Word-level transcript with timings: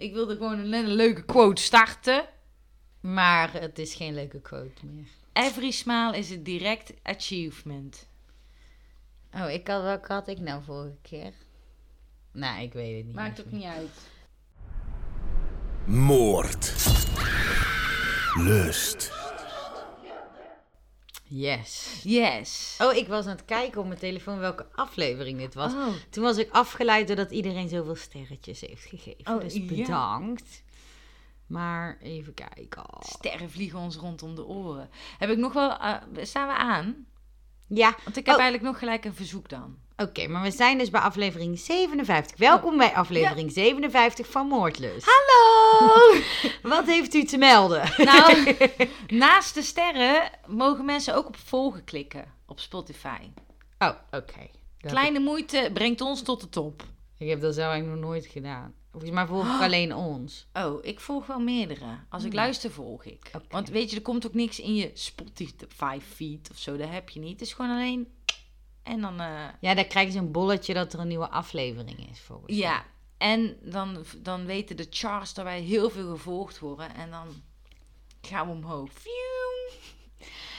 Ik 0.00 0.12
wilde 0.12 0.36
gewoon 0.36 0.58
een, 0.58 0.86
leuke 0.86 1.24
quote 1.24 1.62
starten. 1.62 2.24
Maar 3.00 3.52
het 3.52 3.78
is 3.78 3.94
geen 3.94 4.14
leuke 4.14 4.40
quote 4.40 4.86
meer. 4.86 5.06
Every 5.32 5.70
smile 5.70 6.16
is 6.16 6.32
a 6.32 6.36
direct 6.42 6.92
achievement. 7.02 8.08
Oh, 9.34 9.50
ik 9.50 9.68
had, 9.68 9.82
welke 9.82 10.12
had 10.12 10.28
ik 10.28 10.38
nou 10.38 10.62
vorige 10.64 10.96
keer? 11.02 11.32
Nou, 12.32 12.62
ik 12.62 12.72
weet 12.72 12.96
het 12.96 13.06
niet. 13.06 13.14
Maakt 13.14 13.40
ook 13.40 13.50
niet 13.50 13.64
uit. 13.64 14.08
Moord. 15.86 16.74
Lust. 18.36 19.19
Yes. 21.32 22.00
Yes. 22.02 22.76
Oh, 22.82 22.92
ik 22.94 23.08
was 23.08 23.24
aan 23.24 23.30
het 23.36 23.44
kijken 23.44 23.80
op 23.80 23.86
mijn 23.86 23.98
telefoon 23.98 24.38
welke 24.38 24.66
aflevering 24.74 25.38
dit 25.38 25.54
was. 25.54 25.72
Oh. 25.72 25.86
Toen 26.10 26.22
was 26.22 26.36
ik 26.36 26.50
afgeleid 26.50 27.06
doordat 27.06 27.30
iedereen 27.30 27.68
zoveel 27.68 27.94
sterretjes 27.96 28.60
heeft 28.60 28.84
gegeven. 28.84 29.34
Oh, 29.34 29.40
dus 29.40 29.54
ja. 29.54 29.64
bedankt. 29.64 30.62
Maar 31.46 31.98
even 32.00 32.34
kijken. 32.34 32.84
Sterren 33.00 33.50
vliegen 33.50 33.78
ons 33.78 33.96
rondom 33.96 34.34
de 34.34 34.46
oren. 34.46 34.90
Heb 35.18 35.30
ik 35.30 35.38
nog 35.38 35.52
wel... 35.52 35.76
eh, 35.78 35.94
staan 36.22 36.46
we 36.48 36.54
aan? 36.54 37.06
Ja, 37.66 37.96
Want 38.04 38.16
ik 38.16 38.26
heb 38.26 38.34
Oh. 38.34 38.40
eigenlijk 38.40 38.70
nog 38.70 38.78
gelijk 38.78 39.04
een 39.04 39.14
verzoek 39.14 39.48
dan. 39.48 39.78
Oké, 40.00 40.26
maar 40.26 40.42
we 40.42 40.50
zijn 40.50 40.78
dus 40.78 40.90
bij 40.90 41.00
aflevering 41.00 41.58
57. 41.58 42.36
Welkom 42.36 42.76
bij 42.76 42.94
aflevering 42.94 43.52
57 43.52 44.26
van 44.26 44.46
Moordlust. 44.46 45.06
Hallo! 45.06 46.20
Wat 46.76 46.86
heeft 46.86 47.14
u 47.14 47.24
te 47.24 47.36
melden? 47.36 47.92
nou, 47.96 48.56
naast 49.08 49.54
de 49.54 49.62
sterren 49.62 50.30
mogen 50.46 50.84
mensen 50.84 51.14
ook 51.14 51.26
op 51.26 51.36
volgen 51.36 51.84
klikken 51.84 52.24
op 52.46 52.60
Spotify. 52.60 53.30
Oh, 53.78 53.92
oké. 54.10 54.48
Kleine 54.78 55.18
moeite 55.18 55.70
brengt 55.74 56.00
ons 56.00 56.22
tot 56.22 56.40
de 56.40 56.48
top. 56.48 56.82
Ik 57.18 57.28
heb 57.28 57.40
dat 57.40 57.54
zo 57.54 57.60
eigenlijk 57.60 58.00
nog 58.00 58.10
nooit 58.10 58.26
gedaan. 58.26 58.74
Volgens 58.90 59.12
mij 59.12 59.26
volg 59.26 59.54
ik 59.54 59.60
alleen 59.66 59.94
ons. 59.94 60.46
Oh, 60.52 60.84
ik 60.84 61.00
volg 61.00 61.26
wel 61.26 61.40
meerdere. 61.40 61.98
Als 62.08 62.24
ik 62.24 62.32
luister, 62.32 62.70
volg 62.70 63.04
ik. 63.04 63.28
Hmm. 63.32 63.42
Want 63.48 63.68
weet 63.68 63.90
je, 63.90 63.96
er 63.96 64.02
komt 64.02 64.26
ook 64.26 64.34
niks 64.34 64.60
in 64.60 64.74
je 64.74 64.90
Spotify-feed 64.94 66.50
of 66.50 66.58
zo. 66.58 66.76
Dat 66.76 66.88
heb 66.90 67.08
je 67.08 67.20
niet. 67.20 67.32
Het 67.32 67.40
is 67.40 67.52
gewoon 67.52 67.70
alleen... 67.70 68.08
En 68.82 69.00
dan... 69.00 69.20
eh, 69.20 69.26
Ja, 69.60 69.74
dan 69.74 69.86
krijg 69.86 70.06
je 70.06 70.12
zo'n 70.12 70.32
bolletje 70.32 70.74
dat 70.74 70.92
er 70.92 71.00
een 71.00 71.08
nieuwe 71.08 71.28
aflevering 71.28 72.10
is 72.10 72.20
volgens 72.20 72.48
mij. 72.50 72.58
ja, 72.58 72.84
en 73.18 73.56
dan, 73.62 74.04
dan 74.16 74.46
weten 74.46 74.76
de 74.76 74.86
charts 74.90 75.34
dat 75.34 75.44
wij 75.44 75.60
heel 75.60 75.90
veel 75.90 76.10
gevolgd 76.10 76.58
worden. 76.58 76.94
En 76.94 77.10
dan 77.10 77.26
gaan 78.22 78.46
we 78.46 78.52
omhoog. 78.52 78.90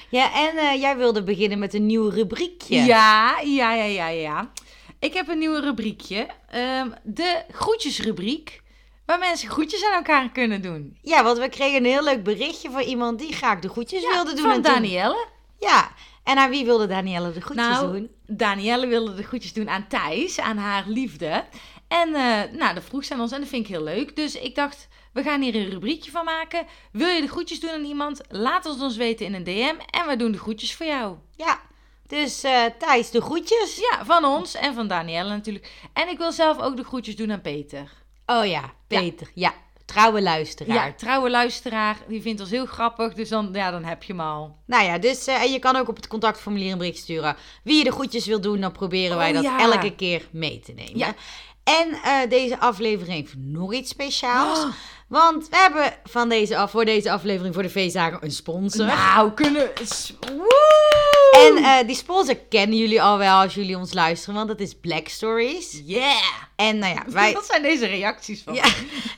Ja, 0.09 0.33
en 0.33 0.57
eh, 0.57 0.81
jij 0.81 0.97
wilde 0.97 1.23
beginnen 1.23 1.59
met 1.59 1.73
een 1.73 1.85
nieuw 1.85 2.09
rubriekje. 2.09 2.75
Ja, 2.81 3.39
ja, 3.39 3.73
ja, 3.73 3.83
ja, 3.85 4.07
ja. 4.07 4.51
Ik 4.99 5.13
heb 5.13 5.27
een 5.27 5.37
nieuwe 5.37 5.59
rubriekje. 5.61 6.27
Ehm, 6.49 6.89
de 7.03 7.43
groetjesrubriek. 7.51 8.61
Waar 9.05 9.19
mensen 9.19 9.49
groetjes 9.49 9.85
aan 9.85 9.93
elkaar 9.93 10.29
kunnen 10.31 10.61
doen. 10.61 10.97
Ja, 11.01 11.23
want 11.23 11.37
we 11.37 11.49
kregen 11.49 11.77
een 11.77 11.85
heel 11.91 12.03
leuk 12.03 12.23
berichtje 12.23 12.69
van 12.71 12.81
iemand 12.81 13.19
die 13.19 13.33
graag 13.33 13.59
de 13.59 13.69
groetjes 13.69 14.01
wilde 14.01 14.33
doen. 14.33 14.41
Van 14.43 14.51
En 14.51 14.61
toen- 14.61 14.73
Danielle. 14.73 15.27
Ja, 15.59 15.91
en 16.23 16.37
aan 16.37 16.49
wie 16.49 16.65
wilde 16.65 16.87
Danielle 16.87 17.31
de 17.31 17.41
groetjes 17.41 17.67
Nou, 17.67 17.91
doen? 17.91 18.09
Danielle 18.27 18.87
wilde 18.87 19.15
de 19.15 19.23
groetjes 19.23 19.53
doen 19.53 19.69
aan 19.69 19.87
Thijs, 19.87 20.39
aan 20.39 20.57
haar 20.57 20.83
liefde. 20.87 21.43
En 21.87 22.13
eh, 22.13 22.51
nou, 22.59 22.73
dat 22.73 22.83
vroeg 22.83 23.05
ze 23.05 23.13
aan 23.13 23.19
ons 23.21 23.31
en 23.31 23.39
dat 23.39 23.49
vind 23.49 23.65
ik 23.65 23.71
heel 23.71 23.83
leuk. 23.83 24.15
Dus 24.15 24.35
ik 24.35 24.55
dacht, 24.55 24.87
we 25.13 25.23
gaan 25.23 25.41
hier 25.41 25.55
een 25.55 25.69
rubriekje 25.69 26.11
van 26.11 26.25
maken. 26.25 26.65
Wil 26.91 27.07
je 27.07 27.21
de 27.21 27.27
groetjes 27.27 27.59
doen 27.59 27.69
aan 27.69 27.83
iemand? 27.83 28.21
Laat 28.29 28.63
het 28.63 28.81
ons 28.81 28.95
weten 28.97 29.25
in 29.25 29.33
een 29.33 29.43
DM 29.43 29.75
en 29.89 30.07
we 30.07 30.15
doen 30.15 30.31
de 30.31 30.37
groetjes 30.37 30.75
voor 30.75 30.85
jou. 30.85 31.15
Ja, 31.35 31.61
dus 32.07 32.43
eh 32.43 32.65
Thijs, 32.77 33.11
de 33.11 33.21
groetjes. 33.21 33.75
Ja, 33.75 34.05
van 34.05 34.25
ons 34.25 34.55
en 34.55 34.73
van 34.73 34.87
Danielle 34.87 35.29
natuurlijk. 35.29 35.71
En 35.93 36.09
ik 36.09 36.17
wil 36.17 36.31
zelf 36.31 36.59
ook 36.59 36.77
de 36.77 36.83
groetjes 36.83 37.15
doen 37.15 37.31
aan 37.31 37.41
Peter. 37.41 37.91
Oh 38.25 38.45
ja, 38.45 38.73
Peter. 38.87 39.31
Ja, 39.33 39.53
trouwe 39.91 40.21
luisteraar. 40.21 40.75
Ja, 40.75 40.93
trouwe 40.97 41.29
luisteraar. 41.29 41.97
Die 42.07 42.21
vindt 42.21 42.41
ons 42.41 42.49
heel 42.49 42.65
grappig, 42.65 43.13
dus 43.13 43.29
dan, 43.29 43.49
ja, 43.53 43.71
dan 43.71 43.83
heb 43.83 44.03
je 44.03 44.13
hem 44.13 44.21
al. 44.21 44.57
Nou 44.65 44.83
ja, 44.83 44.97
dus 44.97 45.27
eh, 45.27 45.41
en 45.41 45.51
je 45.51 45.59
kan 45.59 45.75
ook 45.75 45.89
op 45.89 45.95
het 45.95 46.07
contactformulier 46.07 46.71
een 46.71 46.77
bericht 46.77 46.97
sturen. 46.97 47.35
Wie 47.63 47.77
je 47.77 47.83
de 47.83 47.91
groetjes 47.91 48.25
wil 48.25 48.41
doen, 48.41 48.61
dan 48.61 48.71
proberen 48.71 49.17
wij 49.17 49.29
Oh, 49.29 49.35
dat 49.35 49.43
ja. 49.43 49.59
elke 49.59 49.95
keer 49.95 50.27
mee 50.31 50.59
te 50.59 50.71
nemen. 50.71 50.97
Ja. 50.97 51.13
En 51.63 51.93
eh, 52.03 52.29
deze 52.29 52.59
aflevering 52.59 53.15
heeft 53.15 53.33
nog 53.37 53.73
iets 53.73 53.89
speciaals. 53.89 54.59
Oh. 54.59 54.71
Want 55.07 55.49
we 55.49 55.57
hebben 55.57 55.93
van 56.03 56.29
deze 56.29 56.57
af, 56.57 56.71
voor 56.71 56.85
deze 56.85 57.11
aflevering 57.11 57.53
voor 57.53 57.63
de 57.63 57.69
feestdagen 57.69 58.23
een 58.23 58.31
sponsor. 58.31 58.85
Nou, 58.85 59.31
kunnen... 59.31 59.71
Woe! 60.37 61.10
En 61.47 61.57
eh, 61.63 61.87
die 61.87 61.95
sponsor 61.95 62.35
kennen 62.49 62.77
jullie 62.77 63.01
al 63.01 63.17
wel 63.17 63.39
als 63.41 63.53
jullie 63.53 63.77
ons 63.77 63.93
luisteren, 63.93 64.35
want 64.35 64.47
dat 64.47 64.59
is 64.59 64.73
Black 64.81 65.07
Stories. 65.07 65.81
Yeah! 65.85 66.21
En 66.55 66.77
nou 66.77 66.93
ja, 66.93 67.03
wij, 67.07 67.33
Wat 67.41 67.45
zijn 67.45 67.61
deze 67.61 67.85
reacties 67.85 68.41
van? 68.43 68.53
ja, 68.53 68.65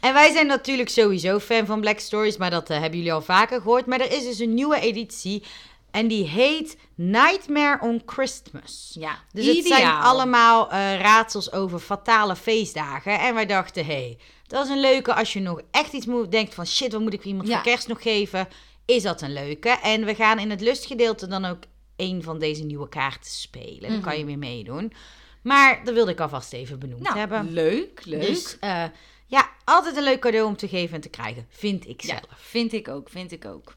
en 0.02 0.14
wij 0.14 0.32
zijn 0.32 0.48
natuurlijk 0.48 0.90
sowieso 0.90 1.40
fan 1.40 1.66
van 1.66 1.82
Black 1.82 2.00
Stories, 2.00 2.38
maar 2.38 2.50
dat 2.50 2.70
eh, 2.70 2.80
hebben 2.80 2.98
jullie 2.98 3.14
al 3.14 3.22
vaker 3.22 3.62
gehoord. 3.62 3.86
Maar 3.86 4.00
er 4.00 4.12
is 4.12 4.24
dus 4.24 4.40
een 4.40 4.54
nieuwe 4.54 4.80
editie 4.80 5.44
en 5.92 6.08
die 6.08 6.28
heet 6.28 6.78
Nightmare 6.96 7.78
on 7.82 8.02
Christmas. 8.06 8.92
Ja, 9.00 9.18
Dus 9.32 9.46
het 9.46 9.66
zijn 9.68 9.88
allemaal 9.92 10.72
eh, 10.72 11.00
raadsels 11.00 11.52
over 11.52 11.80
fatale 11.80 12.36
feestdagen. 12.36 13.20
En 13.20 13.34
wij 13.34 13.46
dachten, 13.46 13.86
hé, 13.86 13.94
hey, 13.94 14.18
dat 14.48 14.66
is 14.66 14.72
een 14.72 14.80
leuke 14.80 15.14
als 15.14 15.34
je 15.34 15.40
nog 15.40 15.62
echt 15.72 15.94
iets 15.94 16.06
moet, 16.06 16.32
denkt 16.32 16.54
van 16.54 16.68
shit, 16.68 16.92
wat 16.92 17.02
moet 17.02 17.14
ik 17.14 17.24
iemand 17.26 17.48
Ja. 17.48 17.54
voor 17.54 17.64
kerst 17.64 17.88
nog 17.88 18.02
geven? 18.02 18.48
Is 18.86 19.04
dat 19.04 19.22
een 19.22 19.34
leuke? 19.34 19.70
En 19.70 20.06
we 20.06 20.16
gaan 20.16 20.40
in 20.40 20.50
het 20.50 20.62
lustgedeelte 20.62 21.28
dan 21.28 21.46
ook 21.46 21.64
een 21.96 22.24
van 22.24 22.40
deze 22.40 22.64
nieuwe 22.64 22.90
kaarten 22.90 23.32
spelen. 23.32 23.90
Dan 23.90 24.02
kan 24.02 24.18
je 24.18 24.26
weer 24.26 24.38
meedoen. 24.38 24.94
Maar 25.42 25.82
dat 25.84 25.94
wilde 25.94 26.12
ik 26.12 26.20
alvast 26.20 26.54
even 26.54 26.80
benoemd 26.80 27.02
Mhm. 27.02 27.08
Nou, 27.16 27.20
hebben. 27.20 27.52
leuk, 27.54 28.06
leuk. 28.06 28.22
Dus 28.28 28.60
eh, 28.60 28.86
ja, 29.28 29.50
altijd 29.64 29.98
een 29.98 30.04
leuk 30.04 30.20
cadeau 30.20 30.48
om 30.48 30.56
te 30.58 30.68
geven 30.68 30.96
en 30.96 31.02
te 31.02 31.10
krijgen, 31.10 31.46
vind 31.50 31.88
ik 31.88 32.02
ja, 32.02 32.08
zelf. 32.08 32.40
vind 32.40 32.74
ik 32.74 32.88
ook, 32.88 33.10
vind 33.10 33.32
ik 33.32 33.46
ook. 33.46 33.74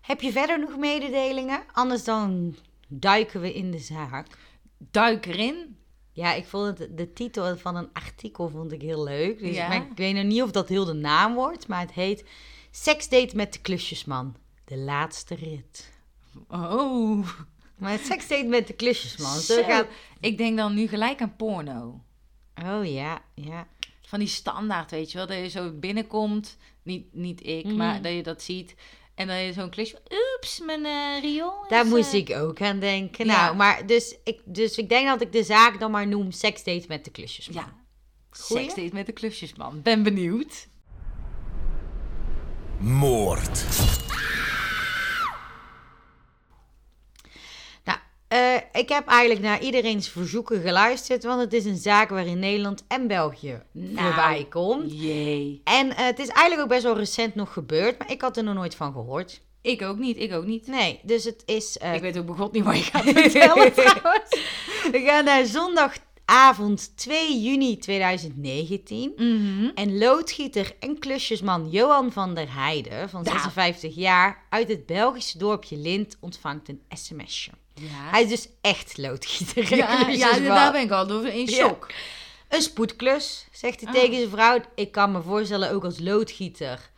Heb 0.00 0.20
je 0.20 0.32
verder 0.32 0.58
nog 0.60 0.76
mededelingen? 0.76 1.62
Anders 1.72 2.04
dan 2.04 2.56
duiken 2.88 3.40
we 3.40 3.54
in 3.54 3.70
de 3.70 3.78
zaak. 3.78 4.26
Duik 4.78 5.26
erin. 5.26 5.76
Ja, 6.12 6.32
ik 6.34 6.46
vond 6.46 6.78
het, 6.78 6.96
de 6.96 7.12
titel 7.12 7.56
van 7.56 7.76
een 7.76 7.88
artikel 7.92 8.48
vond 8.48 8.72
ik 8.72 8.82
heel 8.82 9.04
leuk. 9.04 9.38
Dus 9.38 9.54
Ja? 9.56 9.68
maar 9.68 9.76
ik 9.76 9.86
weet 9.96 10.14
nog 10.14 10.24
niet 10.24 10.42
of 10.42 10.50
dat 10.50 10.68
heel 10.68 10.84
de 10.84 10.92
naam 10.92 11.34
wordt, 11.34 11.68
maar 11.68 11.80
het 11.80 11.92
heet 11.92 12.24
Seksdate 12.70 13.36
met 13.36 13.52
de 13.52 13.58
klusjesman. 13.60 14.36
De 14.64 14.76
laatste 14.76 15.34
rit. 15.34 15.90
Oh. 16.50 17.26
Maar 17.76 17.92
het 17.92 18.06
seksdate 18.06 18.44
met 18.46 18.66
de 18.66 18.72
klusjesman. 18.72 19.38
Zo 19.38 19.54
Zo. 19.54 19.62
gaat... 19.62 19.86
Ik 20.20 20.38
denk 20.38 20.56
dan 20.56 20.74
nu 20.74 20.86
gelijk 20.86 21.20
aan 21.20 21.36
porno. 21.36 22.00
Oh 22.64 22.86
ja, 22.92 23.22
ja. 23.34 23.66
Van 24.06 24.18
die 24.18 24.28
standaard, 24.28 24.90
weet 24.90 25.12
je 25.12 25.18
wel. 25.18 25.26
Dat 25.26 25.36
je 25.36 25.48
zo 25.48 25.70
binnenkomt. 25.72 26.56
Niet, 26.82 27.14
niet 27.14 27.46
ik, 27.46 27.64
Mhm. 27.64 27.76
maar 27.76 28.02
dat 28.02 28.12
je 28.12 28.22
dat 28.22 28.42
ziet. 28.42 28.74
En 29.14 29.26
dan 29.26 29.36
je 29.36 29.52
zo'n 29.52 29.70
klusje. 29.70 30.02
Oeps, 30.34 30.60
mijn 30.60 30.84
eh 30.84 31.20
riool. 31.22 31.62
is, 31.62 31.68
Daar 31.68 31.86
moest 31.86 32.12
eh, 32.12 32.18
ik 32.18 32.30
ook 32.36 32.60
aan 32.60 32.78
denken. 32.78 33.26
ja. 33.26 33.44
Nou, 33.44 33.56
maar 33.56 33.86
dus 33.86 34.16
ik, 34.24 34.40
dus 34.44 34.78
ik 34.78 34.88
denk 34.88 35.06
dat 35.06 35.20
ik 35.20 35.32
de 35.32 35.42
zaak 35.44 35.80
dan 35.80 35.90
maar 35.90 36.06
noem 36.06 36.30
seksdate 36.32 36.84
met 36.88 37.04
de 37.04 37.10
klusjesman. 37.10 37.64
Ja. 37.64 37.72
Goeie? 38.30 38.62
Seksdate 38.62 38.94
met 38.94 39.06
de 39.06 39.12
klusjesman. 39.12 39.82
Ben 39.82 40.02
benieuwd. 40.02 40.68
Moord. 42.78 43.64
Nou, 48.30 48.42
eh, 48.72 48.80
ik 48.80 48.88
heb 48.88 49.06
eigenlijk 49.06 49.40
naar 49.40 49.60
iedereen's 49.62 50.08
verzoeken 50.08 50.60
geluisterd, 50.60 51.24
want 51.24 51.40
het 51.40 51.52
is 51.52 51.64
een 51.64 51.76
zaak 51.76 52.08
waarin 52.10 52.38
Nederland 52.38 52.84
en 52.88 53.06
België 53.06 53.62
Nou. 53.72 54.06
voorbij 54.06 54.46
komt. 54.50 55.00
Jee. 55.02 55.60
En 55.64 55.90
eh, 55.96 56.04
het 56.04 56.18
is 56.18 56.28
eigenlijk 56.28 56.60
ook 56.62 56.68
best 56.68 56.82
wel 56.82 56.96
recent 56.96 57.34
nog 57.34 57.52
gebeurd, 57.52 57.98
maar 57.98 58.10
ik 58.10 58.20
had 58.20 58.36
er 58.36 58.44
nog 58.44 58.54
nooit 58.54 58.74
van 58.74 58.92
gehoord. 58.92 59.40
Ik 59.62 59.82
ook 59.82 59.98
niet, 59.98 60.16
ik 60.16 60.32
ook 60.32 60.44
niet. 60.46 60.66
Nee, 60.66 61.00
dus 61.02 61.24
het 61.24 61.42
is... 61.46 61.78
eh, 61.78 61.94
Ik 61.94 62.00
weet 62.00 62.18
ook 62.18 62.26
begot 62.26 62.52
niet 62.52 62.64
wat 62.64 62.76
je 62.78 62.82
gaat 62.84 63.02
vertellen 63.20 63.72
trouwens. 63.84 64.28
We 64.92 65.02
gaan 65.06 65.24
naar 65.24 65.44
zondagavond 65.46 66.96
2 66.96 67.40
juni 67.40 67.78
2019. 67.78 69.12
Mhm. 69.16 69.70
En 69.74 69.98
loodgieter 69.98 70.72
en 70.80 70.98
klusjesman 70.98 71.68
Johan 71.70 72.12
van 72.12 72.34
der 72.34 72.54
Heijden, 72.54 73.08
van 73.08 73.22
Ja. 73.24 73.30
56 73.30 73.94
jaar, 73.94 74.46
uit 74.50 74.68
het 74.68 74.86
Belgische 74.86 75.38
dorpje 75.38 75.76
Lint, 75.76 76.16
ontvangt 76.20 76.68
een 76.68 76.80
sms'je. 76.88 77.50
Ja. 77.80 78.10
Hij 78.10 78.22
is 78.22 78.28
dus 78.28 78.48
echt 78.60 78.98
loodgieter. 78.98 79.76
Ja, 79.76 79.90
ja, 79.90 80.04
klusjesman. 80.04 80.44
daar 80.54 80.72
ben 80.72 80.82
ik 80.82 80.90
al 80.90 81.06
door 81.06 81.26
in 81.26 81.40
Ja. 81.46 81.46
shock. 81.52 81.90
Een 82.48 82.62
spoedklus, 82.62 83.46
zegt 83.52 83.80
hij 83.80 83.88
Ah. 83.88 83.94
tegen 84.00 84.14
zijn 84.16 84.28
vrouw. 84.30 84.60
Ik 84.74 84.92
kan 84.92 85.12
me 85.12 85.22
voorstellen, 85.22 85.70
ook 85.70 85.84
als 85.84 85.98
loodgieter, 85.98 86.90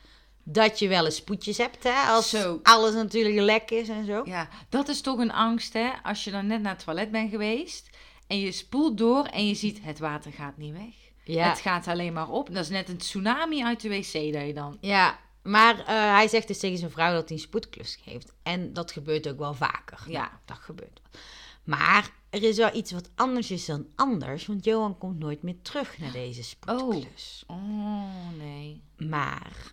dat 0.44 0.78
je 0.78 0.88
wel 0.88 1.04
eens 1.04 1.16
spoedjes 1.16 1.58
hebt. 1.58 1.82
Hè? 1.84 2.02
Als 2.10 2.28
Zo. 2.30 2.60
alles 2.62 2.94
natuurlijk 2.94 3.34
lek 3.40 3.70
is 3.70 3.88
en 3.88 4.06
zo. 4.06 4.22
Ja, 4.24 4.48
dat 4.68 4.88
is 4.88 5.00
toch 5.00 5.18
een 5.18 5.32
angst, 5.32 5.72
hè? 5.72 5.90
Als 6.02 6.24
je 6.24 6.30
dan 6.30 6.46
net 6.46 6.62
naar 6.62 6.74
het 6.74 6.84
toilet 6.84 7.10
bent 7.10 7.30
geweest 7.30 7.88
en 8.26 8.40
je 8.40 8.52
spoelt 8.52 8.98
door 8.98 9.24
en 9.24 9.46
je 9.48 9.54
ziet 9.54 9.78
het 9.82 9.98
water 9.98 10.32
gaat 10.32 10.56
niet 10.56 10.72
weg. 10.72 10.94
Ja. 11.24 11.48
Het 11.48 11.60
gaat 11.60 11.86
alleen 11.86 12.12
maar 12.12 12.28
op. 12.28 12.54
Dat 12.54 12.62
is 12.64 12.68
net 12.70 12.88
een 12.88 12.96
tsunami 12.98 13.64
uit 13.64 13.80
de 13.80 13.88
wc 13.88 14.12
dat 14.32 14.46
je 14.46 14.52
dan. 14.54 14.76
Ja, 14.80 15.18
maar 15.42 15.78
eh, 15.78 15.86
hij 16.14 16.28
zegt 16.28 16.46
dus 16.48 16.58
tegen 16.58 16.78
zijn 16.78 16.90
vrouw 16.90 17.12
dat 17.12 17.28
hij 17.28 17.36
een 17.36 17.42
spoedklus 17.42 17.98
geeft. 18.04 18.32
En 18.42 18.72
dat 18.72 18.92
gebeurt 18.92 19.28
ook 19.28 19.38
wel 19.38 19.54
vaker. 19.54 19.98
Ja. 20.06 20.18
Nou, 20.20 20.30
dat 20.44 20.56
gebeurt 20.58 21.00
wel. 21.02 21.20
Maar 21.64 22.10
er 22.30 22.42
is 22.42 22.56
wel 22.56 22.74
iets 22.74 22.92
wat 22.92 23.08
anders 23.14 23.50
is 23.50 23.64
dan 23.64 23.86
anders. 23.94 24.46
Want 24.46 24.64
Johan 24.64 24.98
komt 24.98 25.18
nooit 25.18 25.42
meer 25.42 25.56
terug 25.62 25.98
naar 25.98 26.12
deze 26.12 26.42
spoedklus. 26.42 27.44
Oh, 27.46 28.02
nee. 28.38 28.82
Maar 28.96 29.72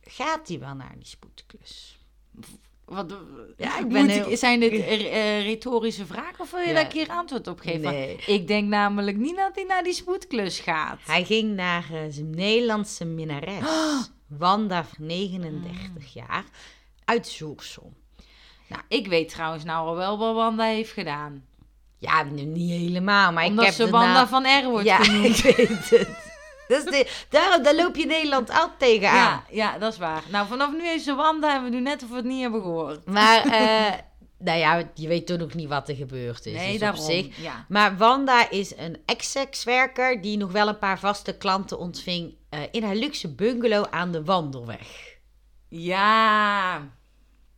gaat 0.00 0.48
hij 0.48 0.58
wel 0.58 0.74
naar 0.74 0.94
die 0.96 1.06
spoedklus? 1.06 1.98
Wat, 2.84 3.14
Ja, 3.56 3.78
ik 3.78 3.88
ben 3.98 4.08
heel- 4.08 4.36
zijn 4.36 4.60
dit 4.60 4.72
eh, 4.84 5.42
retorische 5.42 6.06
vragen 6.06 6.40
of 6.40 6.50
wil 6.50 6.60
je 6.60 6.66
Ja. 6.66 6.72
daar 6.72 6.82
een 6.84 6.88
keer 6.88 7.08
antwoord 7.08 7.46
op 7.46 7.60
geven? 7.60 7.80
Nee. 7.80 8.16
Ik 8.26 8.46
denk 8.46 8.68
namelijk 8.68 9.16
niet 9.16 9.36
dat 9.36 9.54
hij 9.54 9.64
naar 9.64 9.82
die 9.82 9.92
spoedklus 9.92 10.60
gaat. 10.60 10.98
Hij 11.06 11.24
ging 11.24 11.54
naar 11.54 11.84
eh, 11.92 12.00
zijn 12.10 12.30
Nederlandse 12.30 13.04
minnares, 13.04 13.64
Wanda, 14.38 14.84
39 14.98 16.12
jaar, 16.12 16.44
uit 17.04 17.26
Zoersel. 17.28 17.92
Ik 18.88 19.06
weet 19.06 19.28
trouwens 19.28 19.64
nou 19.64 19.86
al 19.86 19.96
wel 19.96 20.18
wat 20.18 20.34
Wanda 20.34 20.64
heeft 20.64 20.92
gedaan. 20.92 21.44
Ja, 21.98 22.22
nu 22.22 22.42
niet 22.42 22.70
helemaal, 22.70 23.32
maar 23.32 23.44
Omdat 23.44 23.64
ik 23.64 23.70
heb 23.76 23.86
ze 23.86 23.90
Wanda 23.92 24.12
naam- 24.12 24.26
van 24.26 24.44
R 24.64 24.68
wordt 24.68 24.86
Ja, 24.86 24.96
genoemd. 25.04 25.44
ik 25.44 25.56
weet 25.56 25.90
het. 25.90 26.08
Dat 26.68 26.78
is 26.78 26.84
de, 26.84 27.24
daar, 27.28 27.62
daar 27.62 27.74
loop 27.74 27.96
je 27.96 28.06
Nederland 28.06 28.50
altijd 28.50 28.78
tegenaan. 28.78 29.16
Ja, 29.16 29.44
ja, 29.50 29.78
dat 29.78 29.92
is 29.92 29.98
waar. 29.98 30.22
Nou, 30.30 30.46
vanaf 30.46 30.72
nu 30.72 30.88
is 30.88 31.04
ze 31.04 31.14
Wanda 31.14 31.54
en 31.56 31.64
we 31.64 31.70
doen 31.70 31.82
net 31.82 32.02
of 32.02 32.08
we 32.08 32.16
het 32.16 32.24
niet 32.24 32.42
hebben 32.42 32.60
gehoord. 32.62 33.06
Maar, 33.06 33.44
eh, 33.60 33.92
nou 34.38 34.58
ja, 34.58 34.90
je 34.94 35.08
weet 35.08 35.26
toch 35.26 35.38
nog 35.38 35.54
niet 35.54 35.68
wat 35.68 35.88
er 35.88 35.94
gebeurd 35.96 36.46
is. 36.46 36.52
Nee, 36.52 36.64
dus 36.66 36.74
op 36.74 36.80
daarom. 36.80 37.04
zich. 37.04 37.36
Ja. 37.36 37.64
Maar 37.68 37.96
Wanda 37.96 38.50
is 38.50 38.76
een 38.76 38.96
ex-sexwerker 39.06 40.20
die 40.20 40.36
nog 40.36 40.52
wel 40.52 40.68
een 40.68 40.78
paar 40.78 40.98
vaste 40.98 41.36
klanten 41.36 41.78
ontving 41.78 42.34
eh, 42.52 42.60
in 42.70 42.82
haar 42.82 42.94
luxe 42.94 43.34
bungalow 43.34 43.86
aan 43.90 44.12
de 44.12 44.24
Wandelweg. 44.24 45.18
ja. 45.68 47.00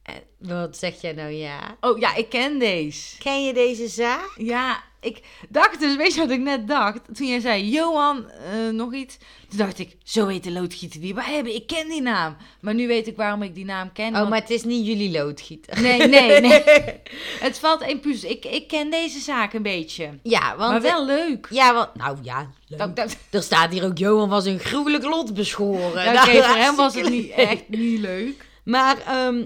Eh, 0.02 0.14
wat 0.38 0.76
zeg 0.76 1.00
jij 1.00 1.12
nou 1.12 1.30
ja? 1.30 1.76
Oh 1.80 1.98
ja, 1.98 2.14
ik 2.14 2.28
ken 2.28 2.58
deze. 2.58 3.18
Ken 3.18 3.44
je 3.44 3.52
deze 3.54 3.88
zaak? 3.88 4.34
Ja, 4.36 4.82
ik 5.04 5.20
dacht 5.48 5.80
dus, 5.80 5.96
weet 5.96 6.14
je 6.14 6.20
wat 6.20 6.30
ik 6.30 6.40
net 6.40 6.68
dacht? 6.68 7.00
Toen 7.14 7.26
jij 7.26 7.40
zei, 7.40 7.68
Johan, 7.70 8.30
eh, 8.30 8.72
nog 8.72 8.94
iets. 8.94 9.16
Toen 9.48 9.58
dacht 9.58 9.78
ik, 9.78 9.96
zo 10.04 10.26
heet 10.26 10.44
de 10.44 10.52
loodgieter 10.52 11.00
die 11.00 11.14
wij 11.14 11.32
hebben. 11.34 11.54
Ik 11.54 11.66
ken 11.66 11.88
die 11.88 12.02
naam. 12.02 12.36
Maar 12.60 12.74
nu 12.74 12.86
weet 12.86 13.06
ik 13.06 13.16
waarom 13.16 13.42
ik 13.42 13.54
die 13.54 13.64
naam 13.64 13.92
ken. 13.92 14.08
Oh, 14.12 14.12
want- 14.18 14.28
maar 14.28 14.40
het 14.40 14.50
is 14.50 14.62
niet 14.64 14.86
jullie 14.86 15.10
loodgieter. 15.10 15.80
Nee, 15.82 16.06
nee, 16.08 16.40
nee. 16.40 16.62
Het 17.46 17.58
valt 17.58 17.80
één 17.82 18.00
puzzel. 18.00 18.30
Ik, 18.30 18.44
ik 18.44 18.68
ken 18.68 18.90
deze 18.90 19.18
zaak 19.18 19.52
een 19.52 19.62
beetje. 19.62 20.08
Ja, 20.22 20.56
want... 20.56 20.70
maar 20.70 20.82
wel 20.82 21.06
leuk. 21.06 21.46
Ja, 21.50 21.74
want... 21.74 21.94
Nou 21.94 22.16
ja. 22.22 22.50
Dat, 22.68 22.96
dat, 22.96 23.16
Er 23.30 23.42
staat 23.42 23.72
hier 23.72 23.84
ook, 23.84 23.98
Johan 23.98 24.28
was 24.28 24.44
een 24.44 24.58
gruwelijk 24.58 25.04
lot 25.04 25.34
beschoren. 25.34 26.04
ja, 26.04 26.12
oké, 26.22 26.42
voor 26.48 26.56
hem 26.56 26.76
was 26.76 26.94
het 26.94 27.08
niet 27.10 27.30
echt 27.30 27.68
niet 27.68 28.00
leuk. 28.00 28.46
Maar 28.64 28.96
ehm, 29.06 29.44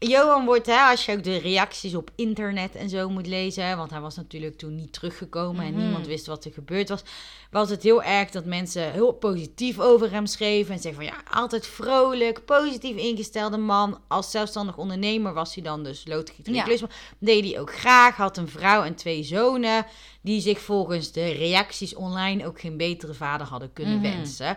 Johan 0.00 0.44
wordt, 0.44 0.66
hè, 0.66 0.80
als 0.80 1.04
je 1.04 1.12
ook 1.12 1.22
de 1.24 1.36
reacties 1.36 1.94
op 1.94 2.10
internet 2.16 2.74
en 2.74 2.88
zo 2.88 3.08
moet 3.08 3.26
lezen, 3.26 3.76
want 3.76 3.90
hij 3.90 4.00
was 4.00 4.16
natuurlijk 4.16 4.58
toen 4.58 4.74
niet 4.74 4.92
teruggekomen 4.92 5.64
en 5.64 5.72
Mhm. 5.72 5.82
niemand 5.82 6.06
wist 6.06 6.26
wat 6.26 6.44
er 6.44 6.52
gebeurd 6.52 6.88
was, 6.88 7.02
was 7.50 7.70
het 7.70 7.82
heel 7.82 8.02
erg 8.02 8.30
dat 8.30 8.44
mensen 8.44 8.92
heel 8.92 9.12
positief 9.12 9.78
over 9.78 10.10
hem 10.10 10.26
schreven 10.26 10.74
en 10.74 10.80
zeggen 10.80 11.02
van 11.04 11.12
ja, 11.12 11.22
altijd 11.40 11.66
vrolijk, 11.66 12.44
positief 12.44 12.96
ingestelde 12.96 13.56
man. 13.56 14.00
Als 14.08 14.30
zelfstandig 14.30 14.76
ondernemer 14.76 15.32
was 15.32 15.54
hij 15.54 15.64
dan 15.64 15.84
dus 15.84 16.02
loodgieter 16.06 16.54
Ja. 16.54 16.62
klusman. 16.62 16.90
Deed 17.18 17.44
hij 17.50 17.60
ook 17.60 17.74
graag, 17.74 18.16
had 18.16 18.36
een 18.36 18.48
vrouw 18.48 18.82
en 18.82 18.94
twee 18.94 19.22
zonen 19.22 19.86
die 20.20 20.40
zich 20.40 20.60
volgens 20.60 21.12
de 21.12 21.30
reacties 21.30 21.94
online 21.94 22.46
ook 22.46 22.60
geen 22.60 22.76
betere 22.76 23.14
vader 23.14 23.46
hadden 23.46 23.72
kunnen 23.72 23.98
Mhm. 24.00 24.02
wensen. 24.14 24.56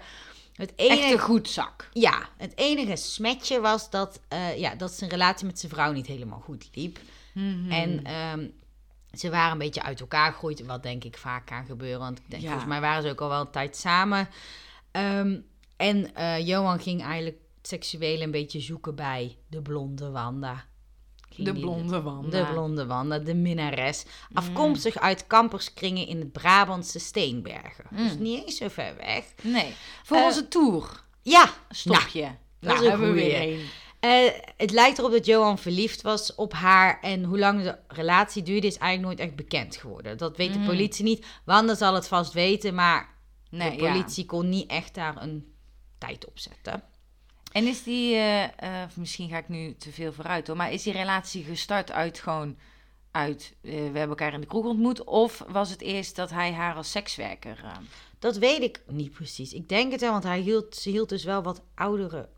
Het 0.61 0.75
Echt 0.75 0.89
enige 0.89 1.13
een 1.13 1.19
goed 1.19 1.49
zak. 1.49 1.89
ja, 1.93 2.29
het 2.37 2.57
enige 2.57 2.95
smetje 2.95 3.59
was 3.59 3.89
dat, 3.89 4.19
eh, 4.27 4.57
ja, 4.57 4.75
dat 4.75 4.91
zijn 4.91 5.09
relatie 5.09 5.45
met 5.45 5.59
zijn 5.59 5.71
vrouw 5.71 5.91
niet 5.91 6.07
helemaal 6.07 6.39
goed 6.39 6.69
liep. 6.73 6.99
Mhm. 7.33 7.71
En 7.71 8.03
ehm, 8.03 8.47
ze 9.11 9.29
waren 9.29 9.51
een 9.51 9.57
beetje 9.57 9.83
uit 9.83 9.99
elkaar 9.99 10.31
gegroeid, 10.31 10.65
wat 10.65 10.83
denk 10.83 11.03
ik 11.03 11.17
vaak 11.17 11.45
kan 11.45 11.65
gebeuren. 11.65 11.99
Want 11.99 12.17
ik 12.17 12.23
denk, 12.29 12.41
Ja. 12.41 12.47
volgens 12.49 12.69
mij 12.69 12.81
waren 12.81 13.03
ze 13.03 13.09
ook 13.09 13.21
al 13.21 13.29
wel 13.29 13.41
een 13.41 13.51
tijd 13.51 13.77
samen. 13.77 14.29
Ehm, 14.91 15.39
en 15.77 16.15
eh, 16.15 16.47
Johan 16.47 16.79
ging 16.79 17.03
eigenlijk 17.03 17.37
seksueel 17.61 18.21
een 18.21 18.31
beetje 18.31 18.59
zoeken 18.59 18.95
bij 18.95 19.37
de 19.47 19.61
blonde 19.61 20.09
Wanda. 20.09 20.65
De 21.43 21.53
blonde 21.53 22.01
Wanda. 22.01 22.43
De 22.45 22.51
blonde 22.51 22.85
Wanda, 22.85 23.19
de 23.19 23.33
minnares. 23.35 24.05
Afkomstig 24.33 24.97
uit 24.97 25.27
kamperskringen 25.27 26.07
in 26.07 26.19
het 26.19 26.31
Brabantse 26.31 26.99
Steenbergen. 26.99 27.85
Dus 27.91 28.13
Mm. 28.15 28.21
niet 28.21 28.43
eens 28.45 28.57
zo 28.57 28.67
ver 28.67 28.95
weg. 28.97 29.23
Nee, 29.41 29.73
voor 30.03 30.17
Eh, 30.17 30.23
onze 30.23 30.47
tour. 30.47 31.03
Ja, 31.21 31.49
Stopje. 31.69 32.35
nou, 32.59 32.87
hebben 32.89 33.07
we 33.07 33.13
weer 33.13 33.41
een. 33.41 33.65
Eh, 33.99 34.31
het 34.57 34.71
lijkt 34.71 34.97
erop 34.97 35.11
dat 35.11 35.25
Johan 35.25 35.57
verliefd 35.57 36.01
was 36.01 36.35
op 36.35 36.53
haar. 36.53 36.99
En 37.01 37.23
hoe 37.23 37.39
lang 37.39 37.63
de 37.63 37.77
relatie 37.87 38.43
duurde, 38.43 38.67
is 38.67 38.77
eigenlijk 38.77 39.17
nooit 39.17 39.29
echt 39.29 39.37
bekend 39.37 39.75
geworden. 39.75 40.17
Dat 40.17 40.37
weet 40.37 40.53
de 40.53 40.59
politie 40.59 41.03
niet. 41.03 41.25
Wanda 41.45 41.75
zal 41.75 41.93
het 41.93 42.07
vast 42.07 42.33
weten, 42.33 42.75
maar 42.75 43.09
Nee, 43.49 43.77
de 43.77 43.83
ja. 43.83 43.91
politie 43.91 44.25
kon 44.25 44.49
niet 44.49 44.69
echt 44.69 44.93
daar 44.95 45.21
een 45.21 45.53
tijd 45.97 46.25
op 46.27 46.39
zetten. 46.39 46.83
En 47.51 47.67
is 47.67 47.83
die, 47.83 48.15
eh, 48.15 48.43
eh, 48.43 48.89
misschien 48.95 49.29
ga 49.29 49.37
ik 49.37 49.49
nu 49.49 49.75
te 49.77 49.91
veel 49.91 50.13
vooruit 50.13 50.47
hoor, 50.47 50.55
maar 50.55 50.71
is 50.71 50.83
die 50.83 50.93
relatie 50.93 51.43
gestart 51.43 51.91
uit 51.91 52.19
gewoon 52.19 52.57
uit, 53.11 53.53
eh, 53.61 53.71
we 53.71 53.77
hebben 53.77 54.07
elkaar 54.09 54.33
in 54.33 54.41
de 54.41 54.47
kroeg 54.47 54.65
ontmoet, 54.65 55.03
of 55.03 55.43
was 55.47 55.69
het 55.69 55.81
eerst 55.81 56.15
dat 56.15 56.29
hij 56.29 56.51
haar 56.53 56.75
als 56.75 56.91
sekswerker... 56.91 57.57
Dat 58.19 58.37
weet 58.37 58.61
ik 58.61 58.81
niet 58.87 59.11
precies. 59.11 59.53
Ik 59.53 59.69
denk 59.69 59.91
het 59.91 60.01
wel, 60.01 60.11
want 60.11 60.23
hij 60.23 60.39
hield, 60.39 60.75
ze 60.75 60.89
hield 60.89 61.09
dus 61.09 61.23
wel 61.23 61.43
wat 61.43 61.61
oudere 61.75 62.29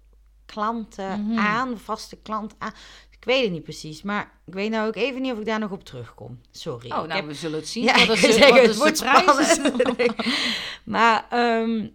klanten 0.45 1.25
Mhm. 1.27 1.39
aan, 1.39 1.77
vaste 1.77 2.15
klanten 2.15 2.57
aan. 2.59 2.73
Ik 3.11 3.23
weet 3.25 3.43
het 3.43 3.51
niet 3.51 3.63
precies, 3.63 4.01
maar 4.01 4.31
ik 4.45 4.53
weet 4.53 4.69
nou 4.69 4.87
ook 4.87 4.95
even 4.95 5.21
niet 5.21 5.31
of 5.33 5.39
ik 5.39 5.45
daar 5.45 5.59
nog 5.59 5.71
op 5.71 5.83
terugkom. 5.83 6.41
Sorry. 6.51 6.89
Oh, 6.91 6.97
nou, 6.97 7.11
heb- 7.11 7.25
we 7.25 7.33
zullen 7.33 7.59
het 7.59 7.67
zien. 7.67 7.83
Ja, 7.83 8.15
zeggen, 8.15 8.49
wat 8.55 8.65
het 8.67 8.75
wordt 8.75 8.97
spannend. 8.97 10.15
maar 10.83 11.25
ehm, 11.29 11.87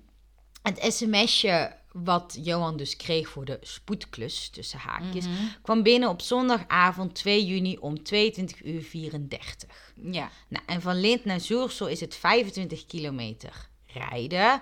het 0.62 0.92
sms'je 0.94 1.72
wat 2.04 2.38
Johan 2.42 2.76
dus 2.76 2.96
kreeg 2.96 3.28
voor 3.28 3.44
de 3.44 3.58
spoedklus, 3.62 4.48
tussen 4.48 4.78
haakjes, 4.78 5.26
Mhm. 5.26 5.34
kwam 5.62 5.82
binnen 5.82 6.08
op 6.08 6.20
zondagavond 6.22 7.14
2 7.14 7.46
juni 7.46 7.76
om 7.78 8.02
22 8.02 8.64
uur 8.64 8.82
34. 8.82 9.92
Ja, 10.02 10.30
Nou, 10.48 10.64
en 10.66 10.80
van 10.80 11.00
Lint 11.00 11.24
naar 11.24 11.40
Zoersel 11.40 11.88
is 11.88 12.00
het 12.00 12.14
25 12.16 12.86
kilometer 12.86 13.68
rijden. 13.86 14.60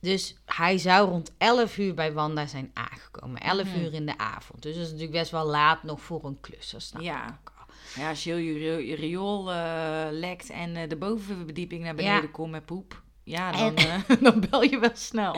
Dus 0.00 0.34
hij 0.44 0.78
zou 0.78 1.08
rond 1.08 1.32
11 1.38 1.78
uur 1.78 1.94
bij 1.94 2.12
Wanda 2.12 2.46
zijn 2.46 2.70
aangekomen. 2.74 3.40
11 3.40 3.66
Mhm. 3.66 3.78
uur 3.80 3.94
in 3.94 4.06
de 4.06 4.18
avond. 4.18 4.62
Dus 4.62 4.74
dat 4.74 4.82
is 4.84 4.90
natuurlijk 4.90 5.18
best 5.18 5.30
wel 5.30 5.46
laat 5.46 5.82
nog 5.82 6.00
voor 6.00 6.24
een 6.24 6.40
klus. 6.40 6.70
Dat 6.70 6.82
snap 6.82 7.02
Ja. 7.02 7.26
ik 7.44 7.52
ja 7.96 8.08
als 8.08 8.24
je 8.24 8.34
je, 8.44 8.52
rio- 8.58 8.78
je 8.78 8.94
riool 8.94 9.52
eh, 9.52 10.06
lekt 10.10 10.50
en 10.50 10.76
eh, 10.76 10.88
de 10.88 10.96
bovenverdieping 10.96 11.82
naar 11.84 11.94
beneden 11.94 12.22
Ja. 12.22 12.28
komt 12.32 12.50
met 12.50 12.66
poep, 12.66 13.02
ja, 13.28 13.52
En- 13.52 13.74
dan, 13.74 13.76
eh, 13.76 14.16
dan 14.32 14.44
bel 14.50 14.62
je 14.62 14.78
wel 14.78 14.90
snel. 14.94 15.36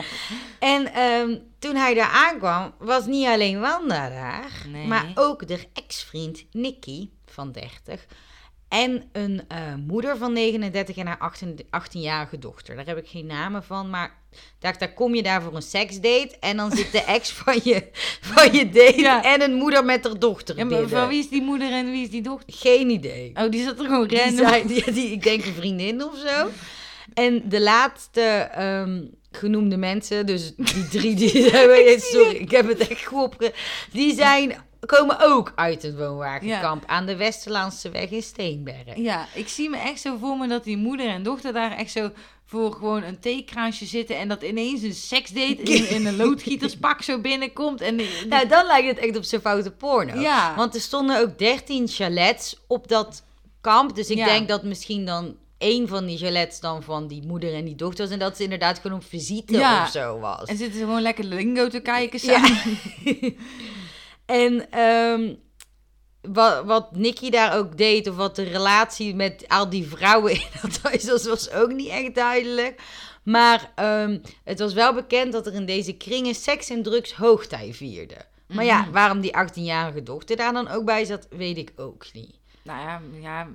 En 0.59 0.93
ehm, 0.93 1.37
toen 1.59 1.75
hij 1.75 1.93
daar 1.93 2.09
aankwam, 2.11 2.73
was 2.79 3.05
niet 3.05 3.27
alleen 3.27 3.59
Wanda 3.59 4.09
daar, 4.09 4.51
Nee. 4.67 4.87
maar 4.87 5.11
ook 5.15 5.47
de 5.47 5.67
ex-vriend 5.73 6.43
Nicky 6.51 7.09
van 7.25 7.51
30. 7.51 8.05
En 8.67 9.09
een 9.11 9.41
eh, 9.47 9.57
moeder 9.87 10.17
van 10.17 10.33
39 10.33 10.97
en 10.97 11.07
haar 11.07 11.17
18 11.17 11.59
18-jarige 11.65 12.39
dochter. 12.39 12.75
Daar 12.75 12.85
heb 12.85 12.97
ik 12.97 13.07
geen 13.07 13.25
namen 13.25 13.63
van, 13.63 13.89
maar 13.89 14.13
dacht, 14.59 14.79
daar 14.79 14.93
kom 14.93 15.15
je 15.15 15.23
daar 15.23 15.41
voor 15.41 15.55
een 15.55 15.61
seksdate. 15.61 16.35
En 16.39 16.57
dan 16.57 16.71
zit 16.71 16.91
de 16.91 17.03
ex 17.17 17.31
van 17.31 17.59
je, 17.63 17.87
van 18.21 18.53
je 18.53 18.69
date 18.69 18.99
Ja. 19.01 19.23
en 19.23 19.41
een 19.41 19.53
moeder 19.53 19.85
met 19.85 20.03
haar 20.03 20.19
dochter 20.19 20.57
Ja, 20.57 20.65
binnen. 20.65 20.89
van 20.89 21.07
wie 21.07 21.19
is 21.19 21.29
die 21.29 21.41
moeder 21.41 21.71
en 21.71 21.91
wie 21.91 22.03
is 22.03 22.09
die 22.09 22.21
dochter? 22.21 22.53
Geen 22.53 22.89
idee. 22.89 23.31
Oh, 23.33 23.49
die 23.51 23.63
zat 23.63 23.79
er 23.79 23.85
gewoon 23.85 24.07
Die 24.07 24.17
random. 24.43 24.67
die, 24.67 24.91
die- 24.91 25.11
ik 25.11 25.23
denk 25.23 25.45
een 25.45 25.53
vriendin 25.53 26.03
of 26.03 26.17
zo. 26.27 26.49
En 27.13 27.49
de 27.49 27.61
laatste 27.61 28.21
ehm, 28.21 29.03
genoemde 29.31 29.77
mensen, 29.77 30.25
dus 30.25 30.55
die 30.55 30.87
drie 30.99 31.15
die 31.15 31.49
hebben, 31.49 31.99
sorry, 32.01 32.35
ik 32.35 32.51
heb 32.51 32.67
het 32.67 32.87
echt 32.87 33.05
goed. 33.05 33.51
Die 33.91 34.13
zijn, 34.15 34.55
komen 34.85 35.17
ook 35.21 35.51
uit 35.55 35.81
het 35.81 35.97
woonwagenkamp 35.97 36.83
aan 36.87 37.05
de 37.05 37.15
Westerlandse 37.15 37.89
weg 37.89 38.09
in 38.09 38.21
Steenbergen. 38.23 39.01
Ja, 39.01 39.25
ik 39.33 39.47
zie 39.47 39.69
me 39.69 39.77
echt 39.77 40.01
zo 40.01 40.17
voor 40.17 40.37
me 40.37 40.47
dat 40.47 40.63
die 40.63 40.77
moeder 40.77 41.07
en 41.07 41.23
dochter 41.23 41.53
daar 41.53 41.71
echt 41.77 41.91
zo 41.91 42.11
voor 42.45 42.73
gewoon 42.73 43.03
een 43.03 43.19
theekransje 43.19 43.85
zitten 43.85 44.17
en 44.17 44.27
dat 44.27 44.41
ineens 44.41 44.81
een 44.81 44.93
seksdate 44.93 45.61
in, 45.61 45.89
in 45.89 46.05
een 46.05 46.15
loodgieterspak 46.15 47.01
zo 47.01 47.19
binnenkomt. 47.19 47.81
En 47.81 47.97
die- 47.97 48.07
die- 48.19 48.27
Nou, 48.27 48.47
dan 48.47 48.65
lijkt 48.65 48.87
het 48.87 48.97
echt 48.97 49.17
op 49.17 49.23
zijn 49.23 49.41
foute 49.41 49.71
porno. 49.71 50.19
Ja. 50.19 50.55
Want 50.55 50.75
er 50.75 50.81
stonden 50.81 51.19
ook 51.19 51.37
13 51.37 51.87
chalets 51.87 52.57
op 52.67 52.87
dat 52.87 53.23
kamp. 53.61 53.95
Dus 53.95 54.09
ik 54.09 54.17
Ja. 54.17 54.25
denk 54.25 54.47
dat 54.47 54.63
misschien 54.63 55.05
dan 55.05 55.35
één 55.61 55.87
van 55.87 56.05
die 56.05 56.17
chalets 56.17 56.59
dan 56.59 56.83
van 56.83 57.07
die 57.07 57.25
moeder 57.27 57.53
en 57.53 57.65
die 57.65 57.75
dochter 57.75 58.03
was. 58.03 58.13
En 58.13 58.19
dat 58.19 58.37
ze 58.37 58.43
inderdaad 58.43 58.79
gewoon 58.79 59.01
visite 59.01 59.53
Ja. 59.57 59.83
of 59.83 59.89
zo 59.89 60.19
was. 60.19 60.49
en 60.49 60.57
zitten 60.57 60.79
ze 60.79 60.85
gewoon 60.85 61.01
lekker 61.01 61.23
lingo 61.23 61.67
te 61.67 61.79
kijken 61.79 62.19
Ja. 62.23 62.45
samen. 62.45 62.77
En 64.25 64.71
ehm, 64.71 65.35
wat, 66.21 66.65
wat 66.65 66.95
Nicky 66.95 67.29
daar 67.29 67.57
ook 67.57 67.77
deed, 67.77 68.09
of 68.09 68.15
wat 68.15 68.35
de 68.35 68.43
relatie 68.43 69.15
met 69.15 69.45
al 69.47 69.69
die 69.69 69.87
vrouwen 69.87 70.31
in 70.33 70.47
dat 70.61 70.79
huis 70.81 71.05
was, 71.05 71.25
was 71.25 71.51
ook 71.51 71.71
niet 71.73 71.89
echt 71.89 72.15
duidelijk. 72.15 72.81
Maar 73.23 73.71
ehm, 73.75 74.19
het 74.43 74.59
was 74.59 74.73
wel 74.73 74.93
bekend 74.93 75.31
dat 75.31 75.47
er 75.47 75.53
in 75.53 75.65
deze 75.65 75.93
kringen 75.93 76.35
seks 76.35 76.69
en 76.69 76.83
drugs 76.83 77.13
hoogtij 77.13 77.73
vierden. 77.73 78.25
Maar 78.47 78.65
ja, 78.65 78.81
Mhm. 78.81 78.91
waarom 78.91 79.19
die 79.21 79.31
18-jarige 79.37 80.03
dochter 80.03 80.35
daar 80.35 80.53
dan 80.53 80.67
ook 80.67 80.85
bij 80.85 81.05
zat, 81.05 81.27
weet 81.29 81.57
ik 81.57 81.71
ook 81.75 82.05
niet. 82.13 82.35
Nou 82.63 82.79
ja, 82.79 83.01
ja 83.21 83.47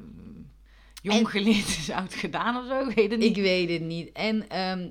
jong 1.13 1.31
geleerd 1.31 1.69
is 1.69 1.91
oud 1.91 2.15
gedaan 2.15 2.57
of 2.57 2.67
zo, 2.67 2.89
ik 2.89 2.95
weet 2.95 3.11
het 3.11 3.21
niet. 3.21 3.37
Ik 3.37 3.43
weet 3.43 3.71
het 3.71 3.81
niet. 3.81 4.13
En 4.13 4.49
ehm, 4.49 4.91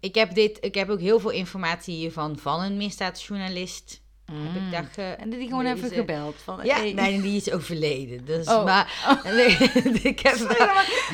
ik 0.00 0.14
heb, 0.14 0.34
dit, 0.34 0.58
ik 0.60 0.74
heb 0.74 0.88
ook 0.88 1.00
heel 1.00 1.20
veel 1.20 1.30
informatie 1.30 1.94
hiervan 1.94 2.38
van 2.38 2.62
een 2.62 2.76
misdaadjournalist. 2.76 4.02
Heb 4.32 4.62
ik 4.62 4.70
dat 4.72 4.84
ge- 4.92 5.02
En 5.18 5.30
die 5.30 5.48
gewoon 5.48 5.66
even 5.66 5.90
gebeld. 5.90 6.34
Van, 6.44 6.60
Ja, 6.62 6.76
hey, 6.76 6.92
nee, 6.92 7.20
die 7.20 7.36
is 7.36 7.50
overleden. 7.52 8.24
Dus, 8.24 8.46
Oh. 8.48 8.64
maar, 8.64 8.92
nee, 9.36 9.46
ik 10.12 10.20
heb 10.20 10.34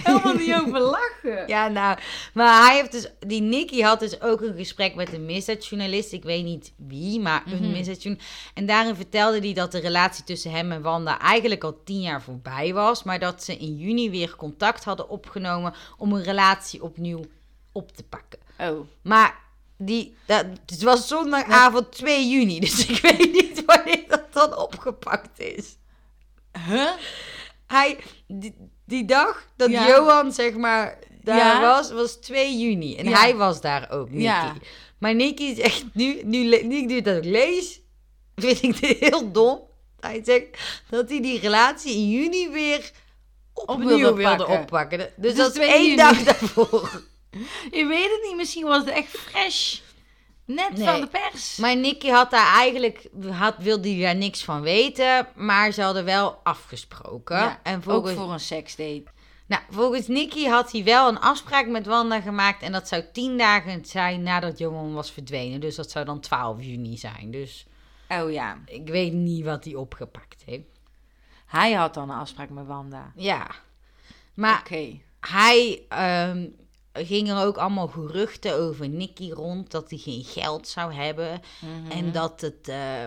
helemaal 0.05 0.35
niet 0.35 0.55
over 0.55 0.81
lachen. 0.81 1.09
Ja, 1.55 1.69
nou, 1.69 1.99
maar 2.35 2.67
hij 2.67 2.77
heeft 2.77 2.93
dus, 2.93 3.09
die 3.27 3.41
Nicky 3.41 3.81
had 3.81 4.01
dus 4.01 4.21
ook 4.21 4.41
een 4.41 4.55
gesprek 4.57 4.95
met 4.95 5.13
een 5.13 5.27
misdaadjournalist. 5.27 6.13
Ik 6.13 6.23
weet 6.23 6.45
niet 6.45 6.73
wie, 6.77 7.21
maar 7.21 7.43
een 7.47 7.63
Mhm. 7.63 7.71
misdaadjournalist. 7.71 8.31
En 8.55 8.67
daarin 8.67 8.95
vertelde 8.95 9.39
hij 9.39 9.53
dat 9.53 9.73
de 9.73 9.81
relatie 9.81 10.25
tussen 10.25 10.51
hem 10.51 10.73
en 10.73 10.83
Wanda 10.83 11.19
eigenlijk 11.19 11.65
al 11.65 11.81
tien 11.85 12.01
jaar 12.01 12.23
voorbij 12.23 12.73
was. 12.75 13.03
Maar 13.03 13.19
dat 13.19 13.45
ze 13.45 13.57
in 13.57 13.77
juni 13.77 14.11
weer 14.11 14.37
contact 14.37 14.85
hadden 14.85 15.09
opgenomen 15.09 15.75
om 15.97 16.13
een 16.13 16.23
relatie 16.23 16.83
opnieuw 16.83 17.21
op 17.73 17.93
te 17.97 18.03
pakken. 18.03 18.39
Oh. 18.59 18.81
Maar 19.03 19.39
die, 19.81 20.17
dat, 20.27 20.47
het 20.67 20.83
was 20.83 21.09
zondagavond 21.09 21.93
2 21.93 22.29
juni, 22.29 22.61
dus 22.61 22.87
ik 22.87 23.01
weet 23.17 23.33
niet 23.33 23.65
wanneer 23.65 24.05
dat 24.09 24.33
dan 24.33 24.57
opgepakt 24.57 25.39
is. 25.41 25.77
Huh? 26.69 26.91
Hij, 27.67 27.99
die, 28.27 28.55
die 28.85 29.05
dag 29.05 29.47
dat 29.57 29.71
Ja. 29.71 29.87
Johan, 29.89 30.33
zeg 30.33 30.55
maar, 30.55 30.99
daar 31.23 31.37
Ja. 31.37 31.61
was, 31.61 31.93
was 31.93 32.13
2 32.13 32.59
juni. 32.59 32.97
En 32.97 33.09
Ja. 33.09 33.19
hij 33.21 33.37
was 33.37 33.61
daar 33.61 33.91
ook, 33.91 34.11
Nicky. 34.11 34.59
Maar 34.99 35.15
Nicky 35.15 35.55
zegt, 35.55 35.85
nu, 35.93 36.21
nu, 36.25 36.63
nu 36.63 36.77
ik 36.77 36.89
dit 36.89 37.09
ook 37.09 37.25
lees, 37.25 37.81
vind 38.37 38.63
ik 38.63 38.81
dit 38.81 38.99
heel 38.99 39.33
dom. 39.33 39.61
Hij 40.01 40.21
zegt 40.25 40.47
dat 40.91 41.09
hij 41.09 41.21
die 41.23 41.41
relatie 41.41 41.93
in 41.95 42.11
juni 42.11 42.49
weer 42.49 42.91
opnieuw 43.55 43.87
wilde 43.89 44.15
wilde, 44.15 44.37
pakken. 44.37 44.61
oppakken. 44.61 44.99
Dus, 44.99 45.09
Dus 45.17 45.35
dat 45.35 45.47
is 45.49 45.53
2 45.55 45.69
één 45.71 45.85
juni. 45.85 45.97
dag 45.97 46.23
daarvoor. 46.23 47.03
Je 47.71 47.87
weet 47.87 48.11
het 48.11 48.21
niet, 48.27 48.37
misschien 48.37 48.65
was 48.67 48.79
het 48.85 48.89
echt 48.95 49.09
fresh. 49.09 49.79
Net 50.45 50.77
Nee. 50.77 50.87
van 50.87 51.01
de 51.01 51.07
pers. 51.07 51.57
Maar 51.57 51.77
Nicky 51.77 52.09
had 52.09 52.31
daar 52.31 52.55
eigenlijk, 52.57 53.09
had, 53.31 53.55
wilde 53.59 53.89
hij 53.93 54.01
daar 54.01 54.17
niks 54.17 54.45
van 54.45 54.61
weten, 54.61 55.29
maar 55.35 55.73
ze 55.73 55.83
hadden 55.83 56.05
wel 56.05 56.41
afgesproken. 56.43 57.37
Ja, 57.37 57.61
en 57.63 57.83
Ook 57.87 58.09
voor 58.09 58.33
een 58.33 58.41
seksdate. 58.41 59.05
nou, 59.47 59.63
volgens 59.71 60.07
Nicky 60.07 60.45
had 60.47 60.73
hij 60.73 60.85
wel 60.85 61.09
een 61.09 61.21
afspraak 61.21 61.67
met 61.67 61.87
Wanda 61.87 62.21
gemaakt 62.21 62.63
en 62.63 62.73
dat 62.73 62.89
zou 62.89 63.03
tien 63.13 63.39
dagen 63.39 63.85
zijn 63.85 64.23
nadat 64.23 64.59
Johan 64.59 64.93
was 64.95 65.11
verdwenen. 65.13 65.61
Dus 65.61 65.75
dat 65.75 65.91
zou 65.91 66.05
dan 66.05 66.21
12 66.21 66.63
juni 66.63 66.97
zijn. 66.99 67.31
Dus 67.31 67.67
Oh 68.09 68.33
ja. 68.33 68.59
ik 68.67 68.89
weet 68.89 69.13
niet 69.13 69.45
wat 69.45 69.65
hij 69.65 69.75
opgepakt 69.75 70.43
heeft. 70.47 70.69
Hij 71.47 71.73
had 71.73 71.95
dan 71.95 72.11
een 72.11 72.17
afspraak 72.19 72.49
met 72.51 72.67
Wanda. 72.67 73.13
Ja, 73.17 73.51
maar 74.35 74.59
Oké. 74.61 75.01
hij 75.21 75.83
ehm, 75.89 76.47
ging 76.93 77.31
er 77.31 77.45
ook 77.45 77.57
allemaal 77.57 77.89
geruchten 77.89 78.55
over 78.55 78.89
Nicky 78.89 79.31
rond 79.31 79.71
dat 79.71 79.91
hij 79.91 79.99
geen 79.99 80.25
geld 80.25 80.69
zou 80.69 80.93
hebben. 80.95 81.41
Mhm. 81.61 81.91
En 81.99 82.13
dat 82.13 82.41
het. 82.41 82.69
eh, 82.69 83.05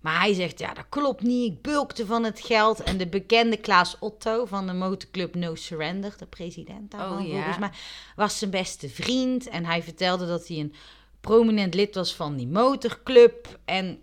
maar 0.00 0.20
hij 0.20 0.34
zegt, 0.34 0.58
ja, 0.58 0.74
dat 0.74 0.84
klopt 0.88 1.22
niet. 1.22 1.52
Ik 1.52 1.62
bulkte 1.62 2.06
van 2.06 2.24
het 2.24 2.40
geld. 2.40 2.82
En 2.82 2.96
de 2.96 3.06
bekende 3.06 3.56
Klaas 3.56 3.96
Otto 4.00 4.44
van 4.44 4.66
de 4.66 4.72
motorclub 4.72 5.34
No 5.34 5.54
Surrender, 5.54 6.14
de 6.18 6.26
president 6.26 6.90
daarvan 6.90 7.18
Oh, 7.18 7.26
ja. 7.26 7.32
volgens 7.32 7.58
mij, 7.58 7.70
was 8.16 8.38
zijn 8.38 8.50
beste 8.50 8.88
vriend. 8.88 9.48
En 9.48 9.64
hij 9.64 9.82
vertelde 9.82 10.26
dat 10.26 10.48
hij 10.48 10.56
een 10.58 10.74
prominent 11.20 11.74
lid 11.74 11.94
was 11.94 12.14
van 12.14 12.36
die 12.36 12.46
motorclub. 12.46 13.58
En 13.64 13.98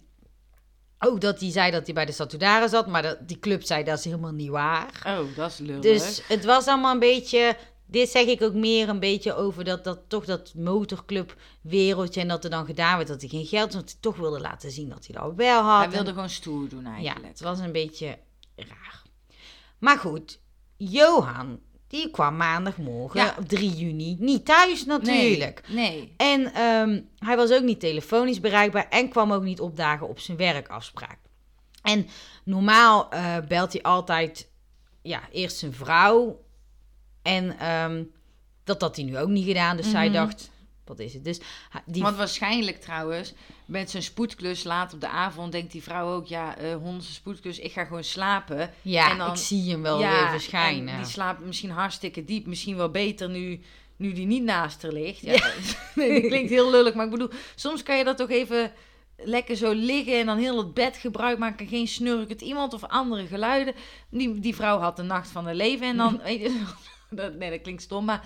ook 0.99 1.21
dat 1.21 1.39
hij 1.39 1.51
zei 1.51 1.71
dat 1.71 1.85
hij 1.85 1.93
bij 1.93 2.05
de 2.05 2.11
Statudaren 2.11 2.69
zat. 2.69 2.87
Maar 2.87 3.01
dat, 3.01 3.27
die 3.27 3.39
club 3.39 3.63
zei, 3.63 3.83
dat 3.83 3.97
is 3.97 4.05
helemaal 4.05 4.31
niet 4.31 4.49
waar. 4.49 5.01
Oh, 5.07 5.35
dat 5.35 5.51
is 5.51 5.57
lullig. 5.57 5.81
Dus 5.81 6.21
het 6.27 6.45
was 6.45 6.67
allemaal 6.67 6.93
een 6.93 6.99
beetje. 6.99 7.57
Dit 7.91 8.09
zeg 8.09 8.25
ik 8.25 8.41
ook 8.41 8.53
meer 8.53 8.89
een 8.89 8.99
beetje 8.99 9.33
over 9.35 9.63
dat, 9.63 9.83
dat 9.83 9.99
toch 10.07 10.25
dat 10.25 10.53
motorclub 10.55 11.35
wereldje. 11.61 12.21
En 12.21 12.27
dat 12.27 12.43
er 12.43 12.49
dan 12.49 12.65
gedaan 12.65 12.95
werd 12.95 13.07
dat 13.07 13.21
hij 13.21 13.29
geen 13.29 13.45
geld 13.45 13.73
had. 13.73 13.97
Toch 14.01 14.15
wilde 14.17 14.39
laten 14.39 14.71
zien 14.71 14.89
dat 14.89 15.07
hij 15.07 15.21
dat 15.21 15.33
wel 15.35 15.61
had. 15.63 15.75
hij 15.77 15.85
En- 15.85 15.91
wilde 15.91 16.09
gewoon 16.13 16.29
stoer 16.29 16.69
doen 16.69 16.83
ja, 16.83 16.93
eigenlijk. 16.93 17.27
het 17.27 17.39
was 17.39 17.59
een 17.59 17.71
beetje 17.71 18.17
raar. 18.55 19.01
Maar 19.79 19.97
goed, 19.97 20.39
Johan, 20.77 21.59
die 21.87 22.09
kwam 22.11 22.37
maandagmorgen 22.37 23.19
Ja. 23.21 23.35
op 23.39 23.47
3 23.47 23.69
juni 23.75 24.15
niet 24.19 24.45
thuis 24.45 24.85
natuurlijk. 24.85 25.63
Nee. 25.67 25.75
nee. 25.97 26.13
En 26.17 26.53
ehm, 26.53 27.01
hij 27.17 27.35
was 27.35 27.51
ook 27.51 27.63
niet 27.63 27.79
telefonisch 27.79 28.39
bereikbaar 28.39 28.89
en 28.89 29.09
kwam 29.09 29.31
ook 29.33 29.43
niet 29.43 29.59
opdagen 29.59 30.07
op 30.07 30.19
zijn 30.19 30.37
werkafspraak. 30.37 31.17
En 31.81 32.07
normaal 32.43 33.09
eh, 33.11 33.37
belt 33.47 33.73
hij 33.73 33.81
altijd 33.81 34.49
ja, 35.01 35.21
eerst 35.31 35.57
zijn 35.57 35.73
vrouw. 35.73 36.41
En 37.21 37.59
ehm, 37.59 38.03
dat 38.63 38.81
had 38.81 38.95
hij 38.95 39.05
nu 39.05 39.17
ook 39.17 39.29
niet 39.29 39.45
gedaan. 39.45 39.77
Dus 39.77 39.89
zij 39.89 40.05
Mhm. 40.05 40.13
dacht, 40.13 40.49
wat 40.85 40.99
is 40.99 41.13
het? 41.13 41.23
Dus 41.23 41.39
die 41.85 42.01
Want 42.03 42.17
waarschijnlijk 42.17 42.81
trouwens, 42.81 43.33
met 43.65 43.89
zijn 43.89 44.03
spoedklus 44.03 44.63
laat 44.63 44.93
op 44.93 45.01
de 45.01 45.07
avond, 45.07 45.51
denkt 45.51 45.71
die 45.71 45.83
vrouw 45.83 46.13
ook, 46.13 46.27
ja, 46.27 46.55
hondse 46.81 47.13
spoedklus, 47.13 47.59
ik 47.59 47.71
ga 47.71 47.85
gewoon 47.85 48.03
slapen. 48.03 48.73
ja, 48.81 49.11
en 49.11 49.17
dan- 49.17 49.29
ik 49.31 49.35
zie 49.37 49.71
hem 49.71 49.81
wel 49.81 49.99
ja, 49.99 50.09
weer 50.11 50.23
en 50.25 50.29
verschijnen. 50.31 50.97
die 50.97 51.05
slaapt 51.11 51.45
misschien 51.45 51.69
hartstikke 51.71 52.25
diep, 52.25 52.45
misschien 52.45 52.75
wel 52.77 52.89
beter 52.89 53.29
nu, 53.29 53.61
nu 53.95 54.13
die 54.13 54.25
niet 54.25 54.43
naast 54.43 54.81
haar 54.81 54.91
ligt. 54.91 55.21
Ja, 55.21 55.31
nee, 55.95 56.21
dat 56.21 56.29
klinkt 56.29 56.49
heel 56.49 56.71
lullig, 56.71 56.93
maar 56.93 57.05
ik 57.05 57.11
bedoel, 57.11 57.29
soms 57.55 57.83
kan 57.83 57.97
je 57.97 58.03
dat 58.03 58.17
toch 58.17 58.29
even 58.29 58.71
lekker 59.23 59.55
zo 59.55 59.71
liggen 59.71 60.19
en 60.19 60.25
dan 60.25 60.37
heel 60.37 60.57
het 60.57 60.73
bed 60.73 60.97
gebruik 60.97 61.37
maken, 61.37 61.67
geen 61.67 61.87
snurkend 61.87 62.41
iemand 62.41 62.73
of 62.73 62.83
andere 62.83 63.27
geluiden. 63.27 63.73
Die, 64.09 64.39
die 64.39 64.55
vrouw 64.55 64.79
had 64.79 64.95
de 64.95 65.03
nacht 65.03 65.29
van 65.29 65.45
haar 65.45 65.55
leven 65.55 65.87
en 65.87 65.97
dan, 65.97 66.21
weet 66.23 66.39
je, 66.41 66.63
dat, 67.15 67.35
nee, 67.35 67.49
dat 67.49 67.61
klinkt 67.61 67.81
stom, 67.81 68.05
maar 68.05 68.23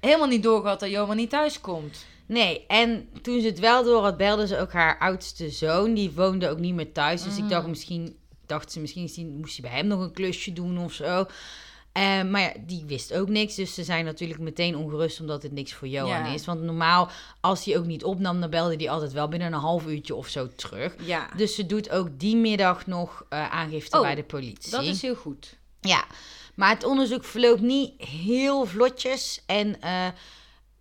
helemaal 0.00 0.26
niet 0.28 0.42
doorgehad 0.42 0.80
dat 0.80 0.90
Johan 0.90 1.16
niet 1.16 1.30
thuis 1.30 1.60
komt. 1.60 2.04
Nee, 2.26 2.64
en 2.66 3.08
toen 3.22 3.40
ze 3.40 3.46
het 3.46 3.58
wel 3.58 3.84
door 3.84 4.02
had, 4.02 4.16
belde 4.16 4.46
ze 4.46 4.58
ook 4.58 4.72
haar 4.72 4.98
oudste 4.98 5.50
zoon. 5.50 5.94
Die 5.94 6.10
woonde 6.10 6.48
ook 6.48 6.58
niet 6.58 6.74
meer 6.74 6.92
thuis. 6.92 7.22
Dus 7.22 7.36
ik 7.36 7.42
Mm. 7.42 7.48
dacht 7.48 7.66
misschien, 7.66 8.16
dacht 8.46 8.72
ze 8.72 8.80
misschien 8.80 9.36
moest 9.40 9.56
hij 9.58 9.68
bij 9.70 9.78
hem 9.78 9.86
nog 9.86 10.00
een 10.00 10.12
klusje 10.12 10.52
doen 10.52 10.78
of 10.78 10.92
zo. 10.92 11.26
Eh, 11.92 12.22
maar 12.22 12.40
ja, 12.40 12.52
die 12.66 12.84
wist 12.86 13.14
ook 13.14 13.28
niks. 13.28 13.54
Dus 13.54 13.74
ze 13.74 13.84
zijn 13.84 14.04
natuurlijk 14.04 14.40
meteen 14.40 14.76
ongerust 14.76 15.20
omdat 15.20 15.42
het 15.42 15.52
niks 15.52 15.72
voor 15.72 15.88
Johan 15.88 16.08
Ja. 16.08 16.32
is. 16.32 16.44
Want 16.44 16.62
normaal, 16.62 17.10
als 17.40 17.64
hij 17.64 17.78
ook 17.78 17.84
niet 17.86 18.04
opnam, 18.04 18.40
dan 18.40 18.50
belde 18.50 18.76
hij 18.76 18.90
altijd 18.90 19.12
wel 19.12 19.28
binnen 19.28 19.52
een 19.52 19.58
half 19.60 19.86
uurtje 19.86 20.14
of 20.14 20.28
zo 20.28 20.48
terug. 20.56 20.94
Ja, 21.04 21.28
Dus 21.36 21.54
ze 21.54 21.66
doet 21.66 21.90
ook 21.90 22.08
die 22.18 22.36
middag 22.36 22.86
nog 22.86 23.24
eh, 23.28 23.50
aangifte 23.50 23.96
Oh, 23.96 24.02
bij 24.02 24.14
de 24.14 24.24
politie. 24.24 24.70
dat 24.70 24.82
is 24.82 25.02
heel 25.02 25.14
goed. 25.16 25.56
Ja, 25.80 26.04
maar 26.54 26.68
het 26.70 26.84
onderzoek 26.84 27.24
verloopt 27.24 27.60
niet 27.60 28.00
heel 28.02 28.64
vlotjes. 28.66 29.42
En 29.46 29.80
eh, 29.80 30.06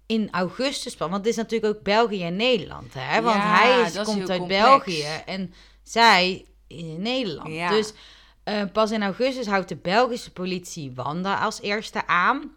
in 0.06 0.28
augustus 0.32 0.98
want 0.98 1.14
het 1.14 1.26
is 1.26 1.36
natuurlijk 1.36 1.76
ook 1.76 1.84
België 1.84 2.24
en 2.24 2.36
Nederland, 2.36 2.94
hè? 2.94 3.22
Want 3.22 3.36
Ja, 3.36 3.56
hij 3.56 3.82
is, 3.82 3.94
komt 4.02 4.30
uit 4.30 4.40
complex. 4.40 4.62
België 4.62 5.06
en 5.26 5.54
zij 5.84 6.46
in 6.68 7.02
Nederland. 7.02 7.50
Ja. 7.54 7.70
Dus 7.70 7.94
eh, 8.44 8.64
pas 8.74 8.92
in 8.92 9.04
augustus 9.04 9.46
houdt 9.48 9.70
de 9.70 9.76
Belgische 9.76 10.32
politie 10.32 10.92
Wanda 10.96 11.36
als 11.40 11.62
eerste 11.62 12.08
aan. 12.08 12.56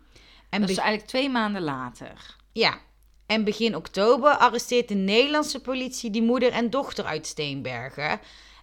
En 0.51 0.61
Dat 0.61 0.71
is 0.71 0.77
eigenlijk 0.77 1.09
twee 1.09 1.29
maanden 1.31 1.63
later. 1.63 2.37
ja. 2.53 2.79
En 3.27 3.45
begin 3.45 3.77
oktober 3.77 4.37
arresteert 4.37 4.89
de 4.89 4.95
Nederlandse 4.95 5.61
politie 5.61 6.11
die 6.11 6.23
moeder 6.23 6.53
en 6.53 6.71
dochter 6.71 7.05
uit 7.05 7.27
Steenbergen. 7.27 8.21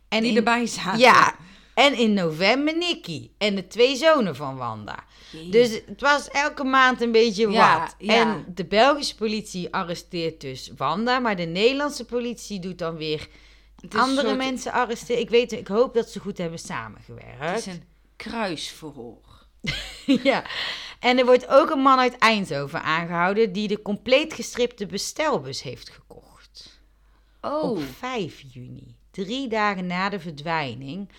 En 0.09 0.21
die 0.21 0.31
in- 0.31 0.37
erbij 0.37 0.65
zaten. 0.67 0.99
Ja, 0.99 1.35
en 1.73 1.97
in 1.97 2.13
november 2.13 2.77
Nicky 2.77 3.29
en 3.37 3.55
de 3.55 3.67
twee 3.67 3.95
zonen 3.95 4.35
van 4.35 4.55
Wanda. 4.57 5.03
Dus 5.49 5.69
het 5.85 6.01
was 6.01 6.27
elke 6.29 6.63
maand 6.63 7.01
een 7.01 7.11
beetje 7.11 7.49
Ja, 7.49 7.79
wat. 7.79 7.95
ja. 7.97 8.13
En 8.21 8.45
de 8.55 8.65
Belgische 8.65 9.15
politie 9.15 9.73
arresteert 9.73 10.41
dus 10.41 10.71
Wanda, 10.77 11.19
maar 11.19 11.35
de 11.35 11.43
Nederlandse 11.45 12.05
politie 12.05 12.59
doet 12.59 12.77
dan 12.77 12.95
weer 12.95 13.27
Het 13.81 13.95
andere 13.95 14.27
soort- 14.27 14.37
mensen 14.39 14.71
arresteren. 14.71 15.21
Ik 15.21 15.29
weet, 15.29 15.51
ik 15.51 15.67
hoop 15.67 15.93
dat 15.93 16.09
ze 16.09 16.19
goed 16.19 16.37
hebben 16.37 16.57
Het 16.57 16.65
samengewerkt. 16.67 17.57
is 17.57 17.65
een 17.65 17.83
kruisverhoor. 18.15 19.45
ja. 20.23 20.43
En 20.99 21.17
er 21.17 21.25
wordt 21.25 21.47
ook 21.47 21.69
een 21.69 21.79
man 21.81 21.99
uit 21.99 22.17
Eindhoven 22.17 22.81
aangehouden 22.83 23.53
die 23.53 23.67
de 23.67 23.81
compleet 23.81 24.33
gestripte 24.33 24.85
bestelbus 24.85 25.61
heeft 25.61 25.89
gekocht. 25.89 26.79
Oh, 27.41 27.63
Op 27.63 27.81
5 27.97 28.43
juni, 28.53 28.95
drie 29.11 29.47
dagen 29.47 29.85
na 29.87 30.09
de 30.09 30.19
verdwijning. 30.19 31.09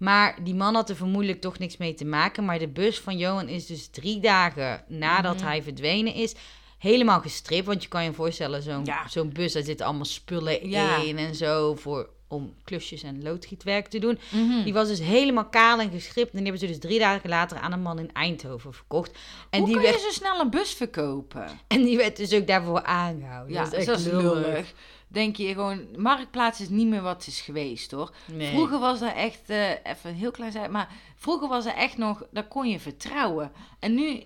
Maar 0.00 0.38
die 0.44 0.54
man 0.54 0.74
had 0.74 0.88
er 0.90 0.96
vermoedelijk 0.96 1.40
toch 1.40 1.58
niks 1.58 1.76
mee 1.76 1.94
te 1.94 2.04
maken. 2.04 2.44
Maar 2.44 2.58
de 2.58 2.68
bus 2.68 2.98
van 3.00 3.18
Johan 3.18 3.48
is 3.48 3.66
dus 3.66 3.86
drie 3.88 4.20
dagen 4.20 4.84
nadat 4.88 5.36
Mhm. 5.36 5.44
hij 5.46 5.62
verdwenen 5.62 6.14
is, 6.14 6.34
helemaal 6.78 7.20
gestript. 7.20 7.66
Want 7.66 7.82
je 7.82 7.88
kan 7.88 8.04
je 8.04 8.12
voorstellen, 8.12 8.62
zo'n 8.62 8.84
Ja. 8.84 9.08
zo'n 9.08 9.32
bus, 9.32 9.52
daar 9.52 9.62
zitten 9.62 9.86
allemaal 9.86 10.04
spullen 10.04 10.68
Ja. 10.68 10.96
in 10.96 11.18
en 11.18 11.34
zo 11.34 11.74
voor, 11.74 12.08
om 12.28 12.54
klusjes 12.64 13.02
en 13.02 13.22
loodgietwerk 13.22 13.86
te 13.88 13.98
doen. 13.98 14.18
Mhm. 14.30 14.62
Die 14.64 14.72
was 14.72 14.88
dus 14.88 14.98
helemaal 15.00 15.44
kaal 15.48 15.78
en 15.80 15.90
gestript. 15.90 16.30
En 16.30 16.36
die 16.36 16.42
hebben 16.42 16.60
ze 16.60 16.66
dus 16.66 16.78
drie 16.78 16.98
dagen 16.98 17.28
later 17.28 17.58
aan 17.58 17.72
een 17.72 17.82
man 17.82 17.98
in 17.98 18.12
Eindhoven 18.12 18.72
verkocht. 18.74 19.10
En, 19.50 19.58
Hoe 19.58 19.68
die, 19.68 19.76
kun 19.76 19.84
je 19.86 19.90
werd, 19.90 20.02
zo 20.02 20.10
snel 20.10 20.40
een 20.40 20.50
bus 20.50 20.72
verkopen? 20.74 21.46
en 21.66 21.82
die 21.84 21.96
werd 21.96 22.16
dus 22.16 22.32
ook 22.32 22.46
daarvoor 22.46 22.82
aangehouden. 22.82 23.54
Ja, 23.54 23.64
dat 23.64 23.72
is 23.72 23.86
dat 23.86 23.96
echt 23.96 24.06
is 24.06 24.12
lullig. 24.12 24.46
lullig. 24.46 24.72
Denk 25.12 25.36
je 25.36 25.52
gewoon, 25.52 25.86
Marktplaats 25.96 26.60
is 26.60 26.68
niet 26.68 26.86
meer 26.86 27.02
wat 27.02 27.16
het 27.16 27.26
is 27.26 27.40
geweest, 27.40 27.90
hoor. 27.90 28.14
Nee. 28.32 28.52
Vroeger 28.52 28.78
was 28.78 29.00
er 29.00 29.14
echt, 29.14 29.50
eh, 29.50 29.70
even 29.70 30.10
een 30.10 30.14
heel 30.14 30.30
klein 30.30 30.52
zijde, 30.52 30.68
maar 30.68 30.88
vroeger 31.16 31.48
was 31.48 31.66
er 31.66 31.74
echt 31.74 31.96
nog, 31.96 32.26
daar 32.30 32.48
kon 32.48 32.68
je 32.68 32.80
vertrouwen. 32.80 33.52
En 33.78 33.94
nu, 33.94 34.22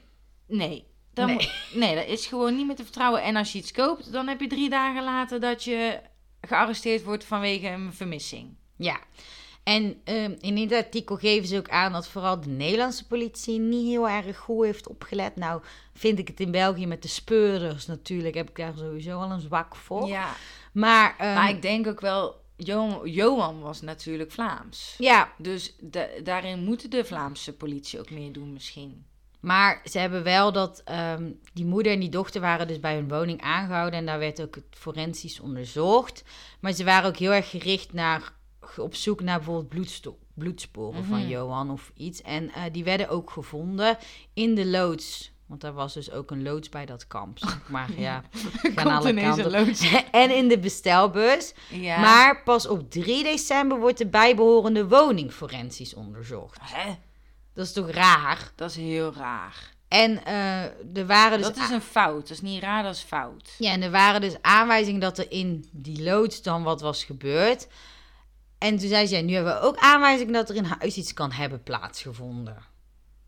nee. 0.46 0.84
Dan 1.12 1.26
Nee. 1.26 1.50
nee, 1.74 1.94
dat 1.94 2.06
is 2.06 2.26
gewoon 2.26 2.56
niet 2.56 2.66
meer 2.66 2.76
te 2.76 2.82
vertrouwen. 2.84 3.22
En 3.22 3.36
als 3.36 3.52
je 3.52 3.58
iets 3.58 3.72
koopt, 3.72 4.12
dan 4.12 4.26
heb 4.26 4.40
je 4.40 4.46
drie 4.46 4.70
dagen 4.70 5.04
later 5.04 5.40
dat 5.40 5.64
je 5.64 6.00
gearresteerd 6.40 7.04
wordt 7.04 7.24
vanwege 7.24 7.68
een 7.68 7.92
vermissing. 7.92 8.56
Ja. 8.76 9.00
En 9.62 10.00
ehm, 10.04 10.34
in 10.40 10.54
dit 10.54 10.72
artikel 10.72 11.16
geven 11.16 11.48
ze 11.48 11.56
ook 11.56 11.68
aan 11.68 11.92
dat 11.92 12.08
vooral 12.08 12.40
de 12.40 12.48
Nederlandse 12.48 13.06
politie 13.06 13.58
niet 13.58 13.86
heel 13.86 14.08
erg 14.08 14.36
goed 14.36 14.64
heeft 14.64 14.88
opgelet. 14.88 15.36
Nou, 15.36 15.62
vind 15.94 16.18
ik 16.18 16.28
het 16.28 16.40
in 16.40 16.50
België 16.50 16.86
met 16.86 17.02
de 17.02 17.08
speurders 17.08 17.86
natuurlijk, 17.86 18.34
heb 18.34 18.48
ik 18.48 18.56
daar 18.56 18.72
sowieso 18.76 19.20
al 19.20 19.30
een 19.30 19.40
zwak 19.40 19.76
voor. 19.76 20.08
Ja, 20.08 20.34
Maar, 20.74 21.14
ehm, 21.18 21.34
maar 21.34 21.48
ik 21.50 21.62
denk 21.62 21.86
ook 21.86 22.00
wel, 22.00 22.42
Jo- 22.56 23.06
Johan 23.06 23.60
was 23.60 23.80
natuurlijk 23.80 24.30
Vlaams. 24.32 24.94
ja, 24.98 25.32
Dus 25.38 25.74
da- 25.80 26.08
daarin 26.24 26.64
moet 26.64 26.90
de 26.90 27.04
Vlaamse 27.04 27.52
politie 27.52 27.98
ook 27.98 28.10
meer 28.10 28.32
doen 28.32 28.52
misschien. 28.52 29.04
Maar 29.40 29.80
ze 29.90 29.98
hebben 29.98 30.22
wel 30.22 30.52
dat 30.52 30.82
ehm, 30.84 31.30
die 31.52 31.64
moeder 31.64 31.92
en 31.92 32.00
die 32.00 32.08
dochter 32.08 32.40
waren 32.40 32.68
dus 32.68 32.80
bij 32.80 32.94
hun 32.94 33.08
woning 33.08 33.40
aangehouden 33.40 33.98
en 33.98 34.06
daar 34.06 34.18
werd 34.18 34.42
ook 34.42 34.54
het 34.54 34.64
forensisch 34.70 35.40
onderzocht. 35.40 36.24
Maar 36.60 36.72
ze 36.72 36.84
waren 36.84 37.08
ook 37.08 37.16
heel 37.16 37.32
erg 37.32 37.50
gericht 37.50 37.92
naar 37.92 38.32
op 38.76 38.94
zoek 38.94 39.20
naar 39.20 39.36
bijvoorbeeld 39.38 40.12
bloedsporen 40.34 41.04
van 41.04 41.18
Mhm. 41.18 41.28
Johan 41.28 41.70
of 41.70 41.92
iets. 41.96 42.22
En 42.22 42.50
eh, 42.52 42.62
die 42.72 42.84
werden 42.84 43.08
ook 43.08 43.30
gevonden 43.30 43.98
in 44.34 44.54
de 44.54 44.66
loods. 44.66 45.32
Want 45.46 45.60
daar 45.60 45.72
was 45.72 45.94
dus 45.94 46.10
ook 46.10 46.30
een 46.30 46.42
loods 46.42 46.68
bij 46.68 46.86
dat 46.86 47.06
kamp. 47.06 47.38
Maar 47.68 47.90
ja, 47.96 48.22
gaan 48.62 48.86
alle 48.86 49.14
kanten. 49.14 49.74
en 50.12 50.36
in 50.36 50.48
de 50.48 50.58
bestelbus. 50.58 51.54
Ja. 51.70 52.00
Maar 52.00 52.42
pas 52.42 52.66
op 52.66 52.90
3 52.90 53.22
december 53.22 53.78
wordt 53.78 53.98
de 53.98 54.06
bijbehorende 54.06 54.88
woning 54.88 55.32
forensisch 55.32 55.94
onderzocht. 55.94 56.58
Hè? 56.60 56.94
Dat 57.54 57.66
is 57.66 57.72
toch 57.72 57.90
raar? 57.90 58.52
Dat 58.54 58.70
is 58.70 58.76
heel 58.76 59.14
raar. 59.14 59.72
En 59.88 60.24
eh, 60.24 60.62
er 60.96 61.06
waren 61.06 61.38
dus 61.38 61.46
dat 61.46 61.56
is 61.56 61.70
een 61.70 61.80
fout. 61.80 62.20
Dat 62.20 62.30
is 62.30 62.40
niet 62.40 62.62
raar, 62.62 62.82
dat 62.82 62.94
is 62.94 63.00
fout. 63.00 63.54
Ja, 63.58 63.70
en 63.70 63.82
er 63.82 63.90
waren 63.90 64.20
dus 64.20 64.36
aanwijzingen 64.40 65.00
dat 65.00 65.18
er 65.18 65.30
in 65.30 65.68
die 65.72 66.02
loods 66.02 66.42
dan 66.42 66.62
wat 66.62 66.80
was 66.80 67.04
gebeurd. 67.04 67.66
En 68.58 68.78
toen 68.78 68.88
zei 68.88 69.06
ze, 69.06 69.16
ja, 69.16 69.22
nu 69.22 69.34
hebben 69.34 69.54
we 69.54 69.60
ook 69.60 69.76
aanwijzingen 69.76 70.32
dat 70.32 70.48
er 70.48 70.56
in 70.56 70.64
huis 70.64 70.96
iets 70.96 71.14
kan 71.14 71.32
hebben 71.32 71.62
plaatsgevonden. 71.62 72.56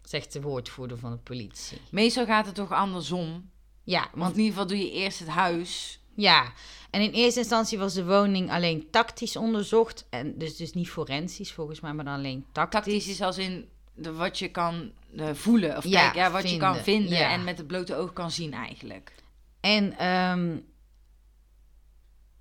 Zegt 0.09 0.33
de 0.33 0.41
woordvoerder 0.41 0.99
van 0.99 1.11
de 1.11 1.17
politie. 1.17 1.79
Meestal 1.91 2.27
gaat 2.27 2.47
het 2.47 2.55
toch 2.55 2.73
andersom. 2.73 3.51
Ja, 3.83 4.09
Want 4.15 4.33
in 4.33 4.39
ieder 4.43 4.53
geval 4.53 4.67
doe 4.69 4.79
je 4.79 4.91
eerst 4.93 5.19
het 5.19 5.29
huis. 5.29 6.01
ja. 6.15 6.53
En 6.91 7.03
in 7.03 7.11
eerste 7.11 7.41
instantie 7.41 7.79
was 7.79 7.95
de 7.95 8.05
woning 8.05 8.51
alleen 8.51 8.91
tactisch 8.91 9.37
onderzocht. 9.37 10.07
En 10.11 10.39
dus, 10.39 10.57
dus 10.57 10.73
niet 10.73 10.89
forensisch 10.91 11.53
volgens 11.53 11.81
mij, 11.81 11.93
maar 11.93 12.05
dan 12.05 12.15
alleen 12.15 12.45
tactisch. 12.53 12.81
Tactisch 12.83 13.09
is 13.09 13.21
als 13.21 13.39
in 13.39 13.69
de, 13.95 14.13
wat 14.13 14.39
je 14.39 14.49
kan 14.49 14.93
voelen. 15.33 15.77
Of 15.77 15.85
Ja, 15.85 16.01
kijk, 16.01 16.15
ja, 16.15 16.31
wat 16.31 16.51
je 16.51 16.57
kan 16.57 16.77
vinden. 16.77 17.19
Ja. 17.19 17.31
en 17.31 17.45
met 17.45 17.59
het 17.59 17.67
blote 17.67 17.95
oog 17.97 18.13
kan 18.13 18.31
zien 18.31 18.53
eigenlijk. 18.53 19.15
En 19.61 19.99
ehm, 19.99 20.59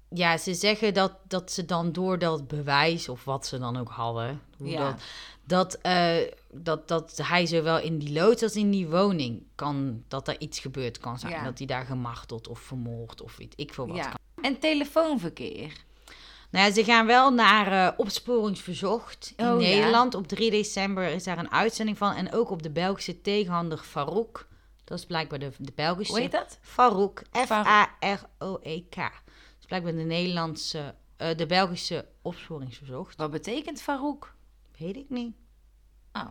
ja, 0.09 0.37
ze 0.37 0.53
zeggen 0.53 0.93
dat, 0.93 1.11
dat 1.27 1.51
ze 1.51 1.65
dan 1.65 1.91
door 1.91 2.19
dat 2.19 2.47
bewijs, 2.47 3.09
of 3.09 3.23
wat 3.23 3.45
ze 3.47 3.59
dan 3.59 3.77
ook 3.77 3.89
hadden, 3.89 4.41
hoe 4.57 4.67
Ja. 4.69 4.79
dat, 4.91 5.01
dat, 5.43 5.73
eh, 5.81 6.15
dat, 6.57 6.87
dat 6.87 7.17
hij 7.23 7.45
zowel 7.45 7.79
in 7.79 7.97
die 7.99 8.13
loods 8.13 8.43
als 8.43 8.55
in 8.55 8.71
die 8.71 8.87
woning 8.87 9.43
kan, 9.55 10.03
dat 10.07 10.27
er 10.27 10.39
iets 10.39 10.59
gebeurd 10.59 10.97
kan 10.97 11.19
zijn. 11.19 11.31
Ja. 11.33 11.43
Dat 11.43 11.57
hij 11.57 11.67
daar 11.67 11.85
gemarteld 11.85 12.47
of 12.47 12.59
vermoord 12.59 13.21
of 13.21 13.37
weet 13.37 13.53
ik 13.55 13.73
veel 13.73 13.87
wat 13.87 13.95
Ja. 13.97 14.03
kan. 14.09 14.43
En 14.43 14.59
telefoonverkeer. 14.59 15.83
Nou 16.51 16.67
ja, 16.67 16.73
ze 16.73 16.83
gaan 16.83 17.05
wel 17.05 17.31
naar 17.33 17.87
eh, 17.87 17.99
opsporingsverzocht 17.99 19.33
in 19.37 19.45
Oh, 19.47 19.61
ja. 19.61 19.67
Nederland. 19.67 20.15
Op 20.15 20.27
3 20.27 20.51
december 20.51 21.07
is 21.09 21.23
daar 21.23 21.37
een 21.37 21.51
uitzending 21.51 21.97
van. 21.97 22.13
En 22.13 22.33
ook 22.33 22.49
op 22.49 22.63
de 22.63 22.69
Belgische 22.71 23.21
tegenhander 23.21 23.77
Farouk. 23.77 24.47
Dat 24.83 24.97
is 24.99 25.05
blijkbaar 25.05 25.39
de, 25.39 25.51
de 25.57 25.71
Belgische. 25.75 26.13
Hoe 26.13 26.21
heet 26.21 26.31
dat? 26.31 26.57
Farouk. 26.61 27.23
Farouk. 27.31 27.65
F-A-R-O-E-K. 27.65 28.95
Dat 28.95 29.11
is 29.59 29.65
blijkbaar 29.65 29.91
de 29.95 30.01
Nederlandse, 30.03 30.95
eh, 31.17 31.37
de 31.37 31.45
Belgische 31.45 32.05
opsporingsverzocht. 32.21 33.15
Wat 33.17 33.31
betekent 33.31 33.81
Farouk? 33.81 34.33
Weet 34.77 34.95
ik 34.95 35.09
niet. 35.09 35.35
Oh. 36.13 36.27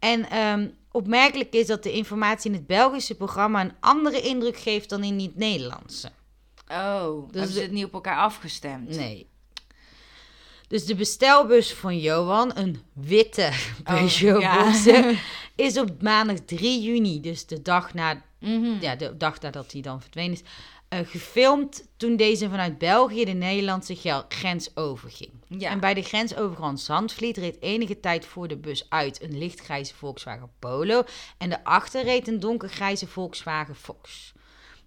En 0.00 0.30
ehm, 0.30 0.68
opmerkelijk 0.92 1.52
is 1.54 1.66
dat 1.66 1.82
de 1.82 1.92
informatie 1.92 2.50
in 2.50 2.56
het 2.56 2.66
Belgische 2.66 3.14
programma 3.14 3.60
een 3.60 3.72
andere 3.80 4.20
indruk 4.20 4.56
geeft 4.56 4.88
dan 4.88 5.04
in 5.04 5.20
het 5.20 5.36
Nederlandse. 5.36 6.10
Oh, 6.68 7.28
dus 7.32 7.52
ze 7.52 7.60
het 7.60 7.70
niet 7.70 7.84
op 7.84 7.92
elkaar 7.92 8.16
afgestemd? 8.18 8.96
Nee. 8.96 9.28
Dus 10.68 10.84
de 10.84 10.94
bestelbus 10.94 11.72
van 11.74 11.98
Johan, 11.98 12.56
een 12.56 12.82
witte 12.92 13.50
Peugeot 13.84 14.34
Oh, 14.36 14.40
ja. 14.40 14.64
Boxer, 14.64 15.22
is 15.66 15.78
op 15.78 16.02
maandag 16.02 16.36
3 16.46 16.82
juni, 16.82 17.20
dus 17.20 17.46
de 17.46 17.62
dag, 17.62 17.94
na, 17.94 18.22
Mhm. 18.40 18.80
ja, 18.80 18.96
de 18.96 19.16
dag 19.16 19.40
nadat 19.40 19.72
hij 19.72 19.80
dan 19.80 20.00
verdwenen 20.00 20.32
is, 20.32 20.42
eh, 20.90 20.98
gefilmd 21.06 21.84
toen 21.96 22.16
deze 22.16 22.48
vanuit 22.48 22.78
België 22.78 23.24
de 23.24 23.32
Nederlandse 23.32 24.24
grens 24.28 24.76
overging. 24.76 25.30
Ja. 25.46 25.70
En 25.70 25.80
bij 25.80 25.94
de 25.94 26.02
grensovergang 26.02 26.78
Zandvliet 26.78 27.36
reed 27.36 27.56
enige 27.60 28.00
tijd 28.00 28.26
voor 28.26 28.48
de 28.48 28.56
bus 28.56 28.86
uit 28.88 29.22
een 29.22 29.38
lichtgrijze 29.38 29.94
Volkswagen 29.94 30.50
Polo 30.58 31.02
en 31.38 31.50
daarachter 31.50 32.04
reed 32.04 32.28
een 32.28 32.40
donkergrijze 32.40 33.06
Volkswagen 33.06 33.74
Fox. 33.74 34.32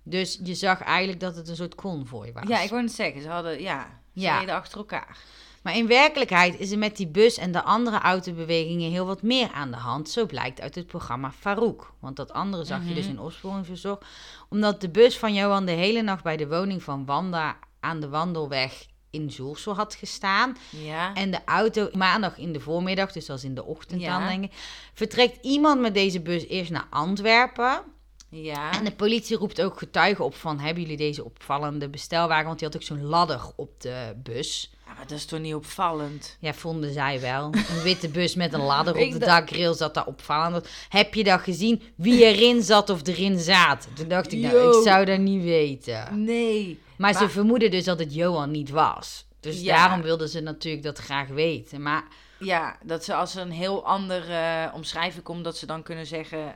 Dus 0.03 0.39
je 0.43 0.55
zag 0.55 0.81
eigenlijk 0.81 1.19
dat 1.19 1.35
het 1.35 1.47
een 1.49 1.55
soort 1.55 1.75
konvooi 1.75 2.31
was. 2.31 2.47
Ja, 2.47 2.61
ik 2.61 2.69
wou 2.69 2.81
net 2.81 2.91
zeggen, 2.91 3.21
ze 3.21 3.29
hadden, 3.29 3.61
ja, 3.61 4.01
ze 4.13 4.19
Ja. 4.21 4.39
reden 4.39 4.55
achter 4.55 4.77
elkaar. 4.77 5.17
Maar 5.63 5.75
in 5.77 5.87
werkelijkheid 5.87 6.59
is 6.59 6.71
er 6.71 6.77
met 6.77 6.97
die 6.97 7.07
bus 7.07 7.37
en 7.37 7.51
de 7.51 7.63
andere 7.63 7.97
autobewegingen 7.99 8.91
heel 8.91 9.05
wat 9.05 9.21
meer 9.21 9.51
aan 9.51 9.71
de 9.71 9.77
hand. 9.77 10.09
Zo 10.09 10.25
blijkt 10.25 10.61
uit 10.61 10.75
het 10.75 10.87
programma 10.87 11.31
Farouk. 11.31 11.93
Want 11.99 12.15
dat 12.15 12.31
andere 12.33 12.63
zag 12.63 12.87
je 12.87 12.93
dus 12.93 13.05
in 13.07 13.19
opsporing 13.19 13.65
verzocht. 13.65 14.05
Omdat 14.49 14.81
de 14.81 14.89
bus 14.89 15.17
van 15.17 15.33
Johan 15.33 15.65
de 15.65 15.71
hele 15.71 16.01
nacht 16.01 16.23
bij 16.23 16.37
de 16.37 16.47
woning 16.47 16.83
van 16.83 17.05
Wanda 17.05 17.57
aan 17.79 17.99
de 17.99 18.09
wandelweg 18.09 18.85
in 19.09 19.31
Zoersel 19.31 19.75
had 19.75 19.95
gestaan. 19.95 20.57
Ja. 20.69 21.13
En 21.13 21.31
de 21.31 21.39
auto 21.45 21.89
maandag 21.93 22.37
in 22.37 22.53
de 22.53 22.59
voormiddag, 22.59 23.11
dus 23.11 23.25
dat 23.25 23.37
is 23.37 23.43
in 23.43 23.55
de 23.55 23.63
ochtend 23.65 24.01
Ja. 24.01 24.19
dan 24.19 24.27
denk 24.27 24.43
ik, 24.43 24.51
vertrekt 24.93 25.45
iemand 25.45 25.79
met 25.81 25.93
deze 25.93 26.21
bus 26.21 26.47
eerst 26.47 26.71
naar 26.71 26.87
Antwerpen. 26.89 27.81
ja. 28.29 28.71
En 28.71 28.83
de 28.83 28.91
politie 28.91 29.37
roept 29.37 29.61
ook 29.61 29.77
getuigen 29.77 30.25
op 30.25 30.35
van, 30.35 30.59
hebben 30.59 30.81
jullie 30.83 30.97
deze 30.97 31.23
opvallende 31.23 31.89
bestelwagen? 31.89 32.45
Want 32.45 32.59
die 32.59 32.67
had 32.67 32.77
ook 32.77 32.83
zo'n 32.83 33.03
ladder 33.05 33.41
op 33.55 33.81
de 33.81 34.13
bus. 34.23 34.72
Maar 34.95 35.07
dat 35.07 35.17
is 35.17 35.25
toch 35.25 35.39
niet 35.39 35.53
opvallend? 35.55 36.37
Ja, 36.39 36.53
vonden 36.53 36.93
zij 36.93 37.19
wel. 37.21 37.53
Een 37.69 37.81
witte 37.83 38.09
bus 38.09 38.35
met 38.35 38.53
een 38.53 38.61
ladder 38.61 38.95
op 39.05 39.11
de 39.11 39.17
dakrail 39.17 39.73
zat 39.73 39.93
daar 39.93 40.05
opvallend. 40.05 40.69
Heb 40.89 41.13
je 41.13 41.23
dat 41.23 41.41
gezien? 41.41 41.81
Wie 41.95 42.23
erin 42.25 42.63
zat 42.63 42.89
of 42.89 43.07
erin 43.07 43.39
zaten? 43.39 43.93
Toen 43.93 44.07
dacht 44.07 44.31
ik, 44.31 44.39
nou, 44.39 44.55
Yo. 44.55 44.69
ik 44.79 44.83
zou 44.87 45.05
dat 45.05 45.19
niet 45.19 45.43
weten. 45.43 46.23
Nee. 46.23 46.79
Maar, 46.97 47.13
ze 47.13 47.29
vermoeden 47.29 47.71
dus 47.71 47.83
dat 47.83 47.99
het 47.99 48.13
Johan 48.13 48.51
niet 48.51 48.69
was. 48.69 49.25
Dus 49.39 49.61
Ja. 49.61 49.75
daarom 49.75 50.01
wilden 50.01 50.29
ze 50.29 50.39
natuurlijk 50.39 50.83
dat 50.83 50.97
graag 50.97 51.27
weten. 51.27 51.81
Maar 51.81 52.03
Ja, 52.39 52.77
dat 52.83 53.03
ze 53.03 53.13
als 53.15 53.35
er 53.35 53.41
een 53.41 53.51
heel 53.51 53.85
andere 53.85 54.33
eh, 54.33 54.73
omschrijving 54.75 55.23
komt, 55.23 55.43
dat 55.43 55.57
ze 55.57 55.65
dan 55.65 55.83
kunnen 55.83 56.05
zeggen... 56.05 56.55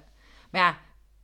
Maar 0.51 0.61
ja, 0.61 0.77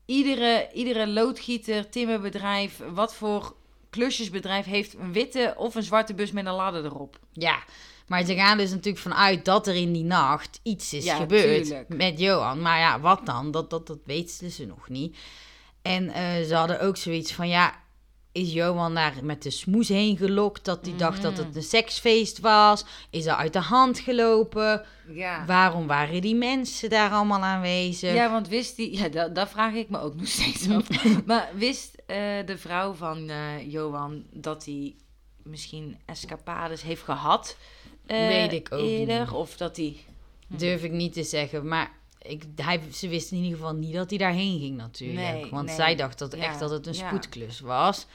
iedere, 0.06 0.70
iedere 0.74 1.08
loodgieter, 1.08 1.90
timmerbedrijf, 1.90 2.82
wat 2.94 3.16
voor 3.16 3.56
klusjesbedrijf 3.94 4.66
heeft 4.66 4.94
een 4.98 5.14
witte 5.14 5.54
of 5.58 5.76
een 5.76 5.84
zwarte 5.84 6.14
bus 6.14 6.32
met 6.32 6.46
een 6.46 6.54
ladder 6.54 6.86
erop. 6.86 7.20
ja, 7.32 7.64
maar 8.08 8.24
ze 8.26 8.36
gaan 8.36 8.58
dus 8.58 8.70
natuurlijk 8.70 8.98
vanuit 9.04 9.46
dat 9.46 9.68
er 9.68 9.76
in 9.76 9.94
die 9.94 10.04
nacht 10.04 10.60
iets 10.64 10.94
is 10.94 11.04
Ja, 11.04 11.16
gebeurd 11.16 11.64
tuurlijk. 11.64 11.90
met 11.90 12.20
Johan. 12.20 12.62
Maar 12.62 12.80
ja, 12.80 13.00
wat 13.00 13.26
dan? 13.26 13.52
Dat, 13.52 13.70
dat, 13.70 13.88
dat 13.88 13.98
weten 14.06 14.52
ze 14.52 14.66
nog 14.66 14.90
niet. 14.90 15.18
En 15.82 16.10
eh, 16.10 16.42
ze 16.48 16.56
hadden 16.56 16.82
ook 16.82 16.98
zoiets 16.98 17.34
van, 17.34 17.48
ja, 17.48 17.83
is 18.34 18.54
Johan 18.54 18.94
daar 18.96 19.14
met 19.22 19.44
de 19.44 19.50
smoes 19.50 19.88
heen 19.88 20.18
gelokt 20.18 20.66
dat 20.66 20.86
hij 20.86 20.96
dacht 20.98 21.22
dat 21.22 21.34
Mhm. 21.38 21.46
het 21.46 21.56
een 21.56 21.64
seksfeest 21.64 22.40
was? 22.40 22.86
Is 23.10 23.26
er 23.26 23.34
uit 23.36 23.54
de 23.54 23.60
hand 23.60 24.00
gelopen? 24.00 24.86
Ja. 25.08 25.46
Waarom 25.46 25.88
waren 25.88 26.22
die 26.22 26.36
mensen 26.36 26.90
daar 26.90 27.12
allemaal 27.12 27.42
aanwezig? 27.42 28.14
Ja, 28.14 28.32
want 28.32 28.48
wist 28.48 28.76
die... 28.76 28.98
Ja, 28.98 29.08
dat, 29.10 29.36
dat 29.36 29.50
vraag 29.50 29.74
ik 29.74 29.90
me 29.90 30.00
ook 30.00 30.16
nog 30.16 30.28
steeds 30.28 30.70
af. 30.70 30.88
maar 31.26 31.50
wist 31.56 31.96
eh, 32.06 32.18
de 32.46 32.58
vrouw 32.58 32.94
van 32.94 33.30
eh, 33.30 33.72
Johan 33.72 34.24
dat 34.32 34.66
hij 34.66 34.96
misschien 35.44 35.98
escapades 36.06 36.82
heeft 36.82 37.04
gehad? 37.04 37.58
eh, 38.06 38.28
Weet 38.28 38.52
ik 38.54 38.68
ook 38.72 38.80
eerder? 38.88 39.20
niet. 39.20 39.30
Of 39.30 39.58
dat 39.58 39.76
hij... 39.78 39.96
Durf 40.48 40.84
ik 40.84 40.92
niet 40.92 41.14
te 41.14 41.24
zeggen, 41.24 41.68
maar 41.68 41.92
ik, 42.24 42.44
hij, 42.56 42.82
ze 42.92 43.08
wisten 43.08 43.38
in 43.38 43.44
ieder 43.44 43.58
geval 43.58 43.74
niet 43.74 43.94
dat 43.94 44.10
hij 44.10 44.20
daarheen 44.20 44.60
ging 44.60 44.78
natuurlijk. 44.78 45.34
Nee, 45.34 45.50
want 45.50 45.66
nee. 45.66 45.76
zij 45.76 45.96
dacht 45.96 46.20
dat 46.20 46.36
Ja, 46.36 46.44
echt 46.44 46.60
dat 46.60 46.70
het 46.70 46.88
een 46.88 46.94
ja. 46.94 47.08
spoedklus 47.08 47.60
was. 47.60 48.06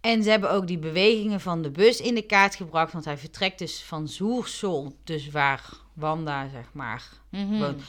En 0.00 0.22
ze 0.22 0.30
hebben 0.30 0.50
ook 0.50 0.66
die 0.66 0.78
bewegingen 0.78 1.40
van 1.40 1.62
de 1.62 1.70
bus 1.70 2.00
in 2.00 2.14
de 2.14 2.22
kaart 2.22 2.54
gebracht, 2.54 2.92
want 2.92 3.04
hij 3.04 3.18
vertrekt 3.18 3.58
dus 3.58 3.82
van 3.82 4.08
Zoersel, 4.08 4.96
dus 5.04 5.30
waar 5.30 5.68
Wanda 5.92 6.48
zeg 6.48 6.72
maar 6.72 7.08
woont, 7.30 7.82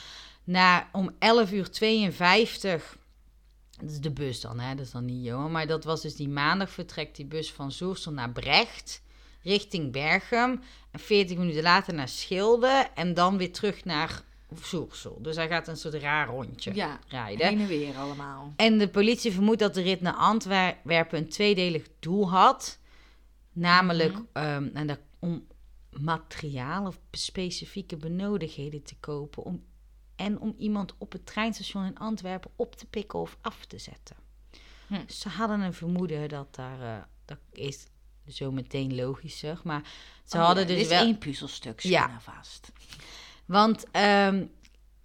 naar 0.44 0.90
om 0.92 1.16
11 1.20 1.52
uur 1.52 1.72
52. 1.72 2.98
Dat 3.80 3.90
is 3.90 4.00
de 4.00 4.12
bus 4.12 4.42
dan, 4.42 4.60
hè? 4.60 4.76
dat 4.76 4.86
is 4.86 4.92
dan 4.92 5.06
niet 5.06 5.26
Johan. 5.26 5.52
Maar 5.52 5.68
dat 5.68 5.84
was 5.84 6.02
dus 6.02 6.16
die 6.16 6.30
maandag 6.30 6.70
vertrekt 6.70 7.16
die 7.16 7.26
bus 7.26 7.52
van 7.52 7.72
Zoersel 7.72 8.12
naar 8.12 8.32
Brecht, 8.32 9.02
richting 9.42 9.92
Berchem. 9.92 10.62
En 10.92 11.00
40 11.00 11.38
minuten 11.38 11.64
later 11.64 11.94
naar 11.94 12.08
Schilde. 12.08 12.88
En 12.96 13.14
dan 13.14 13.38
weer 13.38 13.52
terug 13.52 13.86
naar 13.86 14.24
Soersel. 14.62 15.18
Dus 15.22 15.36
hij 15.36 15.48
gaat 15.48 15.68
een 15.68 15.78
soort 15.78 15.94
raar 15.94 16.28
rondje 16.28 16.74
Ja, 16.76 17.00
rijden. 17.08 17.48
heen 17.48 17.60
en 17.60 17.68
weer 17.68 17.96
allemaal. 17.98 18.54
En 18.56 18.78
de 18.78 18.88
politie 18.90 19.32
vermoedt 19.32 19.60
dat 19.60 19.74
de 19.74 19.82
rit 19.82 20.02
naar 20.02 20.14
Antwerpen 20.14 21.18
een 21.18 21.30
tweedelig 21.30 21.88
doel 22.00 22.30
had. 22.30 22.80
Namelijk 23.52 24.14
Mhm. 24.14 24.24
ehm, 24.34 24.70
en 24.74 24.88
dat, 24.88 25.00
om 25.20 25.48
materiaal 25.90 26.88
of 26.88 27.00
specifieke 27.12 27.98
benodigdheden 27.98 28.84
te 28.84 28.96
kopen. 29.00 29.44
Om, 29.44 29.64
en 30.16 30.40
om 30.40 30.56
iemand 30.58 30.94
op 30.98 31.12
het 31.12 31.26
treinstation 31.26 31.86
in 31.86 31.98
Antwerpen 31.98 32.52
op 32.56 32.76
te 32.76 32.86
pikken 32.86 33.20
of 33.20 33.38
af 33.42 33.66
te 33.66 33.78
zetten. 33.78 34.16
Hm. 34.88 35.00
Ze 35.08 35.30
hadden 35.30 35.60
een 35.60 35.74
vermoeden 35.74 36.30
dat 36.30 36.56
daar... 36.56 36.82
eh, 36.82 37.04
dat 37.26 37.38
is 37.52 37.86
zo 38.28 38.52
meteen 38.52 38.96
logischer. 38.96 39.60
Maar 39.64 39.82
ze 40.26 40.38
Oh, 40.38 40.46
hadden 40.46 40.68
ja, 40.68 40.76
dus 40.76 40.88
wel... 40.88 41.04
één 41.04 41.18
puzzelstuk, 41.18 41.80
ja. 41.80 42.20
vast. 42.20 42.72
Want 43.52 43.86
ehm, 43.92 44.46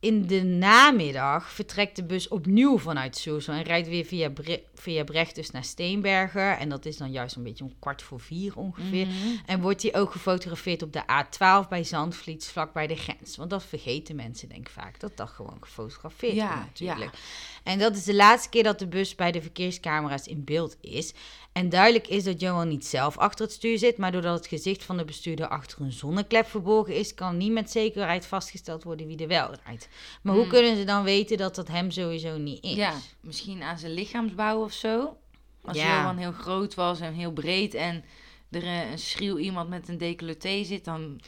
in 0.00 0.26
de 0.26 0.42
namiddag 0.42 1.52
vertrekt 1.52 1.96
de 1.96 2.04
bus 2.04 2.28
opnieuw 2.28 2.78
vanuit 2.78 3.16
Soesel 3.16 3.54
en 3.54 3.62
rijdt 3.62 3.88
weer 3.88 4.04
via, 4.04 4.30
Bre 4.30 4.62
via 4.80 5.04
Brecht 5.04 5.34
dus 5.34 5.50
naar 5.50 5.64
Steenbergen. 5.64 6.58
En 6.58 6.68
dat 6.68 6.86
is 6.86 6.96
dan 6.96 7.10
juist 7.10 7.36
een 7.36 7.42
beetje 7.42 7.64
om 7.64 7.72
kwart 7.78 8.02
voor 8.02 8.20
vier 8.20 8.56
ongeveer. 8.56 9.06
Mhm. 9.06 9.16
En 9.46 9.60
wordt 9.60 9.82
hij 9.82 9.94
ook 9.96 10.12
gefotografeerd 10.12 10.82
op 10.82 10.92
de 10.92 11.02
A12 11.02 11.68
bij 11.68 11.84
Zandvliet, 11.84 12.44
vlak 12.46 12.72
bij 12.72 12.86
de 12.86 12.96
grens. 12.96 13.36
Want 13.36 13.50
dat 13.50 13.64
vergeten 13.64 14.16
mensen 14.16 14.48
denk 14.48 14.60
ik 14.60 14.72
vaak, 14.72 15.00
dat 15.00 15.16
dat 15.16 15.28
gewoon 15.28 15.56
gefotografeerd 15.60 16.34
Ja, 16.34 16.46
wordt 16.48 16.64
natuurlijk. 16.80 17.12
ja. 17.14 17.18
En 17.62 17.78
dat 17.78 17.96
is 17.96 18.04
de 18.04 18.14
laatste 18.14 18.48
keer 18.48 18.62
dat 18.62 18.78
de 18.78 18.86
bus 18.86 19.14
bij 19.14 19.32
de 19.32 19.42
verkeerscamera's 19.42 20.26
in 20.26 20.44
beeld 20.44 20.76
is. 20.80 21.12
En 21.52 21.68
duidelijk 21.68 22.08
is 22.08 22.24
dat 22.24 22.40
Johan 22.40 22.68
niet 22.68 22.86
zelf 22.86 23.18
achter 23.18 23.44
het 23.44 23.54
stuur 23.54 23.78
zit, 23.78 23.96
maar 23.96 24.12
doordat 24.12 24.36
het 24.38 24.46
gezicht 24.46 24.84
van 24.84 24.96
de 24.96 25.04
bestuurder 25.04 25.48
achter 25.48 25.80
een 25.80 25.92
zonneklep 25.92 26.46
verborgen 26.46 26.94
is, 26.94 27.14
kan 27.14 27.36
niet 27.36 27.52
met 27.52 27.70
zekerheid 27.70 28.26
vastgesteld 28.26 28.82
worden 28.84 29.06
wie 29.06 29.18
er 29.18 29.28
wel 29.28 29.50
rijdt. 29.64 29.88
Maar 30.22 30.32
hoe 30.34 30.42
Hmm. 30.42 30.52
kunnen 30.52 30.76
ze 30.76 30.84
dan 30.84 31.02
weten 31.04 31.36
dat 31.36 31.54
dat 31.54 31.68
hem 31.68 31.90
sowieso 31.90 32.38
niet 32.38 32.64
is? 32.64 32.74
Ja, 32.74 32.94
misschien 33.20 33.62
aan 33.62 33.78
zijn 33.78 33.92
lichaamsbouw 33.92 34.65
of 34.66 34.72
zo. 34.72 35.16
Als 35.64 35.76
Ja. 35.76 35.98
Johan 36.00 36.16
heel 36.16 36.33
groot 36.33 36.74
was 36.74 37.00
en 37.00 37.12
heel 37.12 37.33
breed 37.33 37.74
en 37.74 38.05
er 38.50 38.62
eh, 38.62 38.90
een 38.90 38.98
schreeuw 38.98 39.38
iemand 39.38 39.68
met 39.68 39.88
een 39.88 39.98
decolleté 39.98 40.64
zit, 40.64 40.85
dan... 40.85 41.20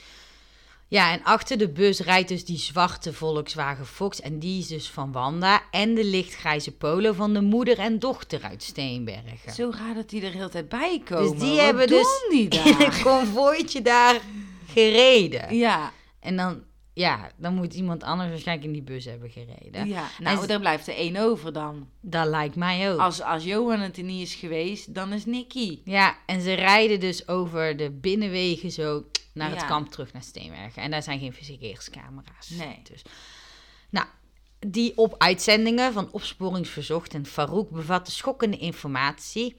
Ja, 0.90 1.12
en 1.12 1.22
achter 1.24 1.59
de 1.59 1.68
bus 1.68 2.01
rijdt 2.01 2.29
dus 2.29 2.44
die 2.44 2.59
zwarte 2.59 3.12
Volkswagen 3.12 3.87
Fox. 3.87 4.20
En 4.20 4.38
die 4.38 4.59
is 4.59 4.66
dus 4.66 4.90
van 4.90 5.12
Wanda. 5.12 5.62
En 5.70 5.94
de 5.94 6.05
lichtgrijze 6.05 6.72
polo 6.77 7.12
van 7.12 7.33
de 7.33 7.40
moeder 7.40 7.79
en 7.79 7.98
dochter 7.98 8.42
uit 8.42 8.62
Steenbergen. 8.62 9.53
Zo 9.55 9.70
raar 9.74 9.94
dat 9.94 10.09
die 10.11 10.22
er 10.22 10.33
heel 10.33 10.48
tijd 10.48 10.68
bij 10.68 11.03
komen. 11.05 11.31
Dus 11.31 11.40
die 11.40 11.48
Wat 11.57 11.64
hebben 11.64 11.87
dus 11.87 12.27
die 12.31 12.48
in 12.64 12.66
een 12.72 12.79
daar? 12.79 13.01
konvooitje 13.03 13.83
daar 13.83 14.20
gereden. 14.68 15.57
Ja, 15.57 15.92
En 16.20 16.37
dan, 16.37 16.62
ja, 16.98 17.30
dan 17.37 17.54
moet 17.54 17.74
iemand 17.74 18.02
anders 18.02 18.30
waarschijnlijk 18.30 18.66
in 18.66 18.72
die 18.72 18.82
bus 18.82 19.04
hebben 19.04 19.30
gereden. 19.30 19.88
ja. 19.88 20.08
Nou, 20.18 20.46
daar 20.46 20.61
blijft 20.61 20.87
er 20.87 20.94
één 20.94 21.16
over 21.16 21.52
dan. 21.52 21.88
Dat 22.00 22.26
lijkt 22.26 22.56
mij 22.56 22.92
ook. 22.92 22.98
Als, 22.98 23.22
als 23.22 23.44
Johan 23.44 23.80
het 23.80 23.96
er 23.96 24.02
niet 24.02 24.26
is 24.26 24.34
geweest, 24.34 24.94
dan 24.94 25.12
is 25.12 25.24
Nicky. 25.24 25.80
Ja, 25.84 26.16
en 26.26 26.40
ze 26.40 26.52
rijden 26.52 27.00
dus 27.00 27.28
over 27.28 27.76
de 27.76 27.90
binnenwegen 27.90 28.70
zo 28.70 29.04
naar 29.32 29.50
het 29.50 29.64
kamp 29.64 29.90
terug 29.90 30.12
naar 30.12 30.22
Steenbergen. 30.22 30.82
En 30.82 30.90
daar 30.90 31.02
zijn 31.02 31.18
geen 31.18 31.32
verkeerscamera's. 31.32 32.48
Nee. 32.48 32.80
Dus. 32.82 33.02
Nou, 33.90 34.06
die 34.58 34.92
op 34.96 35.14
uitzendingen 35.18 35.92
van 35.92 36.12
Opsporingsverzocht 36.12 37.14
en 37.14 37.26
Farouk 37.26 37.70
bevatten 37.70 38.12
schokkende 38.12 38.56
informatie. 38.56 39.56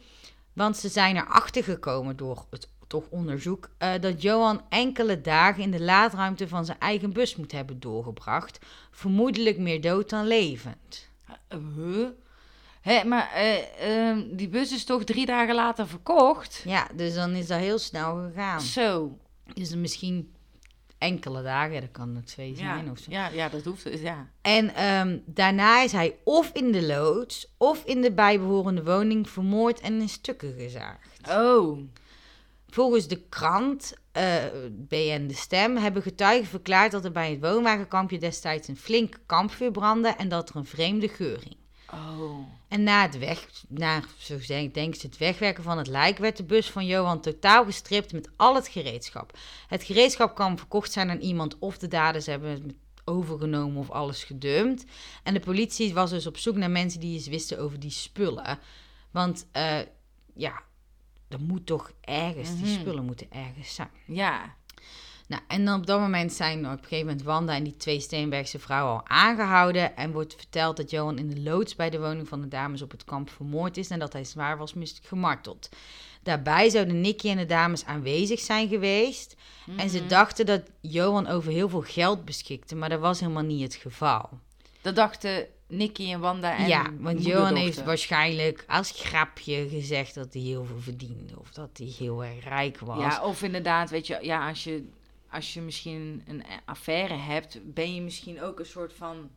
Want 0.53 0.77
ze 0.77 0.89
zijn 0.89 1.17
erachter 1.17 1.63
gekomen 1.63 2.15
door 2.17 2.45
het 2.49 2.69
toch 2.89 3.05
onderzoek 3.09 3.69
eh, 3.77 3.91
dat 4.01 4.21
Johan 4.21 4.61
enkele 4.69 5.21
dagen 5.21 5.63
in 5.63 5.71
de 5.71 5.81
laadruimte 5.81 6.47
van 6.47 6.65
zijn 6.65 6.79
eigen 6.79 7.13
bus 7.13 7.35
moet 7.35 7.51
hebben 7.51 7.79
doorgebracht. 7.79 8.59
Vermoedelijk 8.91 9.57
meer 9.57 9.81
dood 9.81 10.09
dan 10.09 10.27
levend. 10.27 11.09
Uh, 11.53 11.59
huh? 11.75 12.07
Hé, 12.81 13.03
maar 13.03 13.31
eh, 13.33 14.07
ehm, 14.09 14.35
die 14.35 14.47
bus 14.47 14.71
is 14.71 14.83
toch 14.85 15.03
drie 15.03 15.25
dagen 15.25 15.55
later 15.55 15.87
verkocht? 15.87 16.61
Ja, 16.65 16.87
dus 16.95 17.13
dan 17.13 17.31
is 17.31 17.47
dat 17.47 17.59
heel 17.59 17.77
snel 17.77 18.15
gegaan. 18.27 18.61
Zo. 18.61 19.17
Dus 19.53 19.75
misschien 19.75 20.33
enkele 20.97 21.43
dagen, 21.43 21.81
dat 21.81 21.91
kan 21.91 22.15
er 22.15 22.25
twee 22.25 22.49
Ja, 22.49 22.55
zijn 22.55 22.91
of 22.91 22.97
zo. 22.97 23.11
ja, 23.11 23.27
ja, 23.27 23.49
dat 23.49 23.63
hoeft. 23.63 23.83
dus, 23.83 24.01
Ja. 24.01 24.27
En 24.41 24.75
ehm, 24.75 25.17
daarna 25.25 25.81
is 25.83 25.91
hij 25.91 26.15
of 26.23 26.51
in 26.53 26.71
de 26.71 26.85
loods 26.85 27.47
of 27.57 27.83
in 27.85 28.01
de 28.01 28.11
bijbehorende 28.11 28.83
woning 28.83 29.29
vermoord 29.29 29.79
en 29.79 30.01
in 30.01 30.09
stukken 30.09 30.53
gezaagd. 30.57 31.29
Oh. 31.29 31.79
Volgens 32.69 33.07
de 33.07 33.21
krant 33.29 33.93
eh, 34.11 34.43
BN 34.71 35.27
De 35.27 35.33
Stem 35.33 35.77
hebben 35.77 36.01
getuigen 36.01 36.47
verklaard 36.47 36.91
dat 36.91 37.05
er 37.05 37.11
bij 37.11 37.29
het 37.29 37.39
woonwagenkampje 37.39 38.17
destijds 38.17 38.67
een 38.67 38.77
flink 38.77 39.19
kampvuur 39.25 39.71
brandde 39.71 40.09
en 40.09 40.29
dat 40.29 40.49
er 40.49 40.55
een 40.55 40.65
vreemde 40.65 41.07
geur 41.07 41.39
hing. 41.39 41.57
Oh. 41.93 42.47
En 42.67 42.83
na 42.83 43.01
het 43.01 43.17
weg, 43.17 43.49
na, 43.67 44.01
zo 44.17 44.37
denk, 44.47 44.73
denken 44.73 44.99
ze, 44.99 45.05
het 45.05 45.17
wegwerken 45.17 45.63
van 45.63 45.77
het 45.77 45.87
lijk, 45.87 46.17
werd 46.17 46.37
de 46.37 46.43
bus 46.43 46.69
van 46.69 46.85
Johan 46.85 47.21
totaal 47.21 47.65
gestript 47.65 48.13
met 48.13 48.29
al 48.35 48.55
het 48.55 48.67
gereedschap. 48.67 49.37
Het 49.67 49.83
gereedschap 49.83 50.35
kan 50.35 50.57
verkocht 50.57 50.91
zijn 50.91 51.09
aan 51.09 51.19
iemand 51.19 51.59
of 51.59 51.77
de 51.77 51.87
daders 51.87 52.25
hebben 52.25 52.49
het 52.49 52.75
overgenomen 53.03 53.79
of 53.79 53.89
alles 53.89 54.23
gedumpt. 54.23 54.85
En 55.23 55.33
de 55.33 55.39
politie 55.39 55.93
was 55.93 56.09
dus 56.09 56.27
op 56.27 56.37
zoek 56.37 56.55
naar 56.55 56.71
mensen 56.71 56.99
die 56.99 57.15
iets 57.15 57.27
wisten 57.27 57.59
over 57.59 57.79
die 57.79 57.91
spullen. 57.91 58.59
Want 59.11 59.47
eh, 59.51 59.79
ja, 60.33 60.63
er 61.29 61.39
moet 61.41 61.65
toch 61.65 61.91
ergens, 62.01 62.49
die 62.55 62.65
Mhm. 62.71 62.79
spullen 62.79 63.05
moeten 63.05 63.27
ergens 63.31 63.75
zijn. 63.75 63.89
Ja. 64.05 64.57
Nou, 65.27 65.41
en 65.47 65.65
dan 65.65 65.79
op 65.79 65.85
dat 65.85 65.99
moment 65.99 66.33
zijn 66.33 66.65
op 66.65 66.71
een 66.71 66.77
gegeven 66.79 67.05
moment 67.05 67.23
Wanda 67.23 67.53
en 67.55 67.63
die 67.63 67.77
twee 67.77 67.99
Steenbergse 67.99 68.59
vrouwen 68.59 68.93
al 68.93 69.07
aangehouden. 69.07 69.95
En 69.95 70.11
wordt 70.11 70.35
verteld 70.35 70.77
dat 70.77 70.89
Johan 70.89 71.17
in 71.17 71.29
de 71.29 71.41
loods 71.41 71.75
bij 71.75 71.89
de 71.89 71.99
woning 71.99 72.27
van 72.27 72.41
de 72.41 72.47
dames 72.47 72.81
op 72.81 72.91
het 72.91 73.03
kamp 73.03 73.29
vermoord 73.29 73.77
is 73.77 73.89
en 73.89 73.99
dat 73.99 74.13
hij 74.13 74.23
zwaar 74.23 74.57
was 74.57 74.73
gemarteld. 75.03 75.69
Daarbij 76.23 76.69
zouden 76.69 77.01
Nicky 77.01 77.29
en 77.29 77.37
de 77.37 77.45
dames 77.45 77.85
aanwezig 77.85 78.39
zijn 78.39 78.67
geweest. 78.67 79.35
En 79.77 79.89
ze 79.89 79.99
Mhm. 79.99 80.07
dachten 80.07 80.45
dat 80.45 80.61
Johan 80.81 81.27
over 81.27 81.51
heel 81.51 81.69
veel 81.69 81.81
geld 81.81 82.25
beschikte, 82.25 82.75
maar 82.75 82.89
dat 82.89 82.99
was 82.99 83.19
helemaal 83.19 83.43
niet 83.43 83.61
het 83.61 83.75
geval. 83.75 84.29
Dat 84.81 84.95
dachten 84.95 85.47
Nicky 85.69 86.11
en 86.11 86.19
Wanda 86.19 86.57
en 86.57 86.67
ja, 86.67 86.91
want 86.99 87.25
Johan 87.25 87.55
heeft 87.55 87.83
waarschijnlijk 87.83 88.63
als 88.67 88.91
grapje 88.91 89.69
gezegd 89.69 90.15
dat 90.15 90.33
hij 90.33 90.41
heel 90.41 90.65
veel 90.65 90.79
verdiende. 90.79 91.39
Of 91.39 91.51
dat 91.51 91.69
hij 91.73 91.87
heel 91.97 92.23
erg 92.23 92.43
rijk 92.43 92.79
was. 92.79 92.99
Ja, 92.99 93.23
of 93.23 93.43
inderdaad, 93.43 93.89
weet 93.89 94.07
je, 94.07 94.17
ja, 94.21 94.47
als 94.47 94.63
je, 94.63 94.89
als 95.29 95.53
je 95.53 95.61
misschien 95.61 96.23
een 96.27 96.43
affaire 96.65 97.13
hebt, 97.13 97.59
ben 97.73 97.95
je 97.95 98.01
misschien 98.01 98.41
ook 98.41 98.59
een 98.59 98.65
soort 98.65 98.93
van 98.93 99.29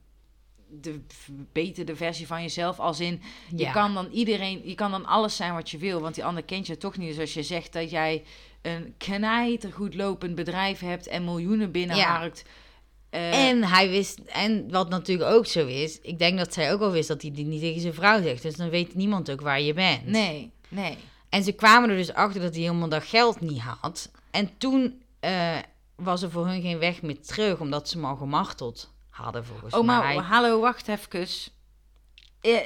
de 0.80 1.00
verbeterde 1.08 1.96
versie 1.96 2.26
van 2.26 2.42
jezelf. 2.42 2.80
Als 2.80 3.00
in, 3.00 3.20
je 3.50 3.56
Ja. 3.56 3.72
kan 3.72 3.94
dan 3.94 4.08
iedereen, 4.10 4.60
je 4.64 4.74
kan 4.74 4.90
dan 4.90 5.06
alles 5.06 5.36
zijn 5.36 5.54
wat 5.54 5.70
je 5.70 5.78
wil, 5.78 6.00
want 6.00 6.14
die 6.14 6.24
ander 6.24 6.44
kent 6.44 6.66
je 6.66 6.76
toch 6.76 6.96
niet. 6.96 7.08
Dus 7.08 7.18
als 7.18 7.34
je 7.34 7.42
zegt 7.42 7.72
dat 7.72 7.90
jij 7.90 8.24
een 8.62 8.94
knijter 8.98 9.72
goed 9.72 9.94
lopend 9.94 10.34
bedrijf 10.34 10.80
hebt 10.80 11.06
en 11.06 11.24
miljoenen 11.24 11.70
binnenharkt. 11.70 12.44
Eh, 13.12 13.48
En 13.48 13.64
hij 13.64 13.88
wist, 13.90 14.18
en 14.18 14.70
wat 14.70 14.88
natuurlijk 14.88 15.30
ook 15.30 15.46
zo 15.46 15.66
is, 15.66 15.98
ik 16.00 16.18
denk 16.18 16.38
dat 16.38 16.52
zij 16.54 16.72
ook 16.72 16.80
al 16.80 16.90
wist 16.90 17.08
dat 17.08 17.22
hij 17.22 17.30
dit 17.30 17.46
niet 17.46 17.60
tegen 17.60 17.80
zijn 17.80 17.94
vrouw 17.94 18.22
zegt. 18.22 18.42
Dus 18.42 18.56
dan 18.56 18.70
weet 18.70 18.94
niemand 18.94 19.30
ook 19.30 19.40
waar 19.40 19.60
je 19.60 19.74
bent. 19.74 20.06
nee, 20.06 20.50
nee. 20.68 20.96
En 21.28 21.42
ze 21.42 21.52
kwamen 21.52 21.90
er 21.90 21.96
dus 21.96 22.12
achter 22.12 22.40
dat 22.40 22.52
hij 22.54 22.62
helemaal 22.62 22.88
dat 22.88 23.04
geld 23.04 23.40
niet 23.40 23.60
had. 23.60 24.10
En 24.30 24.50
toen 24.58 25.02
eh, 25.20 25.56
was 25.96 26.22
er 26.22 26.30
voor 26.30 26.46
hun 26.46 26.62
geen 26.62 26.78
weg 26.78 27.02
meer 27.02 27.20
terug, 27.20 27.60
omdat 27.60 27.88
ze 27.88 27.96
hem 27.96 28.04
al 28.06 28.16
gemarteld 28.16 28.92
hadden 29.08 29.44
volgens 29.44 29.74
Oh, 29.74 29.84
maar 29.84 30.02
mij. 30.02 30.16
hallo, 30.16 30.60
wacht 30.60 30.88
even. 30.88 31.26
Eh, 32.40 32.56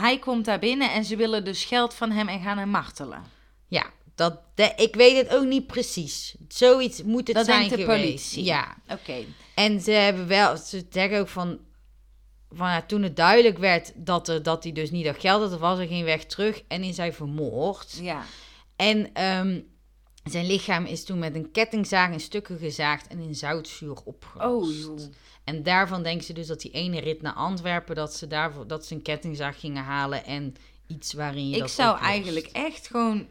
hij 0.00 0.18
komt 0.18 0.44
daar 0.44 0.58
binnen 0.58 0.92
en 0.92 1.04
ze 1.04 1.16
willen 1.16 1.44
dus 1.44 1.64
geld 1.64 1.94
van 1.94 2.10
hem 2.10 2.28
en 2.28 2.40
gaan 2.42 2.58
hem 2.58 2.68
martelen. 2.68 3.22
Ja, 3.68 3.86
dat, 4.14 4.40
de- 4.54 4.72
ik 4.76 4.94
weet 4.94 5.16
het 5.16 5.34
ook 5.36 5.44
niet 5.44 5.66
precies. 5.66 6.34
Zoiets 6.48 7.02
moet 7.02 7.26
het 7.26 7.36
Dat 7.36 7.44
zijn 7.44 7.58
denkt 7.60 7.74
de 7.76 7.80
geweest. 7.82 8.02
politie. 8.04 8.44
Ja, 8.44 8.76
Oké. 8.88 9.24
En 9.60 9.80
ze 9.80 9.90
hebben 9.90 10.26
wel, 10.26 10.56
ze 10.56 10.86
zeggen 10.90 11.18
ook 11.18 11.28
van, 11.28 11.58
van 12.50 12.68
ja, 12.68 12.82
toen 12.82 13.02
het 13.02 13.16
duidelijk 13.16 13.58
werd 13.58 13.92
dat, 13.94 14.28
er, 14.28 14.42
dat 14.42 14.62
hij 14.62 14.72
dus 14.72 14.90
niet 14.90 15.04
dat 15.04 15.20
geld 15.20 15.50
had, 15.50 15.60
was 15.60 15.78
er 15.78 15.86
geen 15.86 16.04
weg 16.04 16.24
terug 16.24 16.62
en 16.68 16.82
is 16.82 16.96
hij 16.96 17.12
vermoord. 17.12 17.98
Ja. 18.02 18.22
En 18.76 19.12
ehm, 19.12 19.60
zijn 20.24 20.46
lichaam 20.46 20.84
is 20.84 21.04
toen 21.04 21.18
met 21.18 21.34
een 21.34 21.50
kettingzaag 21.50 22.12
in 22.12 22.20
stukken 22.20 22.58
gezaagd 22.58 23.06
en 23.06 23.18
in 23.18 23.34
zoutzuur 23.34 23.96
opgelost. 24.04 24.86
Oh, 24.86 24.98
joh. 24.98 25.08
En 25.44 25.62
daarvan 25.62 26.02
denken 26.02 26.24
ze 26.24 26.32
dus 26.32 26.46
dat 26.46 26.60
die 26.60 26.70
ene 26.70 27.00
rit 27.00 27.22
naar 27.22 27.32
Antwerpen, 27.32 27.94
dat 27.94 28.14
ze 28.14 28.26
daarvoor 28.26 28.66
dat 28.66 28.86
ze 28.86 28.94
een 28.94 29.02
kettingzaag 29.02 29.60
gingen 29.60 29.82
halen 29.84 30.24
en 30.24 30.54
iets 30.86 31.12
waarin 31.12 31.48
je 31.48 31.54
Ik 31.54 31.60
dat 31.60 31.70
zou 31.70 31.90
oplost. 31.90 32.10
eigenlijk 32.10 32.46
echt 32.46 32.86
gewoon... 32.86 33.26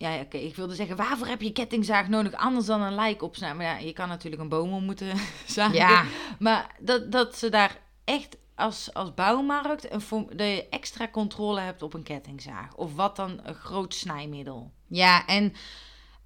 Ja, 0.00 0.20
oké, 0.20 0.36
ik 0.36 0.56
wilde 0.56 0.74
zeggen, 0.74 0.96
waarvoor 0.96 1.26
heb 1.26 1.42
je 1.42 1.52
kettingzaag 1.52 2.08
nodig 2.08 2.32
anders 2.32 2.66
dan 2.66 2.80
een 2.82 2.94
lijk 2.94 3.22
opsnijden? 3.22 3.56
Maar 3.58 3.66
ja, 3.66 3.78
je 3.78 3.92
kan 3.92 4.08
natuurlijk 4.08 4.42
een 4.42 4.48
boom 4.48 4.72
om 4.72 4.84
moeten 4.84 5.16
zagen. 5.46 5.74
Ja, 5.74 6.04
Maar 6.38 6.76
dat, 6.78 7.12
dat 7.12 7.36
ze 7.36 7.48
daar 7.48 7.78
echt 8.04 8.36
als, 8.54 8.94
als 8.94 9.14
bouwmarkt 9.14 9.92
een, 9.92 10.26
dat 10.26 10.46
je 10.46 10.68
extra 10.70 11.08
controle 11.08 11.60
hebt 11.60 11.82
op 11.82 11.94
een 11.94 12.02
kettingzaag. 12.02 12.74
Of 12.74 12.94
wat 12.94 13.16
dan 13.16 13.40
een 13.42 13.54
groot 13.54 13.94
snijmiddel. 13.94 14.72
ja, 14.86 15.26
en 15.26 15.52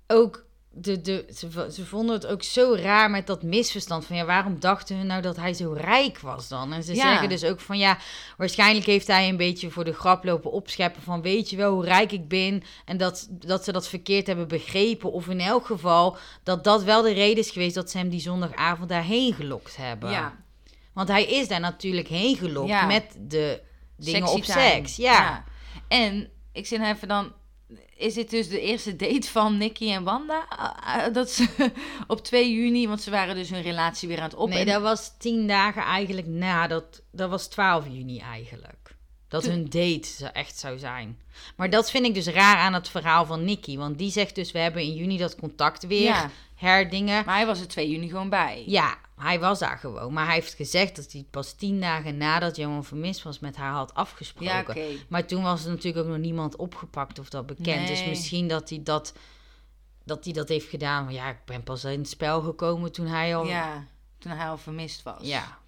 ook 0.07 0.45
de, 0.77 1.01
de, 1.01 1.25
ze, 1.35 1.69
ze 1.73 1.87
vonden 1.87 2.15
het 2.15 2.27
ook 2.27 2.43
zo 2.43 2.75
raar 2.79 3.11
met 3.11 3.27
dat 3.27 3.43
misverstand 3.43 4.07
van 4.07 4.17
ja, 4.17 4.25
waarom 4.25 4.61
dachten 4.61 4.97
hun 4.97 5.07
nou 5.07 5.23
dat 5.23 5.37
hij 5.37 5.55
zo 5.55 5.73
rijk 5.73 6.19
was 6.19 6.49
dan? 6.49 6.73
En 6.73 6.83
ze 6.83 6.95
Ja. 6.95 7.09
zeggen 7.11 7.29
dus 7.29 7.45
ook 7.45 7.61
van 7.61 7.79
ja, 7.79 7.99
waarschijnlijk 8.37 8.87
heeft 8.87 9.07
hij 9.07 9.29
een 9.29 9.37
beetje 9.37 9.71
voor 9.71 9.85
de 9.85 9.93
grap 9.93 10.25
lopen 10.25 10.51
opscheppen 10.53 11.03
van 11.03 11.23
weet 11.23 11.51
je 11.51 11.57
wel 11.57 11.73
hoe 11.73 11.85
rijk 11.85 12.13
ik 12.13 12.29
ben 12.29 12.63
en 12.85 12.97
dat, 12.97 13.29
dat 13.31 13.65
ze 13.65 13.73
dat 13.73 13.89
verkeerd 13.89 14.27
hebben 14.27 14.49
begrepen 14.49 15.13
of 15.13 15.29
in 15.29 15.41
elk 15.41 15.67
geval 15.67 16.17
dat 16.43 16.65
dat 16.65 16.83
wel 16.83 17.03
de 17.03 17.13
reden 17.13 17.39
is 17.45 17.51
geweest 17.51 17.75
dat 17.75 17.91
ze 17.91 17.99
hem 17.99 18.09
die 18.09 18.21
zondagavond 18.21 18.89
daarheen 18.89 19.35
gelokt 19.35 19.77
hebben. 19.77 20.11
Ja, 20.11 20.37
Want 20.93 21.09
hij 21.09 21.25
is 21.25 21.49
daar 21.49 21.61
natuurlijk 21.61 22.09
heen 22.09 22.37
gelokt 22.37 22.69
Ja. 22.69 22.87
met 22.87 23.17
de 23.19 23.61
dingen 23.97 24.29
Sexy 24.29 24.37
op 24.37 24.43
time. 24.45 24.61
seks. 24.61 24.97
Ja. 24.97 25.45
En 25.89 26.29
ik 26.53 26.67
zit 26.67 26.81
even 26.83 27.09
dan. 27.09 27.33
Is 27.96 28.14
dit 28.14 28.30
dus 28.30 28.48
de 28.48 28.61
eerste 28.61 28.96
date 28.96 29.30
van 29.30 29.57
Nicky 29.57 29.90
en 29.90 30.04
Wanda? 30.04 30.46
Ah, 30.48 31.04
ah, 31.07 31.14
Dat 31.14 31.30
ze 31.30 31.70
op 32.07 32.24
2 32.24 32.52
juni, 32.52 32.88
want 32.88 33.02
ze 33.02 33.11
waren 33.11 33.35
dus 33.35 33.50
hun 33.50 33.62
relatie 33.62 34.09
weer 34.09 34.18
aan 34.18 34.24
het 34.24 34.35
op. 34.35 34.48
Nee, 34.48 34.64
dat 34.64 34.83
was 34.83 35.12
tien 35.18 35.46
dagen 35.46 35.83
eigenlijk 35.83 36.26
na. 36.26 36.66
Dat, 36.66 37.02
dat 37.12 37.30
was 37.30 37.46
12 37.48 37.85
juni 37.88 38.18
eigenlijk. 38.18 38.94
Dat 39.28 39.42
Toen- 39.42 39.52
hun 39.52 39.64
date 39.64 40.30
echt 40.33 40.59
zou 40.59 40.78
zijn. 40.78 41.18
Maar 41.57 41.70
dat 41.70 41.90
vind 41.90 42.07
ik 42.07 42.14
dus 42.14 42.26
raar 42.26 42.57
aan 42.57 42.74
het 42.74 42.88
verhaal 42.88 43.26
van 43.26 43.44
Nicky. 43.44 43.76
Want 43.76 43.98
die 43.98 44.11
zegt 44.11 44.35
dus, 44.35 44.52
we 44.52 44.59
hebben 44.59 44.83
in 44.83 44.94
juni 44.94 45.16
dat 45.18 45.37
contact 45.37 45.87
weer 45.87 46.02
Ja. 46.02 46.30
Herdingen. 46.64 47.24
Maar 47.24 47.35
hij 47.37 47.46
was 47.46 47.61
er 47.61 47.68
2 47.68 47.90
juni 47.90 48.09
gewoon 48.09 48.29
bij. 48.29 48.62
Ja, 48.66 48.96
hij 49.16 49.40
was 49.40 49.59
daar 49.59 49.79
gewoon. 49.79 50.12
Maar 50.12 50.24
hij 50.24 50.35
heeft 50.35 50.55
gezegd 50.55 50.96
dat 50.96 51.12
hij 51.12 51.27
pas 51.31 51.53
tien 51.53 51.81
dagen 51.81 52.16
nadat 52.16 52.57
Johan 52.57 52.85
vermist 52.85 53.22
was 53.22 53.38
met 53.38 53.57
haar 53.57 53.72
had 53.72 53.94
afgesproken. 53.94 54.81
Ja. 54.81 54.96
Maar 55.09 55.27
toen 55.27 55.42
was 55.42 55.64
er 55.64 55.70
natuurlijk 55.70 56.05
ook 56.05 56.11
nog 56.12 56.20
niemand 56.20 56.57
opgepakt 56.57 57.18
of 57.18 57.29
dat 57.29 57.46
bekend. 57.46 57.88
Dus 57.88 57.98
Nee. 57.98 58.09
misschien 58.09 58.48
dat 58.48 58.68
hij 58.70 58.81
dat, 58.83 59.12
dat 60.05 60.24
hij 60.24 60.33
dat 60.33 60.48
heeft 60.48 60.68
gedaan. 60.68 61.05
Maar 61.05 61.12
ja, 61.12 61.29
ik 61.31 61.44
ben 61.44 61.62
pas 61.62 61.85
in 61.85 61.98
het 61.98 62.09
spel 62.09 62.40
gekomen 62.42 62.92
toen 62.92 63.07
hij 63.07 63.37
al... 63.37 63.46
Ja, 63.46 63.85
toen 64.18 64.33
hij 64.33 64.48
al 64.48 64.59
vermist 64.59 65.03
was. 65.03 65.18
ja. 65.22 65.59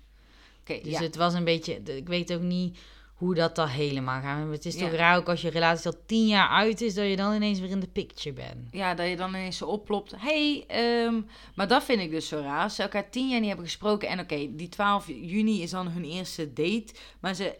Oké, 0.61 0.80
Dus 0.82 0.92
ja. 0.92 1.02
het 1.02 1.16
was 1.16 1.35
een 1.35 1.44
beetje, 1.44 1.74
ik 1.74 2.06
weet 2.09 2.32
ook 2.32 2.40
niet 2.40 2.78
hoe 3.16 3.35
dat 3.35 3.55
dan 3.57 3.68
helemaal 3.68 4.20
gaat. 4.20 4.50
Het 4.50 4.64
is 4.66 4.74
Ja. 4.74 4.81
toch 4.81 4.90
raar 4.92 5.16
ook 5.16 5.29
als 5.29 5.40
je 5.40 5.50
relatie 5.50 5.90
al 5.90 5.96
tien 6.07 6.26
jaar 6.26 6.48
uit 6.48 6.81
is, 6.81 6.94
dat 6.94 7.07
je 7.09 7.16
dan 7.16 7.35
ineens 7.35 7.59
weer 7.61 7.70
in 7.70 7.81
de 7.81 7.87
picture 7.88 8.35
bent. 8.35 8.68
Ja, 8.70 8.94
dat 8.94 9.09
je 9.09 9.16
dan 9.16 9.29
ineens 9.29 9.57
zo 9.57 9.64
oplopt. 9.66 10.12
hey, 10.16 10.64
ehm, 10.66 11.20
maar 11.55 11.68
dat 11.68 11.85
vind 11.85 12.00
ik 12.00 12.11
dus 12.11 12.29
zo 12.29 12.40
raar. 12.40 12.70
Ze 12.70 12.83
elkaar 12.83 13.11
tien 13.11 13.29
jaar 13.29 13.38
niet 13.40 13.48
hebben 13.48 13.66
gesproken. 13.66 14.09
En 14.09 14.20
oké, 14.20 14.48
die 14.50 14.68
12 14.68 15.07
juni 15.07 15.62
is 15.62 15.70
dan 15.70 15.88
hun 15.88 16.05
eerste 16.05 16.52
date. 16.52 16.87
Maar 17.20 17.35
ze, 17.35 17.55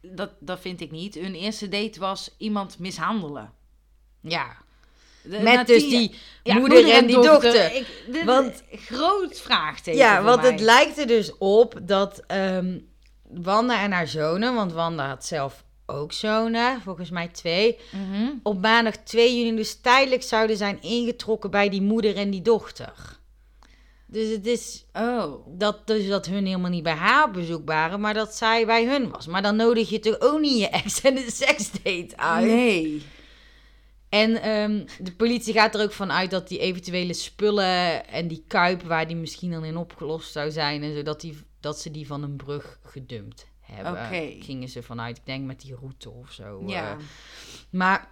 dat, 0.00 0.30
dat 0.40 0.60
vind 0.60 0.80
ik 0.80 0.90
niet. 0.90 1.14
Hun 1.14 1.34
eerste 1.34 1.68
date 1.68 2.00
was 2.00 2.34
iemand 2.38 2.78
mishandelen. 2.78 3.52
Ja, 4.20 4.56
De- 5.22 5.40
met 5.40 5.66
dus 5.66 5.88
die 5.88 6.14
Ja, 6.42 6.54
moeder, 6.58 6.90
en 6.90 7.06
die 7.06 7.20
dochter. 7.22 7.74
Ik, 7.74 7.86
dit- 8.12 8.24
Want- 8.24 8.62
groot 8.72 9.40
vraagteken. 9.40 10.00
Ja, 10.00 10.22
want 10.22 10.40
mij. 10.42 10.50
het 10.50 10.60
lijkt 10.60 10.98
er 10.98 11.06
dus 11.06 11.38
op 11.38 11.78
dat 11.82 12.22
ehm, 12.26 12.78
Wanda 13.34 13.82
en 13.82 13.92
haar 13.92 14.08
zonen, 14.08 14.54
want 14.54 14.72
Wanda 14.72 15.08
had 15.08 15.24
zelf 15.24 15.64
ook 15.86 16.12
zonen, 16.12 16.80
volgens 16.80 17.10
mij 17.10 17.28
twee, 17.28 17.78
Mhm. 17.92 18.28
op 18.42 18.60
maandag 18.60 18.96
2 18.96 19.36
juni 19.44 19.56
dus 19.56 19.80
tijdelijk 19.80 20.22
zouden 20.22 20.56
zijn 20.56 20.82
ingetrokken 20.82 21.50
bij 21.50 21.68
die 21.68 21.82
moeder 21.82 22.16
en 22.16 22.30
die 22.30 22.42
dochter. 22.42 22.92
Dus 24.06 24.28
het 24.30 24.46
is 24.46 24.84
Oh. 24.92 25.46
dat, 25.58 25.86
dus 25.86 26.08
dat 26.08 26.26
hun 26.26 26.46
helemaal 26.46 26.70
niet 26.70 26.82
bij 26.82 26.92
haar 26.92 27.24
op 27.24 27.32
bezoek 27.32 27.68
waren, 27.68 28.00
maar 28.00 28.14
dat 28.14 28.34
zij 28.34 28.66
bij 28.66 28.84
hun 28.86 29.10
was. 29.10 29.26
Maar 29.26 29.42
dan 29.42 29.56
nodig 29.56 29.88
je 29.90 29.98
toch 29.98 30.20
ook 30.20 30.40
niet 30.40 30.58
je 30.58 30.68
ex 30.68 31.00
en 31.00 31.16
een 31.16 31.30
seksdate 31.30 32.12
uit. 32.16 32.46
Nee. 32.46 33.02
En 34.08 34.42
ehm, 34.42 34.84
de 34.98 35.12
politie 35.12 35.52
gaat 35.52 35.74
er 35.74 35.82
ook 35.82 35.92
van 35.92 36.12
uit 36.12 36.30
dat 36.30 36.48
die 36.48 36.58
eventuele 36.58 37.12
spullen 37.14 38.06
en 38.08 38.28
die 38.28 38.44
kuip 38.46 38.82
waar 38.82 39.06
die 39.06 39.16
misschien 39.16 39.50
dan 39.50 39.64
in 39.64 39.76
opgelost 39.76 40.32
zou 40.32 40.50
zijn 40.50 40.82
en 40.82 40.94
zo, 40.94 41.02
dat, 41.02 41.20
die, 41.20 41.36
dat 41.62 41.80
ze 41.80 41.90
die 41.90 42.06
van 42.06 42.22
een 42.22 42.36
brug 42.36 42.78
gedumpt 42.82 43.46
hebben. 43.60 43.92
Oké. 43.92 44.34
Gingen 44.40 44.68
ze 44.68 44.82
vanuit, 44.82 45.16
ik 45.16 45.26
denk 45.26 45.44
met 45.46 45.60
die 45.60 45.74
route 45.74 46.10
of 46.10 46.32
zo. 46.32 46.62
Ja. 46.66 46.90
eh. 46.90 46.96
maar 47.70 48.08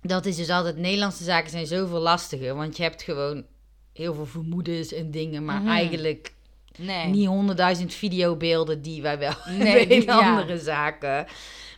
dat 0.00 0.26
is 0.26 0.36
dus 0.36 0.48
altijd, 0.50 0.76
Nederlandse 0.76 1.24
zaken 1.24 1.50
zijn 1.50 1.66
zoveel 1.66 2.00
lastiger, 2.00 2.54
want 2.54 2.76
je 2.76 2.82
hebt 2.82 3.02
gewoon 3.02 3.44
heel 3.92 4.14
veel 4.14 4.26
vermoedens 4.26 4.92
en 4.92 5.10
dingen, 5.10 5.44
maar 5.44 5.60
Mhm. 5.60 5.68
eigenlijk 5.70 6.34
Nee. 6.78 7.06
niet 7.06 7.26
honderdduizend 7.26 7.94
videobeelden 7.94 8.82
die 8.82 9.02
wij 9.02 9.18
wel 9.18 9.34
Nee, 9.58 9.86
in 9.86 10.02
ja. 10.02 10.18
andere 10.36 10.58
zaken. 10.58 11.26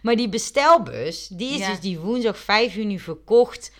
Maar 0.02 0.16
die 0.16 0.28
bestelbus, 0.28 1.28
die 1.28 1.52
is 1.52 1.58
Ja. 1.58 1.68
dus 1.70 1.80
die 1.80 1.98
woensdag 1.98 2.38
5 2.38 2.74
juni 2.74 2.98
verkocht 3.00 3.72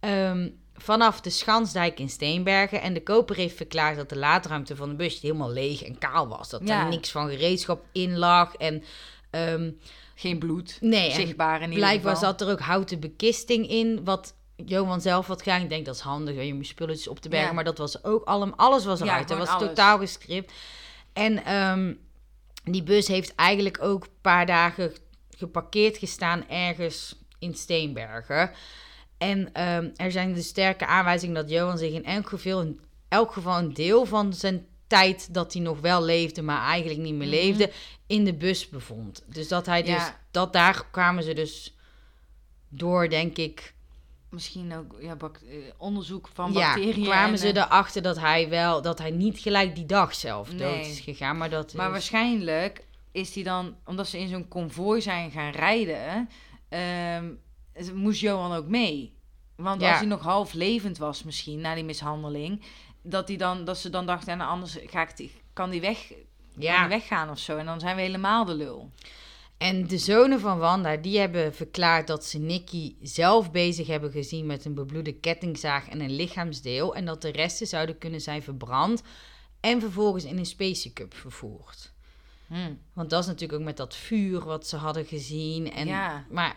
ehm, 0.00 0.48
vanaf 0.78 1.20
de 1.20 1.30
Schansdijk 1.30 1.98
in 2.00 2.08
Steenbergen. 2.08 2.80
En 2.80 2.94
de 2.94 3.02
koper 3.02 3.36
heeft 3.36 3.56
verklaard 3.56 3.96
dat 3.96 4.08
de 4.08 4.16
laadruimte 4.18 4.76
van 4.76 4.88
de 4.88 4.94
bus 4.94 5.20
helemaal 5.20 5.50
leeg 5.50 5.82
en 5.82 5.98
kaal 5.98 6.28
was. 6.28 6.48
Dat 6.48 6.60
Ja. 6.64 6.82
er 6.82 6.88
niks 6.88 7.10
van 7.10 7.28
gereedschap 7.28 7.84
in 7.92 8.16
lag. 8.18 8.54
En 8.54 8.82
ehm, 9.30 9.70
Geen 10.14 10.38
bloed. 10.38 10.78
nee, 10.80 11.12
Zichtbaar 11.12 11.62
in 11.62 11.70
blijkbaar 11.70 12.16
zat 12.16 12.40
er 12.40 12.48
ook 12.50 12.60
houten 12.60 13.00
bekisting 13.00 13.68
in, 13.68 14.04
wat... 14.04 14.36
Johan 14.64 15.00
zelf 15.00 15.26
had 15.26 15.42
gedaan. 15.42 15.60
Ik 15.62 15.68
denk 15.68 15.86
dat 15.86 15.94
is 15.94 16.00
handig 16.00 16.34
om 16.34 16.42
je 16.58 16.64
spulletjes 16.64 17.08
op 17.08 17.18
te 17.20 17.28
bergen. 17.28 17.48
Ja. 17.48 17.54
Maar 17.54 17.64
dat 17.64 17.78
was 17.78 18.04
ook 18.04 18.24
allemaal... 18.24 18.56
Alles 18.58 18.84
was 18.84 18.98
Ja, 18.98 19.04
eruit. 19.04 19.28
dat 19.28 19.36
gewoon 19.36 19.46
was 19.46 19.54
alles. 19.56 19.68
totaal 19.68 19.98
gescript. 19.98 20.52
En 21.12 21.44
ehm, 21.44 21.94
die 22.64 22.82
bus 22.82 23.06
heeft 23.08 23.34
eigenlijk 23.34 23.82
ook 23.82 24.02
een 24.04 24.10
paar 24.20 24.46
dagen 24.46 24.92
geparkeerd 25.36 25.96
gestaan 25.98 26.48
ergens 26.48 27.14
in 27.38 27.54
Steenbergen. 27.54 28.50
En 29.18 29.52
ehm, 29.52 29.88
er 29.96 30.12
zijn 30.12 30.34
dus 30.34 30.46
sterke 30.48 30.86
aanwijzingen 30.86 31.34
dat 31.34 31.50
Johan 31.50 31.78
zich 31.78 31.92
in 31.92 32.04
elk 32.04 32.28
geval, 32.28 32.60
in 32.60 32.80
elk 33.08 33.32
geval 33.32 33.58
een 33.58 33.74
deel 33.74 34.04
van 34.04 34.32
zijn 34.34 34.66
tijd 34.86 35.34
dat 35.34 35.52
hij 35.52 35.62
nog 35.62 35.80
wel 35.80 36.02
leefde, 36.04 36.42
maar 36.42 36.62
eigenlijk 36.62 37.00
niet 37.00 37.14
meer 37.14 37.26
Mhm. 37.26 37.36
leefde, 37.36 37.70
in 38.06 38.24
de 38.24 38.34
bus 38.34 38.68
bevond. 38.68 39.24
Dus 39.26 39.48
dat 39.48 39.66
hij 39.66 39.82
dus, 39.82 39.90
Ja. 39.90 40.20
dat 40.30 40.52
daar 40.52 40.86
kwamen 40.90 41.22
ze 41.22 41.32
dus 41.34 41.76
door, 42.68 43.08
denk 43.08 43.36
ik. 43.36 43.74
Misschien 44.30 44.74
ook 44.76 44.96
ja, 45.00 45.16
eh, 45.20 45.56
onderzoek 45.76 46.28
van 46.34 46.52
Ja, 46.52 46.74
bacteriën. 46.74 47.04
kwamen 47.04 47.30
en, 47.32 47.38
ze 47.38 47.48
eh, 47.52 47.56
erachter 47.62 48.02
dat 48.02 48.18
hij 48.18 48.48
wel, 48.48 48.82
dat 48.82 48.98
hij 48.98 49.10
niet 49.10 49.38
gelijk 49.38 49.74
die 49.74 49.86
dag 49.86 50.14
zelf 50.14 50.48
dood 50.48 50.86
is 50.86 51.00
gegaan, 51.00 51.36
maar 51.36 51.50
dat 51.50 51.74
Maar 51.74 51.86
is- 51.86 51.92
waarschijnlijk 51.92 52.84
is 53.12 53.34
hij 53.34 53.42
dan, 53.44 53.76
omdat 53.84 54.08
ze 54.08 54.18
in 54.18 54.28
zo'n 54.28 54.48
konvooi 54.48 55.00
zijn 55.00 55.30
gaan 55.30 55.50
rijden, 55.50 56.28
ehm, 56.68 57.30
moest 57.94 58.20
Johan 58.20 58.52
ook 58.52 58.66
mee. 58.66 59.16
Want 59.56 59.80
Ja. 59.80 59.88
als 59.88 59.98
hij 59.98 60.08
nog 60.08 60.22
half 60.22 60.52
levend 60.52 60.98
was 60.98 61.22
misschien, 61.22 61.60
na 61.60 61.74
die 61.74 61.84
mishandeling, 61.84 62.62
dat, 63.02 63.28
hij 63.28 63.36
dan, 63.36 63.64
dat 63.64 63.78
ze 63.78 63.90
dan 63.90 64.06
dachten, 64.06 64.32
en 64.32 64.40
anders 64.40 64.78
ga 64.86 65.02
ik 65.02 65.16
die, 65.16 65.32
kan 65.52 65.70
die 65.70 65.80
weg, 65.80 66.06
kan 66.08 66.16
ja. 66.62 66.80
die 66.80 66.88
weggaan 66.88 67.30
of 67.30 67.38
zo. 67.38 67.56
En 67.56 67.66
dan 67.66 67.80
zijn 67.80 67.96
we 67.96 68.02
helemaal 68.02 68.44
de 68.44 68.54
lul. 68.54 68.90
En 69.56 69.86
de 69.86 69.98
zonen 69.98 70.40
van 70.40 70.58
Wanda, 70.58 70.96
die 70.96 71.18
hebben 71.18 71.54
verklaard 71.54 72.06
dat 72.06 72.24
ze 72.24 72.38
Nicky 72.38 72.94
zelf 73.02 73.50
bezig 73.50 73.86
hebben 73.86 74.10
gezien 74.10 74.46
met 74.46 74.64
een 74.64 74.74
bebloede 74.74 75.12
kettingzaag 75.12 75.88
en 75.88 76.00
een 76.00 76.14
lichaamsdeel. 76.16 76.94
En 76.94 77.04
dat 77.04 77.22
de 77.22 77.30
resten 77.32 77.66
zouden 77.66 77.98
kunnen 77.98 78.20
zijn 78.20 78.42
verbrand 78.42 79.02
en 79.60 79.80
vervolgens 79.80 80.24
in 80.24 80.38
een 80.38 80.46
Space 80.46 80.92
Cup 80.92 81.14
vervoerd. 81.14 81.92
Hm. 82.46 82.72
Want 82.92 83.10
dat 83.10 83.20
is 83.20 83.26
natuurlijk 83.26 83.58
ook 83.58 83.64
met 83.64 83.76
dat 83.76 83.96
vuur 83.96 84.44
wat 84.44 84.66
ze 84.66 84.76
hadden 84.76 85.04
gezien. 85.04 85.72
En, 85.72 85.86
Ja. 85.86 86.24
Maar 86.30 86.56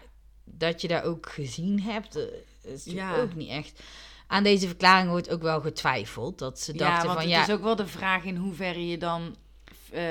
dat 0.57 0.81
je 0.81 0.87
daar 0.87 1.03
ook 1.03 1.29
gezien 1.29 1.81
hebt, 1.81 2.15
eh, 2.15 2.23
is 2.61 2.85
natuurlijk 2.85 3.15
Ja. 3.15 3.21
ook 3.21 3.35
niet 3.35 3.49
echt. 3.49 3.79
Aan 4.27 4.43
deze 4.43 4.67
verklaring 4.67 5.09
wordt 5.09 5.29
ook 5.29 5.41
wel 5.41 5.61
getwijfeld. 5.61 6.39
Dat 6.39 6.59
ze 6.59 6.73
dachten 6.73 7.07
van 7.09 7.17
het 7.19 7.29
ja, 7.29 7.41
is 7.43 7.49
ook 7.53 7.61
wel 7.63 7.75
de 7.75 7.87
vraag 7.87 8.23
in 8.23 8.35
hoeverre 8.35 8.87
je 8.87 8.97
dan 8.97 9.35
eh 9.91 10.01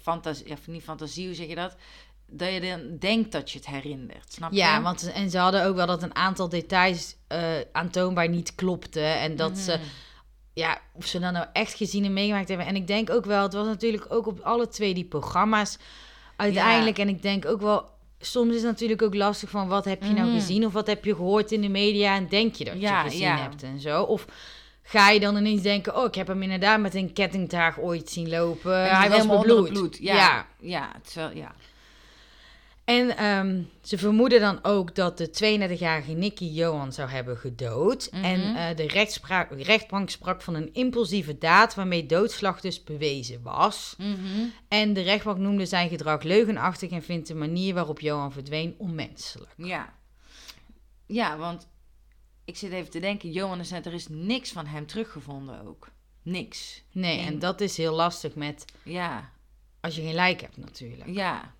fantasie, 0.00 0.52
of 0.52 0.66
niet 0.66 0.82
fantasie, 0.82 1.26
hoe 1.26 1.34
zeg 1.34 1.46
je 1.46 1.54
dat? 1.54 1.76
Dat 2.26 2.52
je 2.52 2.60
dan 2.60 2.96
denkt 2.98 3.32
dat 3.32 3.50
je 3.50 3.58
het 3.58 3.66
herinnert, 3.66 4.32
snap 4.32 4.50
je? 4.50 4.56
Ja, 4.56 4.82
want 4.82 5.12
en 5.12 5.30
ze 5.30 5.38
hadden 5.38 5.64
ook 5.64 5.76
wel 5.76 5.86
dat 5.86 6.02
een 6.02 6.14
aantal 6.14 6.48
details 6.48 7.16
eh, 7.26 7.40
aantoonbaar 7.72 8.28
niet 8.28 8.54
klopten. 8.54 9.18
En 9.18 9.36
dat 9.36 9.58
ze, 9.58 9.72
Mhm. 9.72 9.82
ja, 10.52 10.80
of 10.92 11.06
ze 11.06 11.18
dan 11.18 11.32
nou 11.32 11.46
echt 11.52 11.74
gezien 11.74 12.04
en 12.04 12.12
meegemaakt 12.12 12.48
hebben. 12.48 12.66
En 12.66 12.76
ik 12.76 12.86
denk 12.86 13.10
ook 13.10 13.24
wel, 13.24 13.42
het 13.42 13.52
was 13.52 13.66
natuurlijk 13.66 14.06
ook 14.08 14.26
op 14.26 14.40
alle 14.40 14.68
twee 14.68 14.94
die 14.94 15.04
programma's 15.04 15.76
uiteindelijk. 16.36 16.98
En 16.98 17.08
ik 17.08 17.22
denk 17.22 17.46
ook 17.46 17.60
wel, 17.60 17.90
soms 18.20 18.50
is 18.54 18.56
het 18.62 18.70
natuurlijk 18.70 19.02
ook 19.02 19.14
lastig 19.14 19.50
van 19.50 19.68
wat 19.68 19.84
heb 19.84 20.02
je 20.02 20.12
nou 20.12 20.26
Mhm. 20.28 20.38
gezien 20.38 20.66
of 20.66 20.72
wat 20.72 20.86
heb 20.86 21.04
je 21.04 21.14
gehoord 21.14 21.52
in 21.52 21.60
de 21.60 21.68
media 21.68 22.14
en 22.16 22.28
denk 22.28 22.54
je 22.54 22.64
dat 22.64 22.80
Ja, 22.80 23.02
je 23.02 23.10
gezien 23.10 23.26
ja. 23.26 23.36
hebt 23.36 23.62
en 23.62 23.80
zo. 23.80 24.02
Of 24.02 24.26
ga 24.82 25.10
je 25.10 25.20
dan 25.20 25.36
ineens 25.36 25.62
denken, 25.62 25.96
oh, 25.96 26.04
ik 26.04 26.14
heb 26.14 26.26
hem 26.26 26.42
inderdaad 26.42 26.80
met 26.80 26.94
een 26.94 27.12
kettingtaag 27.12 27.78
ooit 27.80 28.10
zien 28.10 28.28
lopen. 28.28 28.72
Ja, 28.78 28.98
hij 28.98 29.08
was 29.10 29.26
bebloed. 29.26 29.68
bloed. 29.68 29.98
Ja, 30.00 30.14
ja. 30.14 30.46
ja. 30.60 30.92
wel, 31.14 31.30
ja. 31.34 31.54
En 32.88 33.16
ehm, 33.16 33.62
ze 33.82 33.98
vermoeden 33.98 34.40
dan 34.40 34.64
ook 34.64 34.94
dat 34.94 35.18
de 35.18 35.28
32-jarige 35.28 36.12
Nicky 36.12 36.44
Johan 36.44 36.92
zou 36.92 37.08
hebben 37.08 37.36
gedood. 37.36 38.08
Mhm. 38.12 38.24
En 38.24 38.56
eh, 38.56 38.76
de 38.76 38.86
rechtspraak, 38.88 39.50
rechtbank 39.60 40.10
sprak 40.10 40.42
van 40.42 40.54
een 40.54 40.74
impulsieve 40.74 41.38
daad 41.38 41.74
waarmee 41.74 42.06
doodslag 42.06 42.60
dus 42.60 42.84
bewezen 42.84 43.42
was. 43.42 43.94
Mhm. 43.98 44.46
En 44.68 44.92
de 44.92 45.00
rechtbank 45.00 45.38
noemde 45.38 45.66
zijn 45.66 45.88
gedrag 45.88 46.22
leugenachtig 46.22 46.90
en 46.90 47.02
vindt 47.02 47.28
de 47.28 47.34
manier 47.34 47.74
waarop 47.74 48.00
Johan 48.00 48.32
verdween 48.32 48.74
onmenselijk. 48.78 49.50
Ja. 49.56 49.94
Ja, 51.06 51.36
want 51.36 51.68
ik 52.44 52.56
zit 52.56 52.72
even 52.72 52.90
te 52.90 53.00
denken, 53.00 53.32
Johan 53.32 53.60
is 53.60 53.70
net, 53.70 53.86
er 53.86 53.94
is 53.94 54.08
niks 54.08 54.52
van 54.52 54.66
hem 54.66 54.86
teruggevonden 54.86 55.66
ook. 55.66 55.88
Niks. 56.22 56.82
Nee, 56.92 57.18
en 57.18 57.38
dat 57.38 57.60
is 57.60 57.76
heel 57.76 57.94
lastig 57.94 58.34
met 58.34 58.64
Ja, 58.82 59.32
als 59.80 59.96
je 59.96 60.02
geen 60.02 60.14
lijk 60.14 60.40
hebt 60.40 60.56
natuurlijk. 60.56 61.10
ja. 61.10 61.56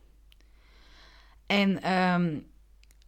En 1.49 1.83
ehm, 1.83 2.37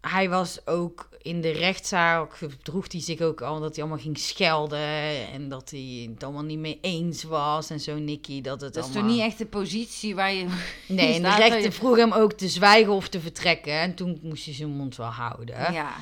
hij 0.00 0.28
was 0.28 0.66
ook 0.66 1.08
in 1.22 1.40
de 1.40 1.50
rechtszaal, 1.50 2.28
droeg 2.62 2.92
hij 2.92 3.00
zich 3.00 3.20
ook 3.20 3.40
al 3.42 3.60
dat 3.60 3.74
hij 3.74 3.84
allemaal 3.84 4.02
ging 4.02 4.18
schelden 4.18 5.28
en 5.32 5.48
dat 5.48 5.70
hij 5.70 6.08
het 6.12 6.24
allemaal 6.24 6.42
niet 6.42 6.58
mee 6.58 6.78
eens 6.80 7.22
was 7.22 7.70
en 7.70 7.80
zo, 7.80 7.98
Nicky. 7.98 8.40
Dat 8.40 8.60
het 8.60 8.74
Dat 8.74 8.84
is 8.84 8.90
allemaal... 8.90 9.08
toch 9.08 9.16
niet 9.18 9.28
echt 9.28 9.38
de 9.38 9.46
positie 9.46 10.14
waar 10.14 10.32
je... 10.32 10.46
Nee, 10.88 11.14
en 11.14 11.22
de 11.22 11.28
rechter 11.34 11.60
je- 11.60 11.72
vroeg 11.72 11.96
hem 11.96 12.12
ook 12.12 12.32
te 12.32 12.48
zwijgen 12.48 12.92
of 12.92 13.08
te 13.08 13.20
vertrekken 13.20 13.72
en 13.72 13.94
toen 13.94 14.18
moest 14.22 14.44
hij 14.44 14.54
zijn 14.54 14.68
mond 14.70 14.96
wel 14.96 15.06
houden. 15.10 15.72
Ja. 15.72 15.94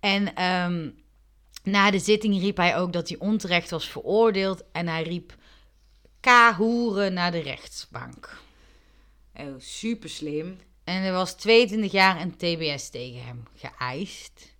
En 0.00 0.34
ehm, 0.34 0.90
na 1.62 1.90
de 1.90 1.98
zitting 1.98 2.40
riep 2.40 2.56
hij 2.56 2.76
ook 2.76 2.92
dat 2.92 3.08
hij 3.08 3.18
onterecht 3.18 3.70
was 3.70 3.88
veroordeeld 3.88 4.62
en 4.72 4.88
hij 4.88 5.02
riep 5.02 5.34
K-hoeren 6.20 7.12
naar 7.12 7.32
de 7.32 7.38
rechtsbank. 7.40 8.36
Oh, 9.36 9.54
super 9.58 10.08
slim. 10.08 10.58
En 10.90 11.02
er 11.02 11.12
was 11.12 11.34
22 11.34 11.92
jaar 11.92 12.16
en 12.16 12.36
TBS 12.36 12.88
tegen 12.88 13.24
hem 13.24 13.42
geëist. 13.56 14.54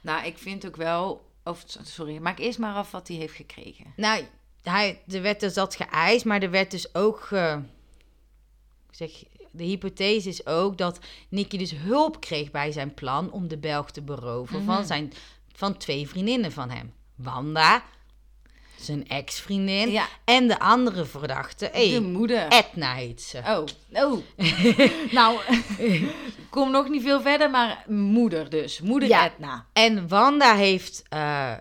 Nou, 0.00 0.26
ik 0.26 0.38
vind 0.38 0.66
ook 0.66 0.76
wel... 0.76 1.28
Of, 1.44 1.64
sorry, 1.82 2.18
maak 2.18 2.38
eerst 2.38 2.58
maar 2.58 2.74
af 2.74 2.90
wat 2.90 3.08
hij 3.08 3.16
heeft 3.16 3.34
gekregen. 3.34 3.92
Nou, 3.96 4.24
hij, 4.62 5.02
er 5.08 5.22
werd 5.22 5.40
dus 5.40 5.54
dat 5.54 5.76
geëist, 5.76 6.24
maar 6.24 6.42
er 6.42 6.50
werd 6.50 6.70
dus 6.70 6.94
ook... 6.94 7.28
ik 8.90 8.94
zeg, 8.96 9.10
de 9.50 9.64
hypothese 9.64 10.28
is 10.28 10.46
ook 10.46 10.78
dat 10.78 10.98
Nicky 11.28 11.58
dus 11.58 11.72
hulp 11.72 12.20
kreeg 12.20 12.50
bij 12.50 12.72
zijn 12.72 12.94
plan 12.94 13.32
om 13.32 13.48
de 13.48 13.58
Belg 13.58 13.90
te 13.90 14.02
beroven 14.02 14.64
van, 14.64 14.86
zijn, 14.86 15.12
van 15.52 15.76
twee 15.76 16.08
vriendinnen 16.08 16.52
van 16.52 16.70
hem. 16.70 16.92
Wanda, 17.14 17.82
zijn 18.84 19.08
ex-vriendin, 19.08 19.90
Ja. 19.90 20.06
en 20.24 20.48
de 20.48 20.58
andere 20.58 21.04
verdachte, 21.04 21.68
hey, 21.72 21.90
De 21.90 22.00
moeder. 22.00 22.48
Edna 22.48 22.94
heet 22.94 23.22
ze. 23.22 23.38
Oh, 23.38 23.64
oh. 23.92 24.18
nou, 25.12 25.38
kom 26.50 26.70
nog 26.70 26.88
niet 26.88 27.02
veel 27.02 27.20
verder, 27.20 27.50
maar 27.50 27.84
moeder 27.88 28.50
dus. 28.50 28.80
Moeder 28.80 29.08
Ja. 29.08 29.30
Edna. 29.32 29.66
En 29.72 30.08
Wanda 30.08 30.54
heeft, 30.54 31.02
eh, 31.08 31.52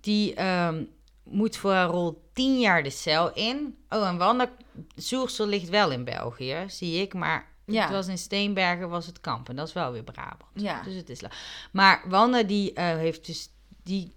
die 0.00 0.34
ehm, 0.34 0.82
moet 1.22 1.56
voor 1.56 1.72
haar 1.72 1.88
rol 1.88 2.22
tien 2.32 2.60
jaar 2.60 2.82
de 2.82 2.90
cel 2.90 3.32
in. 3.32 3.76
Oh, 3.88 4.08
en 4.08 4.16
Wanda 4.18 4.50
Soersel 4.96 5.46
ligt 5.46 5.68
wel 5.68 5.90
in 5.90 6.04
België, 6.04 6.64
zie 6.66 7.00
ik. 7.00 7.14
Maar 7.14 7.52
Ja. 7.66 7.82
het 7.82 7.90
was 7.92 8.06
in 8.08 8.18
Steenbergen, 8.18 8.88
was 8.88 9.06
het 9.06 9.20
Kampen. 9.20 9.56
Dat 9.56 9.68
is 9.68 9.72
wel 9.74 9.92
weer 9.92 10.02
Brabant. 10.02 10.50
Ja. 10.54 10.82
Dus 10.82 10.94
het 10.94 11.08
is 11.08 11.20
Maar 11.72 12.02
Wanda 12.08 12.42
die 12.42 12.72
eh, 12.72 12.84
heeft 12.96 13.26
dus, 13.26 13.48
die 13.82 14.12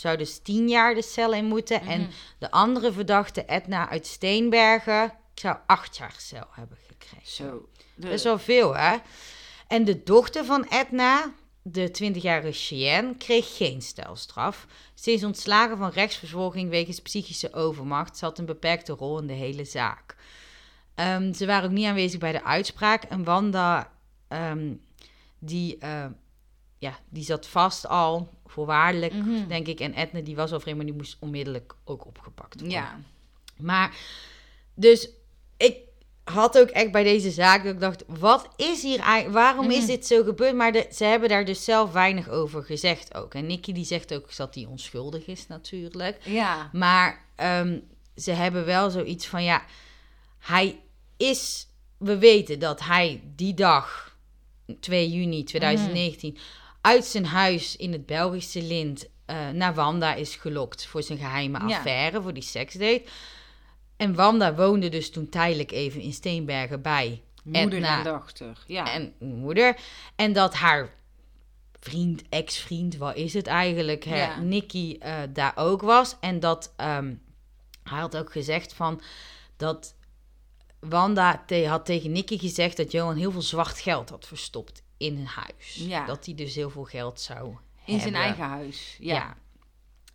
zou 0.00 0.16
dus 0.16 0.38
tien 0.38 0.68
jaar 0.68 0.94
de 0.94 1.02
cel 1.02 1.32
in 1.32 1.44
moeten. 1.44 1.80
Mhm. 1.82 1.90
En 1.90 2.10
de 2.38 2.50
andere 2.50 2.92
verdachte, 2.92 3.44
Edna 3.46 3.88
uit 3.88 4.06
Steenbergen, 4.06 5.12
zou 5.34 5.56
acht 5.66 5.96
jaar 5.96 6.14
cel 6.16 6.46
hebben 6.50 6.78
gekregen. 6.86 7.30
Zo. 7.30 7.68
De, 7.94 8.02
Dat 8.02 8.12
is 8.12 8.22
wel 8.22 8.38
veel, 8.38 8.76
hè? 8.76 8.96
En 9.66 9.84
de 9.84 10.02
dochter 10.02 10.44
van 10.44 10.66
Edna, 10.70 11.32
de 11.62 11.88
20-jarige 11.88 12.52
Cheyenne, 12.52 13.16
kreeg 13.16 13.56
geen 13.56 13.82
stelstraf. 13.82 14.66
Ze 14.94 15.12
is 15.12 15.24
ontslagen 15.24 15.78
van 15.78 15.90
rechtsvervolging 15.90 16.70
wegens 16.70 17.00
psychische 17.00 17.52
overmacht. 17.52 18.16
Ze 18.16 18.24
had 18.24 18.38
een 18.38 18.46
beperkte 18.46 18.92
rol 18.92 19.18
in 19.18 19.26
de 19.26 19.32
hele 19.32 19.64
zaak. 19.64 20.16
Ehm, 20.94 21.32
ze 21.32 21.46
waren 21.46 21.68
ook 21.68 21.74
niet 21.74 21.86
aanwezig 21.86 22.20
bij 22.20 22.32
de 22.32 22.44
uitspraak. 22.44 23.02
En 23.02 23.24
Wanda, 23.24 23.92
ehm, 24.28 24.74
die, 25.38 25.78
eh, 25.78 26.06
ja, 26.78 26.98
die 27.08 27.24
zat 27.24 27.46
vast 27.46 27.86
al, 27.88 28.28
voorwaardelijk, 28.46 29.14
Mhm. 29.14 29.48
denk 29.48 29.66
ik. 29.66 29.80
En 29.80 29.92
Edna, 29.94 30.20
die 30.20 30.36
was 30.36 30.52
al 30.52 30.60
vreemd, 30.60 30.76
maar 30.76 30.86
die 30.86 30.94
moest 30.94 31.16
onmiddellijk 31.20 31.74
ook 31.84 32.06
opgepakt 32.06 32.54
worden. 32.60 32.78
Ja. 32.78 33.00
Maar, 33.56 33.96
dus 34.74 35.08
ik 35.56 35.76
had 36.24 36.58
ook 36.58 36.68
echt 36.68 36.92
bij 36.92 37.02
deze 37.02 37.30
zaak 37.30 37.64
dat 37.64 37.74
ik 37.74 37.80
dacht, 37.80 38.04
wat 38.06 38.48
is 38.56 38.82
hier 38.82 38.98
eigenlijk, 39.00 39.34
waarom 39.34 39.70
is 39.70 39.76
Mhm. 39.78 39.86
dit 39.86 40.06
zo 40.06 40.22
gebeurd? 40.24 40.54
Maar 40.54 40.72
de, 40.72 40.86
ze 40.92 41.04
hebben 41.04 41.28
daar 41.28 41.44
dus 41.44 41.64
zelf 41.64 41.92
weinig 41.92 42.28
over 42.28 42.62
gezegd 42.64 43.14
ook. 43.14 43.34
En 43.34 43.46
Nicky 43.46 43.72
die 43.72 43.84
zegt 43.84 44.14
ook 44.14 44.36
dat 44.36 44.54
hij 44.54 44.64
onschuldig 44.64 45.26
is 45.26 45.46
natuurlijk. 45.46 46.18
Ja. 46.24 46.70
Maar 46.72 47.24
ehm, 47.36 47.78
ze 48.16 48.30
hebben 48.30 48.64
wel 48.64 48.90
zoiets 48.90 49.26
van, 49.26 49.42
ja, 49.44 49.62
hij 50.38 50.80
is, 51.16 51.66
we 51.98 52.18
weten 52.18 52.58
dat 52.58 52.80
hij 52.80 53.22
die 53.36 53.54
dag, 53.54 54.16
2 54.80 55.10
juni 55.10 55.44
2019, 55.44 56.38
uit 56.88 57.04
zijn 57.04 57.26
huis 57.26 57.76
in 57.76 57.92
het 57.92 58.06
Belgische 58.06 58.62
Lint 58.62 59.08
eh, 59.26 59.48
naar 59.48 59.74
Wanda 59.74 60.14
is 60.14 60.36
gelokt 60.36 60.86
voor 60.86 61.02
zijn 61.02 61.18
geheime 61.18 61.58
Ja. 61.68 61.76
affaire, 61.76 62.22
voor 62.22 62.32
die 62.34 62.42
seksdate. 62.42 63.02
En 63.96 64.14
Wanda 64.14 64.54
woonde 64.54 64.88
dus 64.88 65.10
toen 65.10 65.28
tijdelijk 65.28 65.70
even 65.70 66.00
in 66.00 66.12
Steenbergen 66.12 66.82
bij 66.82 67.22
Moeder 67.44 67.72
Edna 67.72 67.98
en 67.98 68.04
dochter. 68.04 68.64
Ja. 68.66 68.92
en 68.92 69.12
moeder. 69.18 69.76
En 70.16 70.32
dat 70.32 70.54
haar 70.54 70.94
vriend, 71.80 72.22
ex-vriend, 72.28 72.96
wat 72.96 73.16
is 73.16 73.32
het 73.34 73.46
eigenlijk, 73.46 74.04
hè, 74.04 74.16
Ja. 74.16 74.38
Nicky 74.40 74.96
eh, 75.00 75.14
daar 75.32 75.52
ook 75.56 75.82
was. 75.82 76.16
En 76.20 76.40
dat 76.40 76.72
ehm, 76.76 77.14
hij 77.82 77.98
had 77.98 78.16
ook 78.16 78.32
gezegd 78.32 78.72
van 78.74 79.00
dat 79.56 79.94
Wanda 80.80 81.42
te- 81.46 81.66
had 81.66 81.84
tegen 81.86 82.12
Nicky 82.12 82.38
gezegd 82.38 82.76
dat 82.76 82.92
Johan 82.92 83.16
heel 83.16 83.32
veel 83.32 83.42
zwart 83.42 83.78
geld 83.78 84.10
had 84.10 84.26
verstopt 84.26 84.82
in 84.98 85.16
een 85.16 85.26
huis. 85.26 85.74
Ja. 85.88 86.06
Dat 86.06 86.24
hij 86.26 86.34
dus 86.34 86.54
heel 86.54 86.70
veel 86.70 86.84
geld 86.84 87.20
zou 87.20 87.46
in 87.84 88.00
zijn 88.00 88.14
hebben. 88.14 88.20
eigen 88.22 88.44
huis. 88.44 88.96
Ja. 89.00 89.14
Ja. 89.14 89.36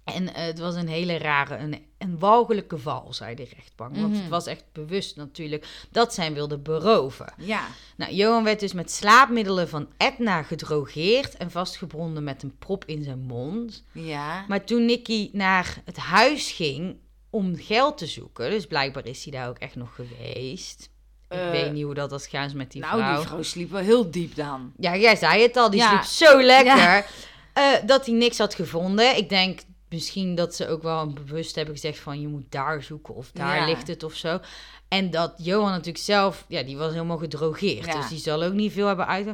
En 0.04 0.34
eh, 0.34 0.43
het 0.46 0.60
was 0.60 0.76
een 0.76 0.88
hele 0.88 1.17
rare, 1.17 1.58
een, 1.58 1.86
een 1.98 2.19
walgelijke 2.19 2.78
val, 2.78 3.13
zei 3.13 3.36
de 3.36 3.48
rechtbank. 3.56 3.96
Want 3.96 4.12
Mhm. 4.12 4.22
het 4.22 4.30
was 4.30 4.46
echt 4.46 4.63
bewust 4.72 5.15
natuurlijk 5.15 5.86
dat 5.91 6.13
zij 6.13 6.34
wilde 6.34 6.58
beroven. 6.58 7.34
Ja. 7.38 7.67
Nou, 7.98 8.13
Johan 8.13 8.43
werd 8.43 8.60
dus 8.60 8.74
met 8.74 8.91
slaapmiddelen 8.91 9.69
van 9.69 9.88
Edna 9.98 10.43
gedrogeerd 10.43 11.38
en 11.38 11.52
vastgebonden 11.52 12.24
met 12.24 12.43
een 12.43 12.58
prop 12.58 12.86
in 12.86 13.04
zijn 13.04 13.19
mond. 13.19 13.84
Ja. 13.91 14.46
Maar 14.48 14.63
toen 14.65 14.86
Nicky 14.86 15.30
naar 15.34 15.82
het 15.86 15.98
huis 15.98 16.52
ging 16.52 16.98
om 17.30 17.56
geld 17.56 17.98
te 17.98 18.08
zoeken, 18.08 18.50
dus 18.50 18.65
blijkbaar 18.67 19.06
is 19.06 19.24
hij 19.24 19.34
daar 19.34 19.50
ook 19.50 19.58
echt 19.60 19.76
nog 19.76 19.96
geweest. 19.96 20.89
Ik 21.34 21.39
Eh, 21.39 21.50
weet 21.52 21.72
niet 21.72 21.84
hoe 21.84 21.93
dat 21.93 22.10
was 22.12 22.28
gaan 22.28 22.52
met 22.56 22.72
die 22.72 22.82
nou, 22.82 22.98
vrouw. 22.98 23.15
die 23.17 23.26
vrouw 23.28 23.41
sliep 23.41 23.72
wel 23.72 23.82
heel 23.82 24.12
diep 24.12 24.36
dan. 24.36 24.72
Ja, 24.78 24.96
jij 24.98 25.15
zei 25.15 25.41
het 25.41 25.58
al, 25.58 25.69
die 25.69 25.80
Ja. 25.80 25.88
sliep 26.04 26.30
zo 26.30 26.41
lekker. 26.41 26.78
Ja. 26.78 27.06
eh, 27.54 27.65
dat 27.86 28.06
hij 28.06 28.15
niks 28.15 28.38
had 28.38 28.56
gevonden. 28.56 29.17
Ik 29.17 29.30
denk 29.30 29.60
misschien 29.89 30.36
dat 30.36 30.56
ze 30.56 30.67
ook 30.67 30.82
wel 30.84 31.08
bewust 31.13 31.56
hebben 31.56 31.74
gezegd 31.74 32.00
van 32.00 32.22
je 32.22 32.28
moet 32.28 32.46
daar 32.50 32.84
zoeken 32.84 33.15
of 33.15 33.32
daar 33.34 33.56
Ja. 33.56 33.65
ligt 33.65 33.88
het 33.88 34.04
of 34.04 34.13
zo. 34.13 34.39
En 34.88 35.10
dat 35.12 35.34
Johan 35.38 35.69
natuurlijk 35.69 35.98
zelf, 36.04 36.46
ja, 36.48 36.63
die 36.63 36.78
was 36.78 36.91
helemaal 36.91 37.17
gedrogeerd. 37.17 37.86
Ja. 37.86 37.96
Dus 38.00 38.08
die 38.10 38.19
zal 38.19 38.43
ook 38.43 38.54
niet 38.54 38.72
veel 38.72 38.88
hebben 38.88 39.08
uit. 39.08 39.28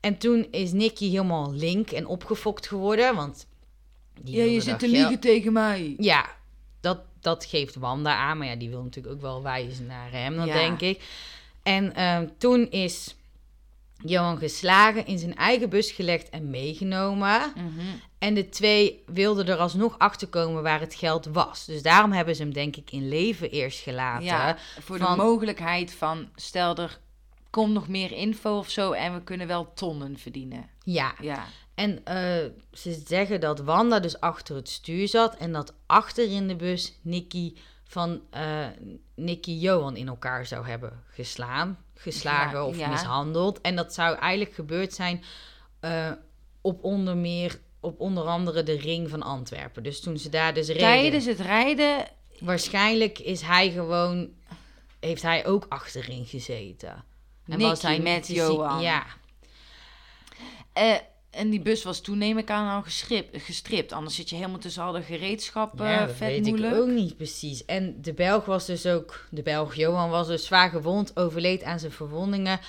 En 0.00 0.18
toen 0.18 0.46
is 0.50 0.72
Nicky 0.72 1.10
helemaal 1.10 1.52
link 1.52 1.90
en 1.90 2.06
opgefokt 2.06 2.66
geworden, 2.66 3.14
want 3.14 3.46
die 4.20 4.36
Ja, 4.36 4.44
je 4.44 4.60
zit 4.60 4.70
dat 4.70 4.78
te 4.78 4.88
liegen 4.88 5.18
tegen 5.20 5.52
mij. 5.52 5.94
Ja, 5.98 6.26
dat, 7.24 7.44
geeft 7.44 7.74
Wanda 7.74 8.16
aan. 8.16 8.38
Maar 8.38 8.46
ja, 8.46 8.56
die 8.56 8.68
wil 8.70 8.82
natuurlijk 8.82 9.14
ook 9.14 9.20
wel 9.20 9.42
wijzen 9.42 9.86
naar 9.86 10.10
hem, 10.10 10.36
dan 10.36 10.46
Ja. 10.46 10.54
denk 10.54 10.80
ik. 10.80 11.02
En 11.62 11.94
ehm, 11.94 12.26
toen 12.38 12.70
is 12.70 13.14
Johan 14.04 14.38
geslagen, 14.38 15.06
in 15.06 15.18
zijn 15.18 15.36
eigen 15.36 15.68
bus 15.68 15.90
gelegd 15.90 16.30
en 16.30 16.50
meegenomen. 16.50 17.52
Mhm. 17.54 17.80
En 18.18 18.34
de 18.34 18.48
twee 18.48 19.02
wilden 19.06 19.46
er 19.48 19.56
alsnog 19.56 19.98
achter 19.98 20.28
komen 20.28 20.62
waar 20.62 20.80
het 20.80 20.94
geld 20.94 21.26
was. 21.26 21.64
Dus 21.64 21.82
daarom 21.82 22.12
hebben 22.12 22.36
ze 22.36 22.42
hem 22.42 22.52
denk 22.52 22.76
ik 22.76 22.90
in 22.90 23.08
leven 23.08 23.50
eerst 23.50 23.80
gelaten. 23.80 24.24
Ja, 24.24 24.56
voor 24.80 24.98
van- 24.98 25.16
de 25.16 25.22
mogelijkheid 25.22 25.94
van, 25.94 26.28
stel 26.34 26.76
er 26.76 26.98
komt 27.50 27.72
nog 27.72 27.88
meer 27.88 28.12
info 28.12 28.58
of 28.58 28.70
zo 28.70 28.92
en 28.92 29.14
we 29.14 29.22
kunnen 29.22 29.46
wel 29.46 29.72
tonnen 29.74 30.18
verdienen. 30.18 30.68
Ja. 30.84 31.14
Ja. 31.20 31.44
En 31.74 32.04
eh, 32.04 32.50
ze 32.72 33.02
zeggen 33.06 33.40
dat 33.40 33.58
Wanda 33.60 34.00
dus 34.00 34.20
achter 34.20 34.56
het 34.56 34.68
stuur 34.68 35.08
zat 35.08 35.36
en 35.36 35.52
dat 35.52 35.74
achter 35.86 36.30
in 36.30 36.48
de 36.48 36.56
bus 36.56 36.98
Nicky 37.02 37.54
van 37.84 38.20
eh 38.30 38.66
Nicky 39.14 39.50
Johan 39.50 39.96
in 39.96 40.08
elkaar 40.08 40.46
zou 40.46 40.66
hebben 40.66 41.02
geslaan, 41.10 41.78
geslagen 41.94 42.58
Ja, 42.58 42.64
of 42.64 42.76
ja. 42.76 42.88
mishandeld. 42.88 43.60
En 43.60 43.76
dat 43.76 43.94
zou 43.94 44.16
eigenlijk 44.16 44.54
gebeurd 44.54 44.92
zijn 44.92 45.24
eh, 45.80 46.10
op 46.60 46.84
onder 46.84 47.16
meer 47.16 47.60
op 47.80 48.00
onder 48.00 48.24
andere 48.24 48.62
de 48.62 48.76
ring 48.76 49.10
van 49.10 49.22
Antwerpen. 49.22 49.82
Dus 49.82 50.00
toen 50.00 50.18
ze 50.18 50.28
daar 50.28 50.54
dus 50.54 50.66
reden, 50.66 50.82
Tijdens 50.82 51.24
het 51.24 51.40
rijden, 51.40 52.06
waarschijnlijk 52.40 53.18
is 53.18 53.40
hij 53.40 53.70
gewoon 53.70 54.30
heeft 55.00 55.22
hij 55.22 55.46
ook 55.46 55.66
achterin 55.68 56.24
gezeten. 56.26 57.04
En 57.46 57.58
Nicky 57.58 57.88
niet 57.88 58.02
met 58.02 58.26
Johan. 58.26 58.80
Ja, 58.80 59.04
eh, 60.72 60.94
en 61.34 61.50
die 61.50 61.60
bus 61.60 61.82
was 61.82 62.00
toen 62.00 62.18
neem 62.18 62.38
ik 62.38 62.50
aan 62.50 62.76
al 62.76 62.82
gestript, 62.82 63.42
gestript. 63.42 63.92
Anders 63.92 64.14
zit 64.16 64.28
je 64.30 64.36
helemaal 64.36 64.58
tussen 64.58 64.82
al 64.82 64.92
de 64.92 65.02
gereedschappen, 65.02 65.86
Ja, 65.86 66.06
dat 66.06 66.16
vet 66.16 66.28
weet 66.28 66.46
moeilijk. 66.46 66.74
ik 66.74 66.80
ook 66.80 66.88
niet 66.88 67.16
precies. 67.16 67.64
En 67.64 67.96
de 68.02 68.12
Belg 68.12 68.44
was 68.44 68.66
dus 68.66 68.86
ook, 68.86 69.26
de 69.30 69.42
Belg 69.42 69.74
Johan 69.74 70.10
was 70.10 70.26
dus 70.26 70.46
zwaar 70.46 70.70
gewond, 70.70 71.16
overleed 71.16 71.62
aan 71.62 71.78
zijn 71.78 71.92
verwondingen 71.92 72.60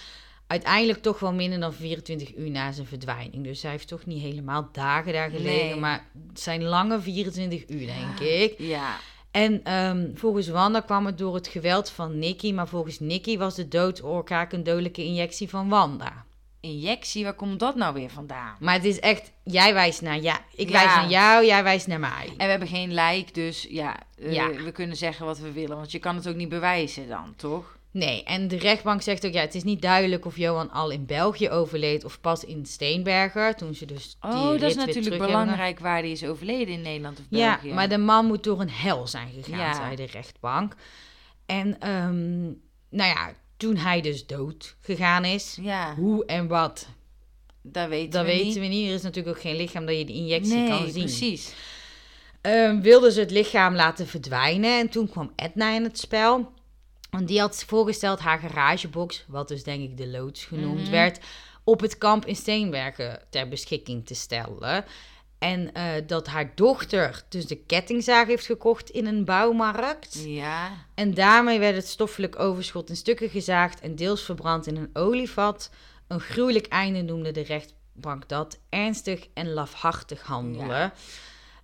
uiteindelijk 0.48 1.02
toch 1.02 1.20
wel 1.20 1.34
minder 1.34 1.60
dan 1.60 1.74
24 1.74 2.36
uur 2.36 2.50
na 2.50 2.72
zijn 2.72 2.88
verdwijning. 2.88 3.44
Dus 3.44 3.62
hij 3.62 3.72
heeft 3.72 3.88
toch 3.88 4.06
niet 4.06 4.22
helemaal 4.22 4.70
dagen 4.72 5.14
daar 5.14 5.30
gelegen, 5.30 5.70
Nee. 5.70 5.76
maar 5.80 6.06
het 6.30 6.40
zijn 6.40 6.64
lange 6.64 7.02
24 7.02 7.64
uur, 7.68 7.86
denk 7.86 8.20
ik. 8.20 8.56
Ja. 8.58 8.96
En 9.32 9.64
ehm, 9.64 10.08
volgens 10.14 10.48
Wanda 10.48 10.80
kwam 10.80 11.06
het 11.06 11.18
door 11.18 11.36
het 11.36 11.48
geweld 11.48 11.90
van 11.90 12.20
Nicky, 12.20 12.52
maar 12.54 12.68
volgens 12.68 13.00
Nicky 13.00 13.38
was 13.38 13.56
de 13.56 13.68
doodoorzaak 13.68 14.54
een 14.54 14.64
dodelijke 14.64 15.04
injectie 15.04 15.50
van 15.50 15.70
Wanda. 15.70 16.25
Injectie, 16.66 17.24
waar 17.24 17.34
komt 17.34 17.60
dat 17.60 17.76
nou 17.76 17.94
weer 17.94 18.10
vandaan? 18.10 18.56
Maar 18.60 18.74
het 18.74 18.84
is 18.84 19.00
echt, 19.00 19.32
jij 19.44 19.74
wijst 19.74 20.02
naar 20.02 20.22
ja, 20.22 20.40
ik 20.56 20.68
Ja. 20.70 20.74
wijs 20.74 20.96
naar 20.96 21.10
jou, 21.10 21.46
jij 21.46 21.64
wijst 21.64 21.88
naar 21.88 22.00
mij. 22.00 22.28
En 22.28 22.36
we 22.38 22.44
hebben 22.44 22.68
geen 22.68 22.94
lijk, 22.94 23.34
dus 23.34 23.66
ja, 23.70 23.96
eh, 24.20 24.34
Ja. 24.34 24.50
we 24.52 24.72
kunnen 24.72 24.98
zeggen 24.98 25.26
wat 25.26 25.40
we 25.40 25.52
willen. 25.52 25.78
Want 25.78 25.92
je 25.92 26.00
kan 26.00 26.16
het 26.16 26.28
ook 26.28 26.36
niet 26.36 26.50
bewijzen 26.50 27.08
dan, 27.08 27.34
toch? 27.36 27.74
Nee, 27.92 28.24
en 28.24 28.48
de 28.48 28.58
rechtbank 28.58 29.02
zegt 29.02 29.26
ook, 29.26 29.34
ja, 29.34 29.42
het 29.42 29.56
is 29.56 29.64
niet 29.64 29.82
duidelijk 29.82 30.26
of 30.26 30.38
Johan 30.38 30.72
al 30.72 30.90
in 30.90 31.06
België 31.06 31.50
overleed 31.50 32.04
of 32.06 32.22
pas 32.22 32.44
in 32.44 32.66
Steenberger, 32.66 33.56
toen 33.56 33.74
ze 33.74 33.86
dus 33.86 34.18
die 34.22 34.32
Oh, 34.32 34.50
dat 34.50 34.62
is 34.62 34.76
natuurlijk 34.76 35.18
belangrijk 35.26 35.80
waar 35.80 36.02
die 36.02 36.12
is 36.12 36.24
overleden 36.26 36.74
in 36.74 36.82
Nederland 36.82 37.20
of 37.20 37.26
Ja, 37.30 37.52
België. 37.62 37.74
maar 37.76 37.90
de 37.90 37.98
man 37.98 38.26
moet 38.26 38.44
door 38.44 38.62
een 38.62 38.70
hel 38.70 39.08
zijn 39.08 39.30
gegaan, 39.44 39.60
Ja. 39.60 39.74
zei 39.74 39.96
de 39.96 40.06
rechtbank. 40.06 40.76
En, 41.46 41.80
ehm, 41.80 42.42
nou 42.90 43.10
ja, 43.14 43.34
toen 43.58 43.76
hij 43.78 44.02
dus 44.02 44.26
dood 44.26 44.76
gegaan 44.82 45.26
is, 45.26 45.58
Ja, 45.62 45.96
hoe 45.96 46.26
en 46.26 46.48
wat, 46.48 46.88
dat 47.62 47.90
weten 47.90 48.12
dat 48.12 48.22
we 48.26 48.28
weten 48.32 48.46
niet. 48.46 48.56
we 48.58 48.66
niet. 48.66 48.88
Er 48.88 48.94
is 48.94 49.02
natuurlijk 49.02 49.36
ook 49.36 49.42
geen 49.42 49.56
lichaam 49.56 49.86
dat 49.86 49.98
je 49.98 50.06
de 50.06 50.14
injectie 50.14 50.56
nee, 50.56 50.68
kan 50.70 50.84
zien. 50.92 51.04
precies. 51.04 51.54
Ehm, 52.42 52.82
wilden 52.82 53.12
ze 53.12 53.20
het 53.20 53.32
lichaam 53.32 53.76
laten 53.76 54.08
verdwijnen. 54.08 54.80
En 54.80 54.90
toen 54.90 55.10
kwam 55.10 55.32
Edna 55.36 55.76
in 55.76 55.84
het 55.84 56.00
spel. 56.00 56.52
Want 57.10 57.28
die 57.28 57.40
had 57.40 57.64
voorgesteld 57.68 58.20
haar 58.20 58.40
garagebox, 58.40 59.26
wat 59.28 59.48
dus 59.48 59.64
denk 59.64 59.84
ik 59.84 59.98
de 59.98 60.08
loods 60.08 60.46
genoemd 60.46 60.82
Mhm. 60.82 60.92
werd, 60.92 61.20
op 61.64 61.80
het 61.82 61.98
kamp 61.98 62.26
in 62.26 62.36
Steenbergen 62.36 63.22
ter 63.30 63.48
beschikking 63.48 64.06
te 64.06 64.16
stellen. 64.16 64.86
En 65.46 65.74
eh, 65.74 65.84
dat 66.08 66.28
haar 66.28 66.52
dochter 66.56 67.24
dus 67.30 67.46
de 67.46 67.56
kettingzaag 67.56 68.28
heeft 68.28 68.46
gekocht 68.46 68.90
in 68.90 69.06
een 69.06 69.26
bouwmarkt. 69.26 70.24
Ja, 70.26 70.72
En 70.96 71.14
daarmee 71.14 71.60
werd 71.60 71.76
het 71.76 71.88
stoffelijk 71.88 72.40
overschot 72.40 72.90
in 72.90 72.96
stukken 72.96 73.30
gezaagd 73.30 73.80
en 73.80 73.96
deels 73.96 74.24
verbrand 74.24 74.68
in 74.68 74.76
een 74.76 74.90
olievat. 74.94 75.72
Een 76.08 76.20
gruwelijk 76.20 76.66
einde 76.66 77.02
noemde 77.02 77.32
de 77.32 77.42
rechtbank 77.42 78.30
dat. 78.30 78.60
Ernstig 78.70 79.28
en 79.34 79.54
lafhartig 79.54 80.22
handelen. 80.22 80.68
Ja. 80.68 80.94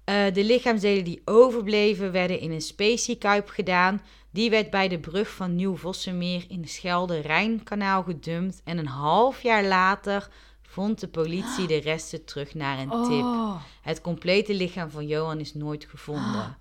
Eh, 0.03 0.33
de 0.33 0.43
lichaamsdelen 0.43 1.03
die 1.03 1.21
overbleven 1.25 2.11
werden 2.11 2.39
in 2.39 2.51
een 2.51 2.61
speciekuip 2.61 3.49
gedaan. 3.49 4.01
Die 4.31 4.49
werd 4.49 4.69
bij 4.69 4.87
de 4.87 4.99
brug 4.99 5.29
van 5.29 5.55
Nieuw-Vossemeer 5.55 6.45
in 6.47 6.67
Schelde-Rijnkanaal 6.67 8.03
gedumpt. 8.03 8.61
En 8.63 8.77
een 8.77 8.87
half 8.87 9.41
jaar 9.41 9.63
later 9.63 10.29
vond 10.71 10.99
de 10.99 11.07
politie 11.07 11.67
de 11.67 11.77
resten 11.77 12.25
terug 12.25 12.53
naar 12.53 12.79
een 12.79 12.89
tip. 12.89 13.21
Oh, 13.23 13.61
Het 13.81 14.01
complete 14.01 14.53
lichaam 14.53 14.89
van 14.89 15.07
Johan 15.07 15.39
is 15.39 15.53
nooit 15.53 15.85
gevonden. 15.85 16.57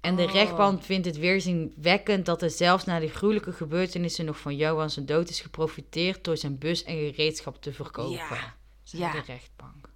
En 0.00 0.16
de 0.16 0.22
Oh. 0.24 0.32
rechtbank 0.32 0.82
vindt 0.82 1.06
het 1.06 1.16
weerzinwekkend 1.18 2.26
dat 2.26 2.42
er 2.42 2.50
zelfs 2.50 2.84
na 2.84 2.98
de 2.98 3.08
gruwelijke 3.08 3.52
gebeurtenissen 3.52 4.24
nog 4.24 4.38
van 4.38 4.56
Johan 4.56 4.90
zijn 4.90 5.06
dood 5.06 5.28
is 5.28 5.40
geprofiteerd 5.40 6.24
door 6.24 6.36
zijn 6.36 6.58
bus 6.58 6.84
en 6.84 6.96
gereedschap 6.96 7.62
te 7.62 7.72
verkopen. 7.72 8.12
Ja. 8.36 8.54
zei 8.82 9.02
Ja. 9.02 9.12
de 9.12 9.20
rechtbank. 9.26 9.88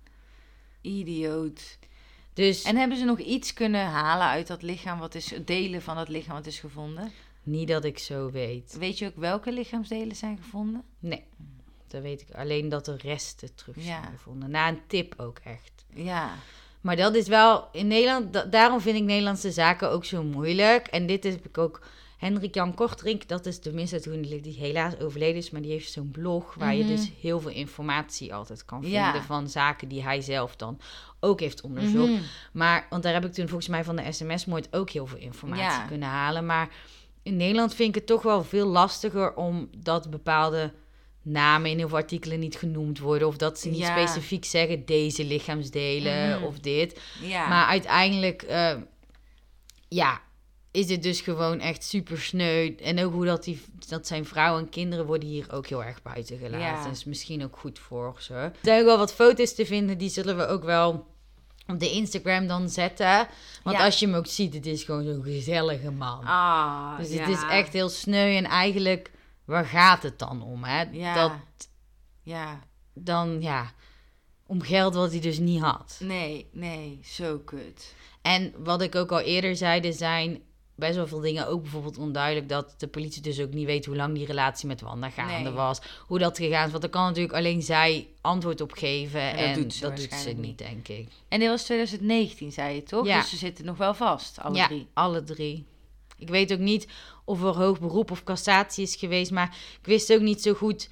idioot. 0.81 1.79
Dus 2.35 2.62
En 2.62 2.77
hebben 2.77 2.99
ze 2.99 3.05
nog 3.05 3.19
iets 3.19 3.53
kunnen 3.53 3.87
halen 3.87 4.27
uit 4.27 4.47
dat 4.47 4.62
lichaam, 4.62 4.99
wat 4.99 5.14
is, 5.14 5.33
delen 5.45 5.83
van 5.83 5.97
dat 5.97 6.09
lichaam 6.09 6.35
wat 6.35 6.47
is 6.47 6.59
gevonden? 6.61 7.12
niet 7.43 7.69
dat 7.69 7.85
ik 7.85 7.99
zo 7.99 8.31
weet. 8.31 8.77
Weet 8.79 8.99
je 8.99 9.07
ook 9.07 9.16
welke 9.16 9.53
lichaamsdelen 9.53 10.16
zijn 10.16 10.37
gevonden? 10.43 10.83
Nee, 10.99 11.25
dat 11.91 12.03
weet 12.03 12.20
ik. 12.20 12.28
Alleen 12.34 12.68
dat 12.68 12.86
er 12.86 12.97
resten 13.03 13.55
terug 13.55 13.74
zijn 13.78 13.86
Ja. 14.03 14.11
gevonden. 14.12 14.51
Na 14.51 14.68
een 14.68 14.80
tip 14.86 15.14
ook 15.16 15.39
echt. 15.45 15.84
Ja, 15.95 16.30
Maar 16.80 16.97
dat 16.97 17.14
is 17.14 17.28
wel 17.28 17.68
in 17.72 17.86
Nederland, 17.86 18.32
da- 18.32 18.45
daarom 18.45 18.80
vind 18.80 18.97
ik 18.97 19.03
Nederlandse 19.03 19.51
zaken 19.53 19.91
ook 19.91 20.05
zo 20.05 20.22
moeilijk. 20.22 20.86
En 20.86 21.07
dit 21.07 21.24
heb 21.24 21.45
ik 21.47 21.59
ook. 21.59 21.80
Hendrik 22.18 22.55
Jan 22.55 22.74
Kortrink, 22.74 23.28
dat 23.28 23.47
is 23.47 23.61
de 23.61 23.72
misdaadhoender 23.72 24.43
die 24.43 24.59
helaas 24.59 24.99
overleden 25.01 25.36
is, 25.36 25.51
maar 25.51 25.62
die 25.62 25.70
heeft 25.70 25.93
zo'n 25.93 26.11
blog 26.11 26.55
waar 26.55 26.74
je 26.74 26.84
Mhm. 26.84 26.93
dus 26.97 27.11
heel 27.20 27.41
veel 27.41 27.51
informatie 27.51 28.34
altijd 28.34 28.64
kan 28.64 28.82
vinden 28.82 29.01
Ja. 29.01 29.22
van 29.22 29.49
zaken 29.49 29.89
die 29.89 30.03
hij 30.03 30.20
zelf 30.20 30.57
dan 30.57 30.80
ook 31.20 31.41
heeft 31.41 31.61
onderzocht. 31.61 32.11
Mhm. 32.11 32.22
Maar, 32.53 32.86
want 32.91 33.03
daar 33.03 33.12
heb 33.12 33.24
ik 33.24 33.32
toen 33.32 33.47
volgens 33.49 33.68
mij 33.68 33.84
van 33.84 33.97
de 33.97 34.12
sms-moord 34.12 34.68
ook 34.70 34.91
heel 34.91 35.07
veel 35.07 35.18
informatie 35.18 35.64
Ja. 35.64 35.86
kunnen 35.86 36.09
halen. 36.09 36.47
Maar 36.47 36.68
in 37.22 37.36
Nederland 37.36 37.74
vind 37.74 37.89
ik 37.89 37.95
het 37.95 38.07
toch 38.07 38.22
wel 38.22 38.45
veel 38.45 38.66
lastiger 38.66 39.34
omdat 39.34 40.11
bepaalde 40.11 40.72
namen 41.29 41.70
in 41.70 41.79
heel 41.79 41.89
veel 41.89 41.97
artikelen 41.97 42.39
niet 42.39 42.57
genoemd 42.57 42.99
worden. 42.99 43.29
Of 43.29 43.37
dat 43.37 43.59
ze 43.59 43.68
niet 43.68 43.79
Ja. 43.79 43.97
specifiek 43.97 44.45
zeggen 44.45 44.85
deze 44.85 45.24
lichaamsdelen 45.24 46.29
Mhm. 46.37 46.43
of 46.45 46.59
dit. 46.59 47.01
ja. 47.22 47.49
Maar 47.49 47.66
uiteindelijk, 47.66 48.43
eh, 48.43 48.74
ja, 49.89 50.20
is 50.70 50.91
het 50.91 51.03
dus 51.03 51.20
gewoon 51.20 51.61
echt 51.61 51.85
super 51.85 52.18
sneu. 52.20 52.74
En 52.83 53.05
ook 53.05 53.12
hoe 53.12 53.24
dat, 53.24 53.45
die, 53.45 53.61
dat 53.89 54.07
zijn 54.07 54.24
vrouwen 54.24 54.62
en 54.62 54.68
kinderen 54.68 55.07
worden 55.07 55.29
hier 55.29 55.47
ook 55.53 55.66
heel 55.66 55.85
erg 55.85 56.03
buiten 56.03 56.39
gelaten. 56.39 56.59
Ja. 56.61 56.85
Dat 56.85 56.93
is 56.97 57.05
misschien 57.05 57.45
ook 57.45 57.57
goed 57.57 57.79
voor 57.79 58.14
ze. 58.18 58.33
Er 58.35 58.53
zijn 58.62 58.81
ook 58.81 58.87
wel 58.87 58.99
wat 58.99 59.14
foto's 59.14 59.55
te 59.55 59.66
vinden, 59.66 59.99
die 59.99 60.09
zullen 60.11 60.37
we 60.37 60.47
ook 60.47 60.64
wel 60.64 61.07
op 61.66 61.79
de 61.81 61.91
Instagram 61.91 62.47
dan 62.47 62.68
zetten. 62.68 63.29
Want 63.62 63.76
Ja. 63.76 63.85
als 63.85 63.99
je 63.99 64.07
hem 64.07 64.14
ook 64.14 64.26
ziet, 64.26 64.55
het 64.55 64.66
is 64.66 64.83
gewoon 64.83 65.05
zo'n 65.05 65.22
gezellige 65.22 65.91
man. 65.91 66.24
ah, 66.24 66.99
dus 66.99 67.12
ja. 67.12 67.20
het 67.20 67.29
is 67.29 67.43
echt 67.51 67.72
heel 67.72 67.89
sneu 67.89 68.37
en 68.37 68.45
eigenlijk, 68.45 69.11
waar 69.49 69.65
gaat 69.65 70.03
het 70.03 70.19
dan 70.19 70.43
om? 70.43 70.65
Hè? 70.65 70.83
Ja. 70.93 71.15
Dat 71.15 71.33
Ja, 72.23 72.61
dan, 72.95 73.41
ja, 73.41 73.73
om 74.47 74.63
geld 74.63 74.95
wat 74.95 75.11
hij 75.11 75.21
dus 75.21 75.39
niet 75.39 75.61
had. 75.61 75.99
nee, 76.03 76.49
nee, 76.53 77.01
zo 77.05 77.39
kut. 77.39 77.95
En 78.23 78.53
wat 78.59 78.83
ik 78.83 78.95
ook 78.95 79.13
al 79.13 79.21
eerder 79.21 79.57
zei, 79.57 79.81
er 79.81 79.93
zijn 79.93 80.43
best 80.75 80.97
wel 80.97 81.07
veel 81.07 81.21
dingen 81.21 81.47
ook 81.49 81.63
bijvoorbeeld 81.63 81.99
onduidelijk 81.99 82.49
dat 82.49 82.75
de 82.79 82.87
politie 82.89 83.23
dus 83.23 83.41
ook 83.41 83.53
niet 83.53 83.67
weet 83.67 83.87
hoe 83.87 83.97
lang 83.97 84.15
die 84.15 84.27
relatie 84.27 84.67
met 84.69 84.81
Wanda 84.81 85.11
gaande 85.11 85.33
Nee. 85.49 85.53
was. 85.53 85.81
Hoe 86.07 86.19
dat 86.19 86.37
gegaan 86.37 86.65
is. 86.65 86.71
Want 86.71 86.83
daar 86.83 86.91
kan 86.91 87.05
natuurlijk 87.07 87.35
alleen 87.35 87.63
zij 87.63 88.09
antwoord 88.21 88.61
op 88.61 88.73
geven. 88.73 89.21
En 89.21 89.37
En, 89.37 89.47
dat 89.55 89.63
doet 89.63 89.75
ze 89.75 89.81
dat 89.81 89.97
doet 89.97 90.13
ze 90.15 90.31
niet, 90.31 90.59
denk 90.59 90.89
ik. 90.89 91.09
En 91.29 91.39
dit 91.41 91.49
was 91.49 91.63
2019, 91.65 92.53
zei 92.53 92.75
je 92.75 92.83
toch? 92.83 93.07
Ja. 93.07 93.21
Dus 93.21 93.31
ze 93.31 93.37
zitten 93.37 93.65
nog 93.65 93.77
wel 93.77 93.95
vast, 93.95 94.41
alle 94.41 94.57
ja, 94.57 94.67
drie. 94.67 94.87
alle 94.93 95.23
drie. 95.25 95.67
Ik 96.17 96.29
weet 96.29 96.53
ook 96.53 96.59
niet 96.59 96.87
of 97.29 97.43
er 97.43 97.57
hoog 97.57 97.81
beroep 97.81 98.11
of 98.11 98.24
cassatie 98.24 98.83
is 98.85 98.95
geweest. 98.97 99.31
Maar 99.31 99.57
ik 99.81 99.87
wist 99.87 100.12
ook 100.12 100.20
niet 100.20 100.43
zo 100.43 100.55
goed 100.55 100.89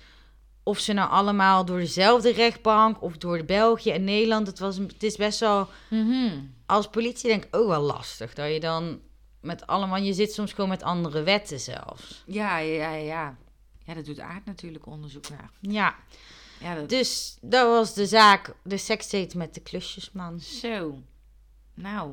of 0.63 0.79
ze 0.79 0.93
nou 0.93 1.11
allemaal 1.11 1.65
door 1.65 1.79
dezelfde 1.79 2.33
rechtbank 2.33 3.03
of 3.03 3.17
door 3.17 3.45
België 3.45 3.91
en 3.91 4.05
Nederland. 4.05 4.47
Het, 4.47 4.59
was, 4.59 4.77
het 4.77 5.03
is 5.03 5.17
best 5.17 5.41
wel 5.41 5.69
Mhm. 5.91 6.31
als 6.67 6.89
politie 6.89 7.29
denk 7.29 7.45
ik 7.45 7.57
ook 7.57 7.69
wel 7.69 7.83
lastig. 7.83 8.35
Dat 8.35 8.53
je 8.53 8.61
dan 8.61 9.01
met 9.41 9.67
allemaal... 9.67 9.97
Je 10.03 10.13
zit 10.13 10.33
soms 10.33 10.53
gewoon 10.53 10.69
met 10.71 10.83
andere 10.83 11.23
wetten 11.23 11.61
zelfs. 11.61 12.23
Ja, 12.27 12.59
ja, 12.59 12.91
ja, 12.91 12.95
ja. 12.95 13.37
Ja, 13.85 13.95
dat 13.95 14.05
doet 14.05 14.21
Aard 14.21 14.45
natuurlijk 14.45 14.87
onderzoek 14.87 15.29
naar. 15.29 15.51
Ja, 15.61 15.95
Ja, 16.61 16.75
dat... 16.75 16.89
dus 16.89 17.37
dat 17.41 17.67
was 17.69 17.95
de 17.95 18.07
zaak. 18.07 18.55
De 18.63 18.77
seksdate 18.77 19.37
met 19.37 19.55
de 19.55 19.61
klusjesman. 19.61 20.41
Zo. 20.41 20.99
Nou. 21.75 22.11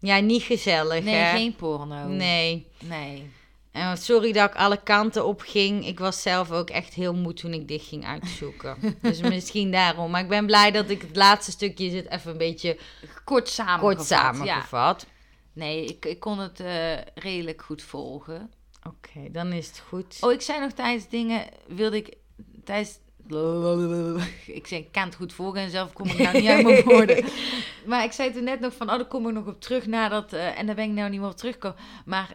Ja, 0.00 0.18
niet 0.20 0.42
gezellig, 0.42 1.04
Nee, 1.04 1.14
hè? 1.14 1.36
geen 1.36 1.56
porno. 1.56 2.06
Nee. 2.08 2.66
Nee. 2.80 3.30
En 3.78 3.96
sorry 3.96 4.32
dat 4.32 4.50
ik 4.50 4.56
alle 4.56 4.82
kanten 4.82 5.26
op 5.26 5.40
ging. 5.40 5.86
Ik 5.86 5.98
was 5.98 6.22
zelf 6.22 6.50
ook 6.50 6.70
echt 6.70 6.94
heel 6.94 7.14
moe 7.14 7.32
toen 7.32 7.52
ik 7.52 7.68
dit 7.68 7.82
ging 7.82 8.06
uitzoeken. 8.06 8.76
dus 9.02 9.20
misschien 9.20 9.70
daarom. 9.70 10.10
Maar 10.10 10.20
ik 10.20 10.28
ben 10.28 10.46
blij 10.46 10.70
dat 10.70 10.90
ik 10.90 11.02
het 11.02 11.16
laatste 11.16 11.50
stukje 11.50 11.90
zit 11.90 12.08
even 12.10 12.30
een 12.30 12.38
beetje 12.38 12.78
Kort 13.24 13.48
samengevat. 13.48 13.96
kort 13.96 14.08
Ja. 14.08 14.16
samengevat. 14.16 15.06
Nee, 15.52 15.84
ik, 15.84 16.04
ik 16.04 16.20
kon 16.20 16.38
het 16.38 16.60
eh, 16.60 16.96
redelijk 17.14 17.62
goed 17.62 17.82
volgen. 17.82 18.50
Oké, 18.86 19.30
dan 19.30 19.52
is 19.52 19.66
het 19.66 19.82
goed. 19.88 20.16
Oh, 20.20 20.32
ik 20.32 20.40
zei 20.40 20.60
nog 20.60 20.72
tijdens 20.72 21.08
dingen, 21.08 21.46
wilde 21.66 21.96
ik 21.96 22.16
tijdens... 22.64 22.98
Ik 24.46 24.66
zei, 24.66 24.80
ik 24.80 24.92
kan 24.92 25.02
het 25.04 25.14
goed 25.14 25.32
volgen 25.32 25.60
en 25.60 25.70
zelf 25.70 25.92
kom 25.92 26.06
ik 26.06 26.18
nou 26.18 26.36
niet 26.40 26.48
uit 26.48 26.64
mijn 26.64 26.84
woorden. 26.84 27.24
Maar 27.86 28.04
ik 28.04 28.12
zei 28.12 28.32
toen 28.32 28.44
net 28.44 28.60
nog 28.60 28.74
van, 28.74 28.90
oh, 28.90 28.96
daar 28.96 29.06
kom 29.06 29.28
ik 29.28 29.34
nog 29.34 29.46
op 29.46 29.60
terug 29.60 29.86
nadat... 29.86 30.32
eh 30.32 30.58
en 30.58 30.66
daar 30.66 30.74
ben 30.74 30.84
ik 30.84 30.90
nou 30.90 31.10
niet 31.10 31.20
meer 31.20 31.28
op 31.28 31.36
teruggekomen. 31.36 31.78
Maar 32.04 32.34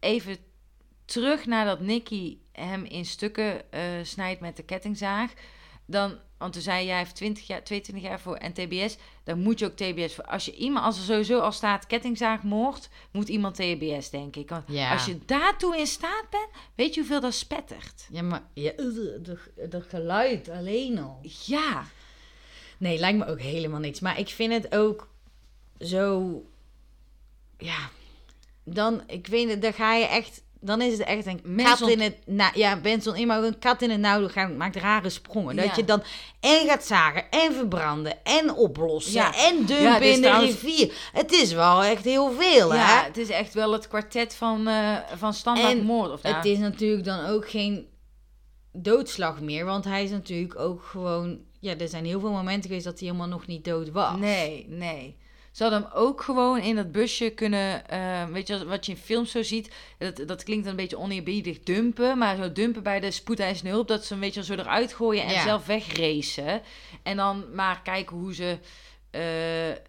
even 0.00 0.36
terug 1.04 1.46
nadat 1.46 1.80
Nicky 1.80 2.38
hem 2.52 2.84
in 2.84 3.04
stukken 3.04 3.72
eh, 3.72 3.82
snijdt 4.02 4.40
met 4.40 4.56
de 4.56 4.62
kettingzaag. 4.62 5.32
Dan, 5.86 6.18
want 6.38 6.52
toen 6.52 6.62
zei 6.62 6.84
jij, 6.84 6.94
hij 6.94 7.02
heeft 7.02 7.14
20 7.16 7.46
jaar, 7.46 7.64
22 7.64 8.04
jaar 8.08 8.20
voor 8.20 8.40
NTBS. 8.44 8.96
Dan 9.24 9.40
moet 9.40 9.58
je 9.58 9.64
ook 9.66 9.76
TBS 9.76 10.14
voor. 10.14 10.24
Als 10.24 10.44
je 10.44 10.54
iemand, 10.56 10.84
als 10.84 10.98
er 10.98 11.04
sowieso 11.04 11.38
al 11.38 11.52
staat 11.52 11.86
kettingzaagmoord, 11.86 12.88
moet 13.12 13.28
iemand 13.28 13.54
TBS, 13.54 14.10
denk 14.10 14.36
ik. 14.36 14.48
Want 14.48 14.64
Ja. 14.66 14.92
als 14.92 15.04
je 15.04 15.18
daartoe 15.26 15.76
in 15.78 15.86
staat 15.86 16.24
bent, 16.30 16.48
weet 16.74 16.94
je 16.94 17.00
hoeveel 17.00 17.20
dat 17.20 17.34
spettert? 17.34 18.06
Ja, 18.10 18.22
maar 18.22 18.42
ja, 18.54 18.72
dat 19.68 19.84
geluid 19.88 20.48
alleen 20.48 20.98
al. 20.98 21.20
Ja. 21.44 21.84
Nee, 22.78 22.98
lijkt 22.98 23.18
me 23.18 23.26
ook 23.26 23.40
helemaal 23.40 23.80
niks. 23.80 24.00
Maar 24.00 24.18
ik 24.18 24.28
vind 24.28 24.52
het 24.52 24.74
ook 24.74 25.08
zo. 25.80 26.42
Ja. 27.58 27.90
Dan, 28.64 29.02
ik 29.06 29.26
weet 29.26 29.48
het, 29.50 29.62
dan 29.62 29.72
ga 29.72 29.94
je 29.94 30.06
echt 30.06 30.42
dan 30.64 30.80
is 30.82 30.92
het 30.98 31.06
echt 31.06 31.26
een 31.26 31.40
kat 31.64 31.80
in 31.88 32.00
het... 32.00 32.16
Nou, 32.26 32.50
ja, 32.54 32.80
Benson 32.80 33.16
in, 33.16 33.26
maar 33.26 33.42
een 33.42 33.58
kat 33.58 33.82
in 33.82 33.90
het 33.90 34.00
nauw 34.00 34.28
gaat, 34.28 34.56
maakt 34.56 34.76
rare 34.76 35.10
sprongen. 35.10 35.56
Dat 35.56 35.64
Ja. 35.64 35.72
je 35.76 35.84
dan 35.84 36.02
en 36.40 36.66
gaat 36.66 36.84
zagen 36.84 37.30
en 37.30 37.52
verbranden 37.54 38.24
en 38.24 38.54
oplossen 38.54 39.12
Ja. 39.12 39.34
en 39.34 39.56
dumpen 39.56 39.82
Ja, 39.82 39.98
in 39.98 40.14
de 40.14 40.20
trouwens- 40.20 40.60
rivier. 40.60 40.94
Het 41.12 41.32
is 41.32 41.52
wel 41.52 41.84
echt 41.84 42.04
heel 42.04 42.32
veel, 42.38 42.72
hè? 42.72 43.04
Het 43.06 43.16
is 43.16 43.28
echt 43.28 43.54
wel 43.54 43.72
het 43.72 43.88
kwartet 43.88 44.34
van, 44.34 44.68
eh, 44.68 44.96
van 45.16 45.34
standaard 45.34 45.72
En 45.72 45.84
moord. 45.84 46.10
Of 46.10 46.22
nou, 46.22 46.34
Het 46.34 46.44
is 46.44 46.58
natuurlijk 46.58 47.04
dan 47.04 47.26
ook 47.26 47.50
geen 47.50 47.86
doodslag 48.72 49.40
meer, 49.40 49.64
want 49.64 49.84
hij 49.84 50.04
is 50.04 50.10
natuurlijk 50.10 50.58
ook 50.58 50.82
gewoon... 50.84 51.38
Ja, 51.60 51.76
er 51.78 51.88
zijn 51.88 52.04
heel 52.04 52.20
veel 52.20 52.30
momenten 52.30 52.62
geweest 52.68 52.84
dat 52.84 52.98
hij 52.98 53.08
helemaal 53.08 53.28
nog 53.28 53.46
niet 53.46 53.64
dood 53.64 53.90
was. 53.90 54.16
Nee, 54.18 54.66
nee. 54.68 55.16
Ze 55.54 55.62
hadden 55.62 55.82
hem 55.82 55.90
ook 55.92 56.22
gewoon 56.22 56.58
in 56.58 56.76
dat 56.76 56.92
busje 56.92 57.30
kunnen, 57.30 57.88
eh, 57.88 58.24
weet 58.26 58.46
je, 58.48 58.64
wat 58.66 58.86
je 58.86 58.92
in 58.92 58.98
films 58.98 59.30
zo 59.30 59.42
ziet, 59.42 59.74
dat, 59.98 60.22
dat 60.26 60.42
klinkt 60.42 60.62
dan 60.64 60.70
een 60.72 60.80
beetje 60.80 60.98
oneerbiedig 60.98 61.60
dumpen, 61.62 62.18
maar 62.18 62.36
zo 62.36 62.52
dumpen 62.52 62.82
bij 62.82 63.00
de 63.00 63.10
spoedeisende 63.10 63.70
hulp, 63.70 63.88
dat 63.88 64.04
ze 64.04 64.12
hem, 64.12 64.22
weet 64.22 64.34
je, 64.34 64.44
zo 64.44 64.52
eruit 64.54 64.94
gooien 64.94 65.24
en 65.24 65.32
Ja. 65.32 65.42
zelf 65.42 65.66
wegracen. 65.66 66.62
En 67.02 67.16
dan 67.16 67.54
maar 67.54 67.82
kijken 67.82 68.16
hoe 68.16 68.34
ze 68.34 68.58
eh, 69.10 69.20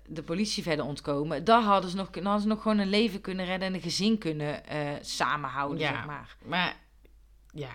de 0.07 0.23
politie 0.25 0.63
verder 0.63 0.85
ontkomen. 0.85 1.43
Daar 1.43 1.61
hadden 1.61 1.89
ze 1.89 1.95
nog, 1.95 2.09
dan 2.09 2.23
hadden 2.23 2.41
ze 2.41 2.47
nog 2.47 2.61
gewoon 2.61 2.77
een 2.77 2.89
leven 2.89 3.21
kunnen 3.21 3.45
redden 3.45 3.67
en 3.67 3.73
een 3.73 3.81
gezin 3.81 4.17
kunnen 4.17 4.65
eh, 4.67 4.79
samenhouden, 5.01 5.79
Ja. 5.79 5.91
zeg 5.93 6.05
maar. 6.05 6.35
Maar 6.43 6.75
ja, 7.53 7.69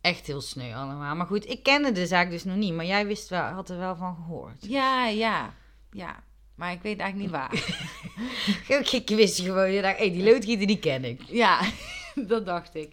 echt 0.00 0.26
heel 0.26 0.40
sneu 0.40 0.74
allemaal. 0.74 1.14
Maar 1.16 1.26
goed, 1.26 1.48
ik 1.48 1.62
kende 1.62 1.92
de 1.92 2.06
zaak 2.06 2.30
dus 2.30 2.44
nog 2.44 2.56
niet, 2.56 2.72
maar 2.74 2.86
jij 2.86 3.06
wist 3.06 3.28
wel, 3.28 3.42
had 3.42 3.68
er 3.70 3.78
wel 3.78 3.96
van 3.96 4.14
gehoord. 4.14 4.56
Ja, 4.66 5.06
ja, 5.06 5.54
ja. 5.90 6.22
Maar 6.60 6.72
ik 6.72 6.82
weet 6.82 6.98
eigenlijk 6.98 7.30
niet 7.30 7.40
waar. 7.40 7.52
Ik, 8.94 9.08
wist 9.08 9.40
gewoon, 9.40 9.72
je 9.72 9.82
dacht, 9.82 9.98
hey, 9.98 10.12
die 10.12 10.24
loodgieter 10.24 10.66
die 10.66 10.78
ken 10.78 11.04
ik. 11.04 11.22
ja, 11.26 11.60
dat 12.14 12.46
dacht 12.46 12.74
ik. 12.74 12.90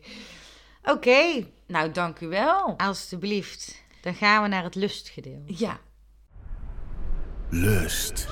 Oké, 0.83 1.45
Nou, 1.65 1.91
dank 1.91 2.19
u 2.19 2.27
wel. 2.27 2.73
alstublieft. 2.77 3.81
Dan 4.01 4.13
gaan 4.15 4.43
we 4.43 4.49
naar 4.49 4.63
het 4.63 4.75
lustgedeelte. 4.75 5.53
Ja. 5.55 5.79
Lust. 7.49 8.27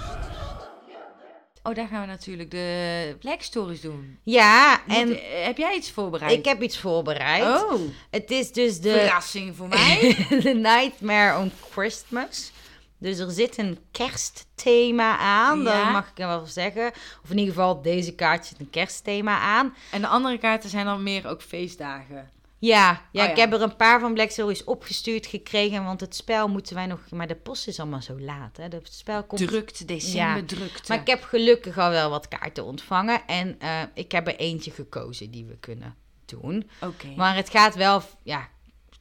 Oh, 1.63 1.75
daar 1.75 1.88
gaan 1.88 2.01
we 2.01 2.07
natuurlijk 2.07 2.51
de 2.51 3.15
Black 3.19 3.41
Stories 3.41 3.81
doen. 3.81 4.19
Ja, 4.23 4.81
En 4.88 4.95
en 4.95 5.43
heb 5.45 5.57
jij 5.57 5.75
iets 5.75 5.91
voorbereid? 5.91 6.31
ik 6.38 6.45
heb 6.45 6.61
iets 6.61 6.77
voorbereid. 6.77 7.43
Oh, 7.63 7.81
Het 8.09 8.31
is 8.31 8.51
dus 8.51 8.79
de, 8.79 8.91
verrassing 8.91 9.55
voor 9.55 9.67
mij. 9.67 10.15
The 10.43 10.53
Nightmare 10.53 11.39
on 11.39 11.51
Christmas. 11.71 12.51
Dus 12.97 13.17
er 13.19 13.31
zit 13.31 13.57
een 13.57 13.77
kerstthema 13.91 15.17
aan, 15.17 15.61
Ja. 15.61 15.83
dat 15.83 15.91
mag 15.91 16.09
ik 16.09 16.17
wel 16.17 16.45
zeggen. 16.45 16.91
Of 17.23 17.29
in 17.29 17.37
ieder 17.37 17.53
geval, 17.53 17.81
deze 17.81 18.15
kaart 18.15 18.45
zit 18.45 18.59
een 18.59 18.69
kerstthema 18.69 19.39
aan. 19.39 19.75
en 19.91 20.01
de 20.01 20.07
andere 20.07 20.37
kaarten 20.37 20.69
zijn 20.69 20.85
dan 20.85 21.03
meer 21.03 21.27
ook 21.27 21.41
feestdagen. 21.41 22.29
Ja, 22.59 23.01
ja, 23.11 23.23
Oh, 23.23 23.29
ik 23.29 23.35
heb 23.35 23.53
er 23.53 23.61
een 23.61 23.75
paar 23.75 23.99
van 23.99 24.13
Black 24.13 24.29
Stories 24.29 24.63
opgestuurd 24.63 25.25
gekregen, 25.25 25.83
want 25.83 25.99
het 26.01 26.15
spel 26.15 26.47
moeten 26.47 26.75
wij 26.75 26.85
nog... 26.85 26.99
Maar 27.09 27.27
de 27.27 27.35
post 27.35 27.67
is 27.67 27.79
allemaal 27.79 28.01
zo 28.01 28.19
laat, 28.19 28.57
hè. 28.57 28.63
Het 28.63 28.89
spel 28.93 29.23
komt... 29.23 29.47
Drukte, 29.47 29.85
december 29.85 30.37
Ja. 30.41 30.45
drukte. 30.45 30.83
Maar 30.87 30.99
ik 31.01 31.07
heb 31.07 31.23
gelukkig 31.23 31.77
al 31.77 31.89
wel 31.89 32.09
wat 32.09 32.27
kaarten 32.27 32.63
ontvangen. 32.63 33.27
En 33.27 33.59
eh, 33.59 33.81
ik 33.93 34.11
heb 34.11 34.27
er 34.27 34.35
eentje 34.35 34.71
gekozen 34.71 35.31
die 35.31 35.45
we 35.45 35.57
kunnen 35.59 35.95
doen. 36.25 36.69
Oké. 36.81 37.07
Maar 37.15 37.35
het 37.35 37.49
gaat 37.49 37.75
wel, 37.75 38.01
ja, 38.23 38.47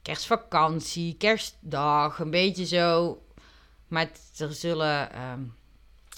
kerstvakantie, 0.01 1.15
kerstdag, 1.17 2.19
een 2.19 2.31
beetje 2.31 2.65
zo. 2.65 3.19
Maar 3.95 4.03
het- 4.05 4.39
er 4.39 4.53
zullen, 4.53 5.11
ehm, 5.13 5.39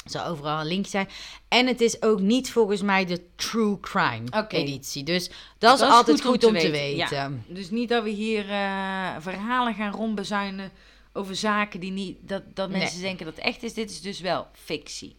zal 0.05 0.25
overal 0.25 0.59
een 0.59 0.65
link 0.67 0.85
zijn. 0.85 1.09
En 1.47 1.67
het 1.67 1.81
is 1.81 2.01
ook 2.01 2.19
niet 2.19 2.51
volgens 2.51 2.81
mij 2.81 3.05
de 3.05 3.21
true 3.35 3.79
crime 3.79 4.47
editie. 4.47 5.03
Dus 5.03 5.29
dat, 5.57 5.79
is 5.81 5.87
altijd 5.87 6.21
goed, 6.21 6.43
om 6.43 6.57
te 6.57 6.69
weten. 6.69 7.09
Ja. 7.09 7.31
Dus 7.47 7.69
niet 7.69 7.89
dat 7.89 8.03
we 8.03 8.09
hier 8.09 8.49
eh, 8.49 9.15
verhalen 9.19 9.73
gaan 9.73 9.91
rondbezuinen 9.91 10.71
over 11.13 11.35
zaken 11.35 11.79
die 11.79 11.91
niet... 11.91 12.17
Dat, 12.21 12.43
dat 12.53 12.69
Nee. 12.69 12.79
mensen 12.79 13.01
denken 13.01 13.25
dat 13.25 13.35
het 13.35 13.45
echt 13.45 13.63
is. 13.63 13.73
Dit 13.73 13.89
is 13.89 14.01
dus 14.01 14.19
wel 14.19 14.47
fictie. 14.53 15.15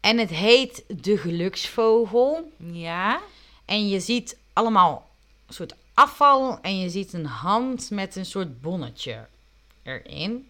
En 0.00 0.18
het 0.18 0.30
heet 0.30 0.84
De 1.02 1.18
Geluksvogel. 1.18 2.52
Ja? 2.72 3.20
En 3.64 3.88
je 3.88 4.00
ziet 4.00 4.36
allemaal 4.52 5.10
een 5.46 5.54
soort 5.54 5.74
afval. 5.94 6.58
En 6.60 6.78
je 6.78 6.90
ziet 6.90 7.12
een 7.12 7.26
hand 7.26 7.90
met 7.90 8.16
een 8.16 8.26
soort 8.26 8.60
bonnetje 8.60 9.26
erin. 9.82 10.48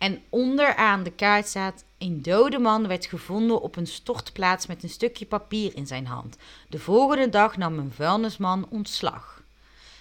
En 0.00 0.22
onderaan 0.28 1.02
de 1.02 1.10
kaart 1.10 1.46
staat: 1.46 1.84
Een 1.98 2.22
dode 2.22 2.58
man 2.58 2.88
werd 2.88 3.06
gevonden 3.06 3.60
op 3.60 3.76
een 3.76 3.86
stortplaats 3.86 4.66
met 4.66 4.82
een 4.82 4.88
stukje 4.88 5.26
papier 5.26 5.76
in 5.76 5.86
zijn 5.86 6.06
hand. 6.06 6.36
De 6.68 6.78
volgende 6.78 7.28
dag 7.28 7.56
nam 7.56 7.78
een 7.78 7.92
vuilnisman 7.92 8.66
ontslag. 8.70 9.42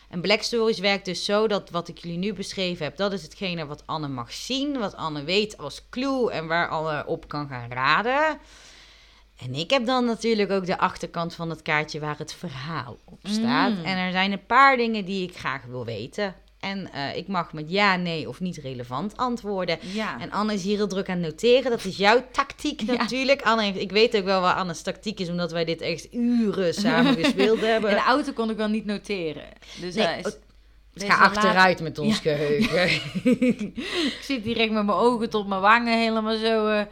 En 0.09 0.21
Black 0.21 0.41
Stories 0.41 0.79
werkt 0.79 1.05
dus 1.05 1.25
zo 1.25 1.47
dat 1.47 1.69
wat 1.69 1.87
ik 1.87 1.97
jullie 1.97 2.17
nu 2.17 2.33
beschreven 2.33 2.85
heb, 2.85 2.97
dat 2.97 3.13
is 3.13 3.21
hetgene 3.21 3.65
wat 3.65 3.83
Anne 3.85 4.07
mag 4.07 4.33
zien, 4.33 4.77
wat 4.77 4.95
Anne 4.95 5.23
weet 5.23 5.57
als 5.57 5.81
clue 5.89 6.31
en 6.31 6.47
waar 6.47 6.69
Anne 6.69 7.05
op 7.05 7.27
kan 7.27 7.47
gaan 7.47 7.71
raden. 7.71 8.39
En 9.37 9.53
ik 9.55 9.69
heb 9.69 9.85
dan 9.85 10.05
natuurlijk 10.05 10.51
ook 10.51 10.65
de 10.65 10.77
achterkant 10.77 11.35
van 11.35 11.49
het 11.49 11.61
kaartje 11.61 11.99
waar 11.99 12.17
het 12.17 12.33
verhaal 12.33 12.97
op 13.05 13.19
staat. 13.23 13.71
Mm. 13.71 13.83
En 13.83 13.97
er 13.97 14.11
zijn 14.11 14.31
een 14.31 14.45
paar 14.45 14.77
dingen 14.77 15.05
die 15.05 15.27
ik 15.29 15.37
graag 15.37 15.63
wil 15.63 15.85
weten. 15.85 16.35
En 16.59 16.91
eh, 16.91 17.17
ik 17.17 17.27
mag 17.27 17.53
met 17.53 17.69
ja, 17.71 17.95
nee 17.95 18.27
of 18.27 18.39
niet 18.39 18.57
relevant 18.57 19.17
antwoorden. 19.17 19.77
Ja. 19.93 20.19
En 20.19 20.31
Anne 20.31 20.53
is 20.53 20.63
hier 20.63 20.75
heel 20.77 20.87
druk 20.87 21.09
aan 21.09 21.17
het 21.17 21.25
noteren. 21.31 21.71
Dat 21.71 21.83
is 21.85 21.97
jouw 21.97 22.23
tactiek 22.31 22.81
Ja. 22.81 22.93
natuurlijk. 22.93 23.41
Anne, 23.41 23.63
heeft- 23.63 23.79
ik 23.79 23.91
weet 23.91 24.17
ook 24.17 24.23
wel 24.23 24.41
wat 24.41 24.55
Anne's 24.55 24.81
tactiek 24.81 25.19
is, 25.19 25.29
omdat 25.29 25.51
wij 25.51 25.65
dit 25.65 25.81
echt 25.81 26.13
uren 26.13 26.73
samen 26.83 27.13
gespeeld 27.23 27.59
hebben. 27.61 27.89
In 27.89 27.95
de 27.95 28.01
auto 28.03 28.31
kon 28.31 28.49
ik 28.49 28.57
wel 28.57 28.67
niet 28.67 28.85
noteren. 28.85 29.43
Dus 29.81 29.95
Nee, 29.95 30.05
eh, 30.05 30.17
is, 30.17 30.25
oh, 30.25 30.31
Ga 30.93 31.07
later- 31.07 31.25
achteruit 31.25 31.81
met 31.81 31.97
ons 31.99 32.19
geheugen. 32.19 32.89
Ik 34.09 34.19
zit 34.21 34.43
direct 34.43 34.71
met 34.71 34.85
mijn 34.85 34.97
ogen 34.97 35.29
tot 35.29 35.47
mijn 35.47 35.61
wangen 35.61 35.99
helemaal 35.99 36.37
zo. 36.37 36.67
eh, 36.67 36.83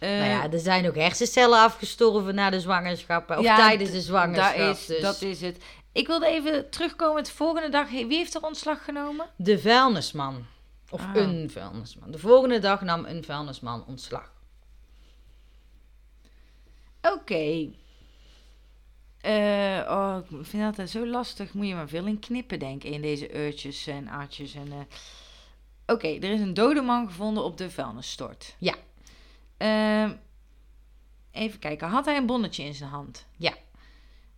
nou 0.00 0.24
ja, 0.30 0.50
er 0.52 0.58
zijn 0.58 0.86
ook 0.88 0.94
hersencellen 0.96 1.58
afgestorven 1.58 2.34
na 2.34 2.50
de 2.50 2.60
zwangerschap. 2.60 3.30
Of 3.30 3.44
tijdens 3.44 3.90
de 3.90 4.00
zwangerschap. 4.00 4.56
Dat 4.58 4.76
is, 4.76 4.86
dus. 4.86 5.00
dat 5.00 5.22
is 5.22 5.40
het. 5.40 5.56
Ik 5.94 6.06
wilde 6.06 6.26
even 6.26 6.70
terugkomen 6.70 7.24
de 7.24 7.30
volgende 7.30 7.68
dag. 7.68 7.90
Wie 7.90 8.16
heeft 8.16 8.34
er 8.34 8.42
ontslag 8.42 8.84
genomen? 8.84 9.26
De 9.36 9.58
vuilnisman. 9.58 10.46
Of 10.90 11.00
Ah. 11.00 11.14
een 11.14 11.50
vuilnisman. 11.50 12.10
De 12.10 12.18
volgende 12.18 12.58
dag 12.58 12.80
nam 12.80 13.04
een 13.04 13.24
vuilnisman 13.24 13.84
ontslag. 13.86 14.32
Oké. 17.02 17.68
Eh, 19.20 19.86
oh, 19.88 20.18
ik 20.30 20.46
vind 20.46 20.76
dat 20.76 20.90
zo 20.90 21.06
lastig. 21.06 21.52
Moet 21.54 21.66
je 21.66 21.74
maar 21.74 21.88
veel 21.88 22.06
in 22.06 22.18
knippen, 22.18 22.58
denk 22.58 22.84
ik, 22.84 22.92
in 22.92 23.02
deze 23.02 23.32
uurtjes 23.46 23.86
en 23.86 24.08
artjes. 24.08 24.54
En, 24.54 24.72
eh. 24.72 24.78
Oké, 25.86 26.06
er 26.08 26.30
is 26.32 26.40
een 26.40 26.54
dode 26.54 26.80
man 26.82 27.06
gevonden 27.06 27.44
op 27.44 27.56
de 27.58 27.70
vuilnisstort. 27.70 28.56
Ja. 28.58 28.74
Ehm, 29.56 30.12
even 31.30 31.58
kijken. 31.58 31.88
Had 31.88 32.04
hij 32.04 32.16
een 32.16 32.26
bonnetje 32.26 32.64
in 32.64 32.74
zijn 32.74 32.90
hand? 32.90 33.26
Ja. 33.36 33.52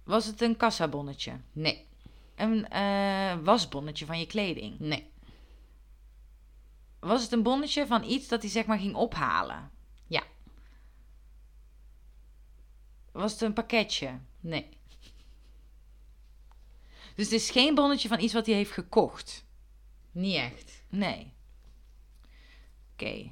Was 0.06 0.26
het 0.26 0.40
een 0.40 0.56
kassabonnetje? 0.56 1.40
Nee, 1.52 1.86
Een 2.34 2.68
eh, 2.68 3.38
wasbonnetje 3.44 4.06
van 4.06 4.18
je 4.18 4.26
kleding? 4.26 4.78
nee, 4.78 5.10
Was 7.00 7.22
het 7.22 7.32
een 7.32 7.42
bonnetje 7.42 7.86
van 7.86 8.02
iets 8.04 8.28
dat 8.28 8.42
hij 8.42 8.50
zeg 8.50 8.66
maar 8.66 8.78
ging 8.78 8.94
ophalen? 8.94 9.70
Ja. 10.06 10.22
Was 13.12 13.32
het 13.32 13.40
een 13.40 13.52
pakketje? 13.52 14.18
nee, 14.40 14.68
Dus 17.14 17.24
het 17.24 17.32
is 17.34 17.50
geen 17.50 17.74
bonnetje 17.74 18.08
van 18.08 18.20
iets 18.20 18.32
wat 18.32 18.46
hij 18.46 18.54
heeft 18.54 18.72
gekocht. 18.72 19.44
niet 20.12 20.36
echt. 20.36 20.82
Nee. 20.88 21.32
Oké. 22.92 23.30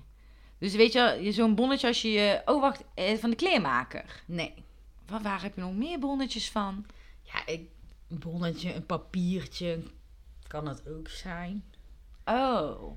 Dus 0.58 0.74
weet 0.74 0.92
je 0.92 1.32
zo'n 1.32 1.54
bonnetje 1.54 1.86
als 1.86 2.02
je 2.02 2.08
je... 2.10 2.42
Oh, 2.44 2.60
wacht. 2.60 2.84
eh, 2.94 3.18
Van 3.18 3.30
de 3.30 3.36
kleermaker. 3.36 4.22
Nee. 4.26 4.63
Waar, 5.06 5.22
waar 5.22 5.42
heb 5.42 5.54
je 5.54 5.60
nog 5.60 5.74
meer 5.74 5.98
bonnetjes 5.98 6.50
van? 6.50 6.86
Ja, 7.22 7.46
ik, 7.46 7.60
een 8.08 8.18
bonnetje, 8.18 8.74
een 8.74 8.86
papiertje. 8.86 9.82
Kan 10.46 10.68
het 10.68 10.88
ook 10.88 11.08
zijn. 11.08 11.64
Oh. 12.24 12.92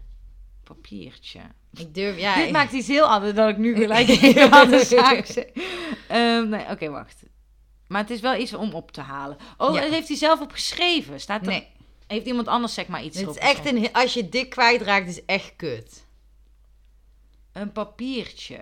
Papiertje. 0.64 1.40
Ik 1.74 1.94
durf, 1.94 2.18
ja. 2.20 2.36
Dit 2.36 2.46
ik- 2.46 2.52
maakt 2.52 2.72
iets 2.72 2.88
heel 2.88 3.06
anders 3.06 3.34
dan 3.34 3.50
ik 3.50 3.58
nu 3.58 3.76
gelijk 3.82 4.10
andere 4.54 4.86
zaak 4.86 5.26
zeg. 5.26 5.46
Ehm, 6.08 6.50
nee, 6.50 6.66
oké, 6.70 6.90
wacht. 6.90 7.24
Maar 7.88 8.02
het 8.02 8.10
is 8.10 8.20
wel 8.20 8.36
iets 8.36 8.54
om 8.54 8.74
op 8.74 8.92
te 8.92 9.02
halen. 9.02 9.38
Oh, 9.58 9.76
Ja. 9.76 9.82
dat 9.82 9.92
heeft 9.92 10.08
hij 10.08 10.18
zelf 10.18 10.42
opgeschreven. 10.42 11.20
Staat 11.20 11.42
er... 11.42 11.48
Nee, 11.48 11.68
Heeft 12.08 12.26
iemand 12.26 12.48
anders 12.48 12.74
zeg 12.74 12.88
maar 12.88 13.04
iets 13.04 13.20
het 13.20 13.30
is 13.30 13.36
echt 13.38 13.66
een, 13.66 13.94
als 13.94 14.14
je 14.14 14.30
dit 14.30 14.48
kwijtraakt, 14.48 15.08
is 15.08 15.26
echt 15.26 15.54
kut. 15.56 16.06
Een 17.52 17.72
papiertje. 17.72 18.60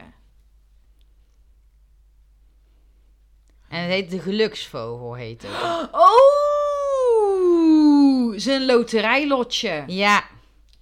En 3.76 3.82
het 3.82 3.91
heet 3.91 4.09
de 4.11 4.19
geluksvogel, 4.19 5.13
heet 5.13 5.41
het. 5.41 5.51
Oh! 5.91 5.99
Zijn 8.36 8.65
loterijlotje. 8.65 9.84
Ja, 9.88 10.23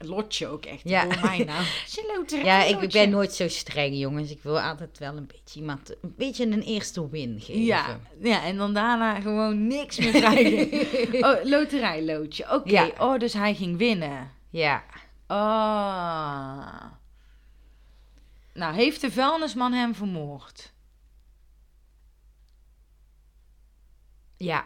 Lotje 0.06 0.48
ook 0.48 0.66
echt. 0.66 0.82
Ja. 0.84 1.06
Mij 1.06 1.38
nou. 1.46 1.66
Een 1.96 2.16
loterij, 2.18 2.46
Ja, 2.46 2.64
ik, 2.64 2.92
ben 2.92 3.10
nooit 3.10 3.34
zo 3.34 3.48
streng, 3.48 3.96
jongens. 3.98 4.32
Ik 4.32 4.44
wil 4.44 4.60
altijd 4.60 4.98
wel 4.98 5.18
een 5.18 5.28
beetje 5.28 5.60
iemand, 5.60 5.90
een 6.02 6.14
beetje 6.18 6.46
een 6.46 6.62
eerste 6.62 7.10
win 7.10 7.40
geven. 7.42 7.64
Ja, 7.64 8.00
ja, 8.22 8.44
en 8.44 8.58
dan 8.58 8.74
daarna 8.74 9.20
gewoon 9.20 9.68
niks 9.68 9.98
meer 9.98 10.12
krijgen. 10.12 10.70
oh, 11.30 11.44
loterijloodje. 11.44 12.52
Oké, 12.52 12.72
Ja. 12.72 12.92
oh, 12.98 13.20
dus 13.20 13.34
hij 13.34 13.56
ging 13.56 13.78
winnen. 13.78 14.32
Ja. 14.50 14.84
Oh. 15.28 16.92
Nou, 18.54 18.76
heeft 18.76 19.02
de 19.02 19.12
vuilnisman 19.12 19.74
hem 19.74 19.96
vermoord? 19.96 20.73
Ja. 24.44 24.66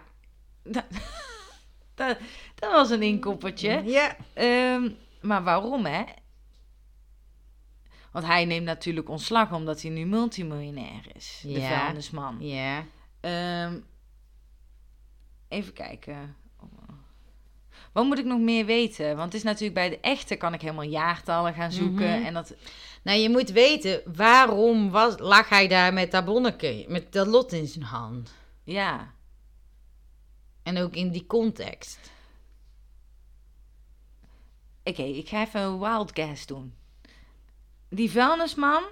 Dat, 0.74 0.86
dat, 1.96 2.18
dat 2.56 2.72
was 2.72 2.90
een 2.90 3.02
inkoppertje. 3.02 3.82
Ja. 3.86 4.16
Ehm, 4.34 4.90
maar 5.22 5.44
waarom, 5.44 5.86
hè? 5.86 6.04
Want 8.12 8.26
hij 8.26 8.46
neemt 8.46 8.66
natuurlijk 8.66 9.10
ontslag 9.10 9.52
omdat 9.54 9.82
hij 9.82 9.92
nu 9.92 10.06
multimiljonair 10.06 11.06
is. 11.16 11.40
De 11.44 11.50
Ja. 11.52 11.80
vuilnisman. 11.80 12.38
Ja. 12.40 12.84
Ehm, 13.20 13.80
even 15.48 15.74
kijken. 15.74 16.36
Wat 17.92 18.06
moet 18.06 18.20
ik 18.20 18.26
nog 18.26 18.40
meer 18.40 18.66
weten? 18.66 19.08
Want 19.08 19.26
het 19.26 19.34
is 19.34 19.44
natuurlijk 19.44 19.74
bij 19.74 19.90
de 19.90 20.00
echte 20.00 20.36
kan 20.36 20.54
ik 20.54 20.62
helemaal 20.62 20.84
jaartallen 20.84 21.54
gaan 21.54 21.72
zoeken. 21.72 22.18
Mhm. 22.18 22.26
En 22.26 22.34
dat, 22.34 22.54
Nou, 23.04 23.18
je 23.20 23.30
moet 23.30 23.50
weten, 23.50 24.02
waarom 24.16 24.90
was, 24.90 25.16
lag 25.20 25.50
hij 25.50 25.68
daar 25.68 25.94
met 25.94 26.12
dat 26.12 26.26
bonneke, 26.26 26.86
met 26.88 27.12
dat 27.14 27.28
lot 27.28 27.52
in 27.52 27.68
zijn 27.68 27.86
hand? 27.86 28.34
ja. 28.64 29.16
En 30.68 30.78
ook 30.78 30.96
in 30.96 31.12
die 31.12 31.26
context. 31.26 32.12
Oké, 34.84 35.02
ik 35.02 35.30
ga 35.30 35.42
even 35.42 35.62
een 35.62 35.80
wild 35.80 36.12
guess 36.14 36.46
doen. 36.46 36.74
Die 37.90 38.12
vuilnisman, 38.12 38.84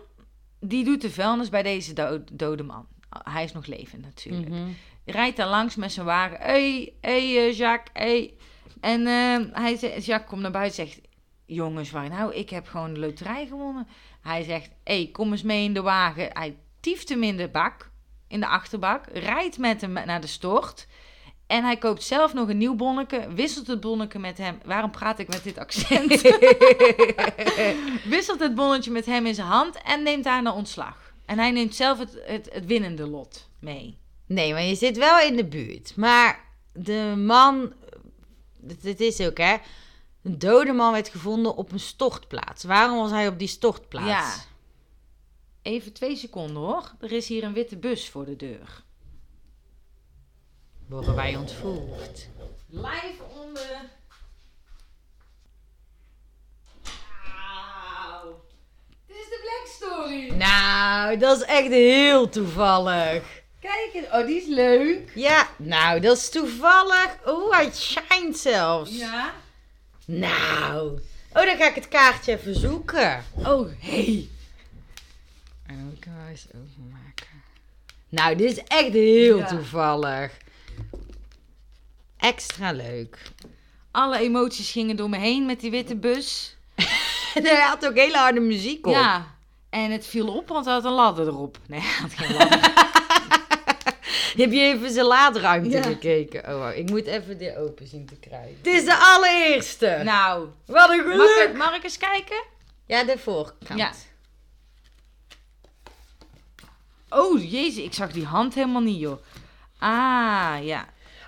die 0.59 0.83
doet 0.83 1.01
de 1.01 1.11
vuilnis 1.11 1.49
bij 1.49 1.63
deze 1.63 1.93
do- 1.93 2.23
dode 2.31 2.63
man. 2.63 2.87
Hij 3.09 3.43
is 3.43 3.51
nog 3.51 3.65
levend 3.65 4.01
natuurlijk. 4.01 4.49
Mhm. 4.49 4.69
Rijdt 5.05 5.37
daar 5.37 5.47
langs 5.47 5.75
met 5.75 5.91
zijn 5.91 6.05
wagen. 6.05 6.37
Hé, 6.37 6.45
hey, 6.45 6.93
hey, 7.01 7.47
eh, 7.47 7.57
Jacques, 7.57 8.03
hey. 8.03 8.33
En 8.79 9.07
eh, 9.07 9.61
hij 9.61 9.77
zegt, 9.77 10.05
Jacques 10.05 10.29
komt 10.29 10.41
naar 10.41 10.51
buiten 10.51 10.83
en 10.83 10.89
zegt... 10.89 11.01
Jongens, 11.45 11.91
waar 11.91 12.09
nou? 12.09 12.33
Ik 12.33 12.49
heb 12.49 12.67
gewoon 12.67 12.93
de 12.93 12.99
loterij 12.99 13.47
gewonnen. 13.47 13.87
Hij 14.21 14.43
zegt, 14.43 14.69
hé, 14.83 14.95
hey, 14.95 15.09
kom 15.11 15.31
eens 15.31 15.43
mee 15.43 15.63
in 15.63 15.73
de 15.73 15.81
wagen. 15.81 16.29
Hij 16.33 16.57
tieft 16.79 17.09
hem 17.09 17.23
in 17.23 17.37
de 17.37 17.49
bak, 17.49 17.91
in 18.27 18.39
de 18.39 18.47
achterbak. 18.47 19.05
Rijdt 19.07 19.57
met 19.57 19.81
hem 19.81 19.93
naar 19.93 20.21
de 20.21 20.27
stort. 20.27 20.87
En 21.47 21.63
hij 21.63 21.77
koopt 21.77 22.03
zelf 22.03 22.33
nog 22.33 22.49
een 22.49 22.57
nieuw 22.57 22.75
bonneke. 22.75 23.27
Wisselt 23.35 23.67
het 23.67 23.79
bonneke 23.79 24.19
met 24.19 24.37
hem. 24.37 24.57
Waarom 24.65 24.91
praat 24.91 25.19
ik 25.19 25.27
met 25.27 25.43
dit 25.43 25.57
accent? 25.57 26.21
wisselt 28.15 28.39
het 28.39 28.55
bonnetje 28.55 28.91
met 28.91 29.05
hem 29.05 29.25
in 29.25 29.35
zijn 29.35 29.47
hand 29.47 29.81
en 29.81 30.03
neemt 30.03 30.23
daarna 30.23 30.53
ontslag. 30.53 31.13
En 31.25 31.37
hij 31.37 31.51
neemt 31.51 31.75
zelf 31.75 31.99
het, 31.99 32.17
het, 32.25 32.49
het 32.53 32.65
winnende 32.65 33.07
lot 33.07 33.49
mee. 33.59 33.97
Nee, 34.25 34.53
maar 34.53 34.63
je 34.63 34.75
zit 34.75 34.97
wel 34.97 35.19
in 35.19 35.35
de 35.35 35.45
buurt. 35.45 35.95
Maar 35.95 36.45
de 36.73 37.13
man, 37.17 37.73
dit, 38.59 38.81
dit 38.81 38.99
is 38.99 39.21
ook 39.21 39.37
hè, 39.37 39.55
een 40.23 40.39
dode 40.39 40.73
man 40.73 40.91
werd 40.91 41.09
gevonden 41.09 41.55
op 41.55 41.71
een 41.71 41.79
stortplaats. 41.79 42.63
Waarom 42.63 42.97
was 42.97 43.11
hij 43.11 43.27
op 43.27 43.39
die 43.39 43.47
stortplaats? 43.47 44.07
Ja. 44.07 44.33
Even 45.61 45.93
twee 45.93 46.15
seconden 46.15 46.55
hoor. 46.55 46.91
Er 46.99 47.11
is 47.11 47.27
hier 47.27 47.43
een 47.43 47.53
witte 47.53 47.77
bus 47.77 48.09
voor 48.09 48.25
de 48.25 48.35
deur. 48.35 48.83
Worden 50.87 51.15
wij 51.15 51.35
ontvoerd? 51.35 52.27
Live 52.69 53.23
onder. 53.43 53.81
Wauw. 57.23 58.41
Dit 59.07 59.15
is 59.15 59.25
de 59.29 59.39
Black 59.41 59.67
Story. 59.91 60.31
Nou, 60.31 61.17
dat 61.17 61.37
is 61.37 61.43
echt 61.43 61.67
heel 61.67 62.29
toevallig. 62.29 63.23
Kijk 63.59 63.89
eens. 63.93 64.05
Oh, 64.11 64.25
die 64.25 64.41
is 64.41 64.47
leuk. 64.47 65.11
Ja, 65.15 65.47
nou, 65.57 65.99
dat 65.99 66.17
is 66.17 66.29
toevallig. 66.29 67.17
Oeh, 67.27 67.55
hij 67.55 67.71
shine 67.73 68.33
zelfs. 68.33 68.91
Ja. 68.97 69.33
Nou. 70.05 70.99
Oh, 71.33 71.45
dan 71.45 71.57
ga 71.57 71.67
ik 71.69 71.75
het 71.75 71.87
kaartje 71.87 72.31
even 72.37 72.55
zoeken. 72.59 73.25
Oh, 73.33 73.69
hey. 73.79 74.29
En 75.65 75.75
dan 75.77 75.97
kan 75.99 76.13
ik 76.23 76.29
eens 76.29 76.47
openmaken. 76.47 77.27
Nou, 78.09 78.35
dit 78.35 78.51
is 78.57 78.63
echt 78.63 78.91
heel 78.91 79.37
Ja. 79.37 79.45
toevallig. 79.45 80.31
Extra 82.25 82.71
leuk. 82.71 83.17
Alle 83.91 84.17
emoties 84.19 84.71
gingen 84.71 84.95
door 84.95 85.09
me 85.09 85.17
heen 85.17 85.45
met 85.45 85.59
die 85.59 85.71
witte 85.71 85.95
bus. 85.95 86.55
En 87.35 87.43
hij 87.45 87.61
had 87.61 87.85
ook 87.85 87.95
hele 87.95 88.17
harde 88.17 88.39
muziek 88.39 88.85
op. 88.87 88.93
Ja. 88.93 89.35
En 89.69 89.91
het 89.91 90.05
viel 90.07 90.27
op, 90.35 90.47
want 90.47 90.65
hij 90.65 90.73
had 90.73 90.85
een 90.85 90.91
ladder 90.91 91.27
erop. 91.27 91.57
Nee, 91.67 91.79
hij 91.79 92.01
had 92.01 92.13
geen 92.13 92.33
ladder. 92.37 92.59
Heb 94.41 94.51
je 94.51 94.59
even 94.59 94.91
zijn 94.91 95.05
laadruimte 95.05 95.69
Ja. 95.77 95.81
gekeken? 95.83 96.55
Oh, 96.55 96.75
ik 96.75 96.89
moet 96.89 97.05
even 97.05 97.37
dit 97.37 97.55
open 97.55 97.87
zien 97.87 98.05
te 98.05 98.15
krijgen. 98.15 98.55
Het 98.57 98.67
is 98.67 98.85
de 98.85 98.97
allereerste. 98.97 100.01
nou, 100.03 100.47
Wat 100.65 100.89
een 100.89 100.97
mag 100.97 101.05
geluk. 101.05 101.49
ik, 101.49 101.55
mag 101.57 101.75
ik 101.75 101.83
eens 101.83 101.97
kijken? 101.97 102.43
Ja, 102.85 103.03
de 103.03 103.17
voorkant. 103.17 103.79
Ja. 103.79 103.91
Oh, 107.09 107.51
jezus, 107.51 107.83
ik 107.83 107.93
zag 107.93 108.11
die 108.11 108.25
hand 108.25 108.53
helemaal 108.53 108.81
niet, 108.81 108.99
joh. 108.99 109.21
Ah, 109.79 110.55
ja. 110.61 110.85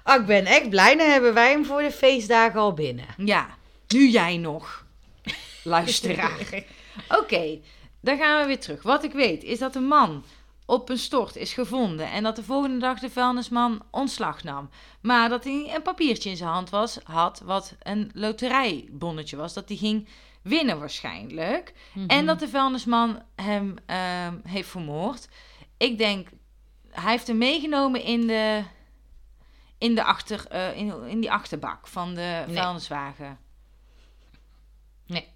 Oh, 0.08 0.16
ik 0.16 0.26
ben 0.26 0.46
echt 0.46 0.70
blij. 0.70 0.96
Dan 0.96 1.10
hebben 1.10 1.34
wij 1.34 1.52
hem 1.52 1.66
voor 1.66 1.82
de 1.82 1.92
feestdagen 1.92 2.60
al 2.60 2.74
binnen. 2.74 3.06
Ja, 3.18 3.48
nu 3.88 4.08
jij 4.10 4.38
nog. 4.38 4.86
Luisteraar. 5.64 6.64
Oké, 7.10 7.60
dan 8.02 8.18
gaan 8.18 8.42
we 8.42 8.48
weer 8.48 8.60
terug. 8.60 8.84
Wat 8.84 9.04
ik 9.04 9.12
weet 9.12 9.44
is 9.44 9.60
dat 9.60 9.76
een 9.76 9.88
man 9.88 10.24
op 10.66 10.90
een 10.90 10.98
stort 10.98 11.36
is 11.36 11.54
gevonden 11.54 12.12
en 12.12 12.24
dat 12.24 12.36
de 12.36 12.44
volgende 12.44 12.78
dag 12.78 13.00
de 13.00 13.10
vuilnisman 13.10 13.82
ontslag 13.92 14.44
nam. 14.44 14.70
Maar 15.02 15.30
dat 15.30 15.44
hij 15.44 15.72
een 15.76 15.82
papiertje 15.82 16.30
in 16.30 16.38
zijn 16.38 16.50
hand 16.50 16.70
was, 16.70 17.00
had 17.04 17.42
wat 17.46 17.76
een 17.80 18.12
loterijbonnetje 18.14 19.36
was, 19.36 19.54
dat 19.54 19.68
hij 19.68 19.78
ging 19.78 20.08
winnen 20.42 20.80
waarschijnlijk. 20.80 21.74
En 22.08 22.26
dat 22.26 22.40
de 22.40 22.48
vuilnisman 22.48 23.22
hem 23.36 23.76
ehm, 23.86 24.36
heeft 24.44 24.70
vermoord. 24.70 25.28
Ik 25.78 25.98
denk, 25.98 26.28
hij 26.90 27.12
heeft 27.12 27.28
hem 27.28 27.38
meegenomen 27.38 28.04
in 28.04 28.28
de, 28.28 28.64
in 29.78 29.96
de 29.96 30.04
achter, 30.04 30.48
eh, 30.48 30.78
in, 30.78 31.04
in 31.08 31.20
die 31.20 31.32
achterbak 31.32 31.88
van 31.88 32.14
de 32.14 32.44
Nee. 32.48 32.56
vuilniswagen. 32.56 33.38
Nee. 35.06 35.28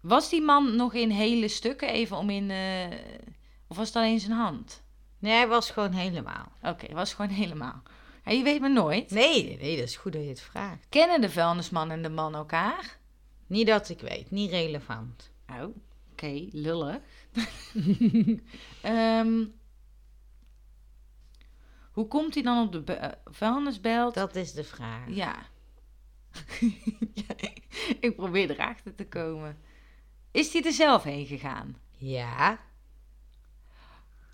Was 0.00 0.28
die 0.30 0.42
man 0.42 0.76
nog 0.76 0.94
in 0.94 1.10
hele 1.10 1.48
stukken 1.48 1.88
even 1.88 2.16
om 2.16 2.30
in... 2.30 2.50
eh, 2.50 2.98
of 3.66 3.76
was 3.76 3.86
het 3.86 3.96
alleen 3.96 4.20
zijn 4.20 4.32
hand? 4.32 4.82
Nee, 5.18 5.32
hij 5.32 5.48
was 5.48 5.70
gewoon 5.70 5.92
helemaal. 5.92 6.52
Oké, 6.62 6.84
het 6.86 6.92
was 6.94 7.14
gewoon 7.14 7.30
helemaal. 7.30 7.82
Ja, 8.24 8.32
je 8.32 8.42
weet 8.42 8.60
maar 8.60 8.72
nooit. 8.72 9.10
Nee, 9.10 9.58
nee, 9.60 9.76
dat 9.76 9.86
is 9.88 9.96
goed 9.96 10.12
dat 10.12 10.22
je 10.22 10.28
het 10.28 10.40
vraagt. 10.40 10.86
Kennen 10.88 11.20
de 11.20 11.30
vuilnisman 11.30 11.90
en 11.90 12.02
de 12.02 12.08
man 12.08 12.34
elkaar? 12.34 12.98
Niet 13.46 13.66
dat 13.66 13.88
ik 13.88 14.00
weet. 14.00 14.30
Niet 14.30 14.50
relevant. 14.50 15.30
Oh, 15.50 15.76
oké, 16.12 16.46
lullig. 16.52 16.98
Ehm, 18.82 19.44
hoe 21.92 22.08
komt 22.08 22.34
hij 22.34 22.42
dan 22.42 22.66
op 22.66 22.86
de 22.86 22.92
eh, 22.92 23.12
vuilnisbelt? 23.24 24.14
Dat 24.14 24.36
is 24.36 24.52
de 24.52 24.64
vraag. 24.64 25.08
Ja. 25.08 25.36
Ja, 27.14 27.34
ik 28.00 28.16
probeer 28.16 28.50
erachter 28.50 28.94
te 28.94 29.06
komen. 29.08 29.58
Is 30.30 30.52
hij 30.52 30.62
er 30.62 30.72
zelf 30.72 31.02
heen 31.02 31.26
gegaan? 31.26 31.76
Ja. 31.96 32.60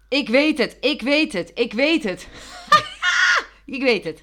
Ik 0.09 0.29
weet 0.29 0.59
het, 0.59 0.77
ik 0.81 1.03
weet 1.03 1.33
het, 1.33 1.51
ik 1.55 1.73
weet 1.73 2.03
het. 2.05 2.29
ik 3.77 3.83
weet 3.83 4.05
het. 4.05 4.23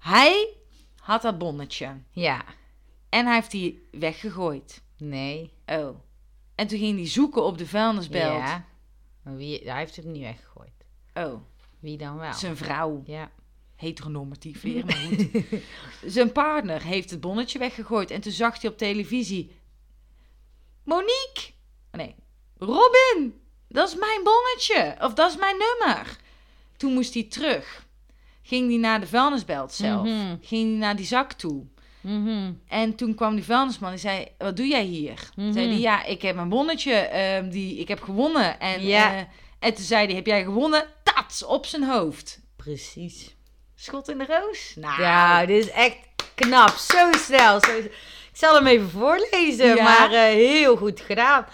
Hij 0.00 0.54
had 0.96 1.22
dat 1.22 1.38
bonnetje 1.38 1.96
Ja. 2.10 2.44
en 3.08 3.26
hij 3.26 3.34
heeft 3.34 3.50
die 3.50 3.88
weggegooid. 3.90 4.82
Nee. 4.96 5.52
Oh. 5.66 5.98
En 6.54 6.66
toen 6.66 6.78
ging 6.78 6.96
hij 6.98 7.08
zoeken 7.08 7.44
op 7.44 7.58
de 7.58 7.66
vuilnisbelt. 7.66 8.46
Ja. 8.46 8.64
Wie, 9.22 9.60
hij 9.64 9.78
heeft 9.78 9.96
het 9.96 10.04
niet 10.04 10.22
weggegooid. 10.22 10.86
Oh, 11.14 11.40
Wie 11.86 11.96
dan 11.96 12.16
wel? 12.18 12.32
zijn 12.32 12.56
vrouw. 12.56 13.02
Ja. 13.04 13.30
Heteronormatief 13.76 14.60
weer, 14.62 14.84
maar 14.86 14.94
goed. 14.96 15.26
zijn 16.06 16.32
partner 16.32 16.82
heeft 16.82 17.10
het 17.10 17.20
bonnetje 17.20 17.58
weggegooid. 17.58 18.10
En 18.10 18.20
toen 18.20 18.32
zag 18.32 18.60
hij 18.60 18.70
op 18.70 18.78
televisie... 18.78 19.50
Monique! 20.84 21.52
Nee, 21.92 22.14
Robin! 22.58 23.40
Dat 23.68 23.88
is 23.88 23.94
mijn 23.96 24.20
bonnetje. 24.24 24.96
Of 25.00 25.14
dat 25.14 25.30
is 25.30 25.36
mijn 25.36 25.56
nummer. 25.58 26.16
Toen 26.76 26.92
moest 26.92 27.14
hij 27.14 27.22
terug. 27.22 27.86
Ging 28.42 28.68
hij 28.68 28.78
naar 28.78 29.00
de 29.00 29.06
vuilnisbelt 29.06 29.72
zelf. 29.72 30.02
Mhm. 30.06 30.36
Ging 30.40 30.68
hij 30.70 30.78
naar 30.78 30.96
die 30.96 31.06
zak 31.06 31.32
toe. 31.32 31.64
Mhm. 32.00 32.52
En 32.68 32.94
toen 32.94 33.14
kwam 33.14 33.34
die 33.34 33.44
vuilnisman 33.44 33.92
en 33.92 33.98
zei: 33.98 34.26
Wat 34.38 34.56
doe 34.56 34.66
jij 34.66 34.84
hier? 34.84 35.30
Mhm. 35.36 35.52
Zei 35.52 35.66
hij: 35.66 35.78
Ja, 35.78 36.04
ik 36.04 36.22
heb 36.22 36.34
mijn 36.34 36.48
bonnetje, 36.48 36.92
ehm, 36.92 37.48
die 37.50 37.76
ik 37.76 37.88
heb 37.88 38.02
gewonnen. 38.02 38.60
En, 38.60 38.82
Ja. 38.86 39.14
eh, 39.16 39.24
en 39.58 39.74
toen 39.74 39.84
zei 39.84 40.06
hij: 40.06 40.14
Heb 40.14 40.26
jij 40.26 40.42
gewonnen? 40.44 40.86
Op 41.46 41.66
zijn 41.66 41.84
hoofd. 41.84 42.40
Precies. 42.56 43.34
Schot 43.74 44.08
in 44.08 44.18
de 44.18 44.26
roos? 44.26 44.72
Nou, 44.76 45.00
Ja, 45.02 45.46
dit 45.46 45.64
is 45.64 45.70
echt 45.70 45.96
knap. 46.34 46.68
Zo 46.76 47.12
snel. 47.12 47.60
Zo... 47.60 47.76
Ik 47.76 47.90
zal 48.32 48.54
hem 48.54 48.66
even 48.66 48.90
voorlezen, 48.90 49.74
Ja. 49.74 49.82
maar 49.84 50.10
eh, 50.12 50.20
heel 50.22 50.76
goed 50.76 51.00
gedaan. 51.00 51.46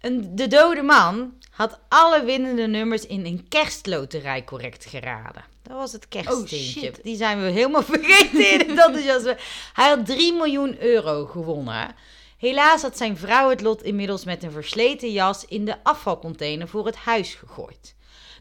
Een, 0.00 0.36
de 0.36 0.46
dode 0.46 0.82
man 0.82 1.32
had 1.50 1.78
alle 1.88 2.24
winnende 2.24 2.66
nummers 2.66 3.06
in 3.06 3.26
een 3.26 3.48
kerstloterij 3.48 4.44
correct 4.44 4.84
geraden. 4.84 5.44
Dat 5.62 5.76
was 5.76 5.92
het. 5.92 6.06
Oh, 6.28 6.46
shit. 6.46 7.00
Die 7.02 7.16
zijn 7.16 7.42
we 7.42 7.50
helemaal 7.50 7.82
vergeten 7.94 8.50
in 8.52 8.58
het 8.58 8.68
enthousiasme. 8.68 9.36
Hij 9.72 9.88
had 9.88 10.06
3 10.06 10.32
miljoen 10.32 10.82
euro 10.82 11.26
gewonnen. 11.26 11.94
Helaas 12.38 12.82
had 12.82 12.96
zijn 12.96 13.16
vrouw 13.16 13.50
het 13.50 13.60
lot 13.60 13.82
inmiddels 13.82 14.24
met 14.24 14.42
een 14.42 14.50
versleten 14.52 15.12
jas 15.12 15.44
in 15.44 15.64
de 15.64 15.76
afvalcontainer 15.82 16.68
voor 16.68 16.86
het 16.86 16.96
huis 16.96 17.34
gegooid. 17.34 17.94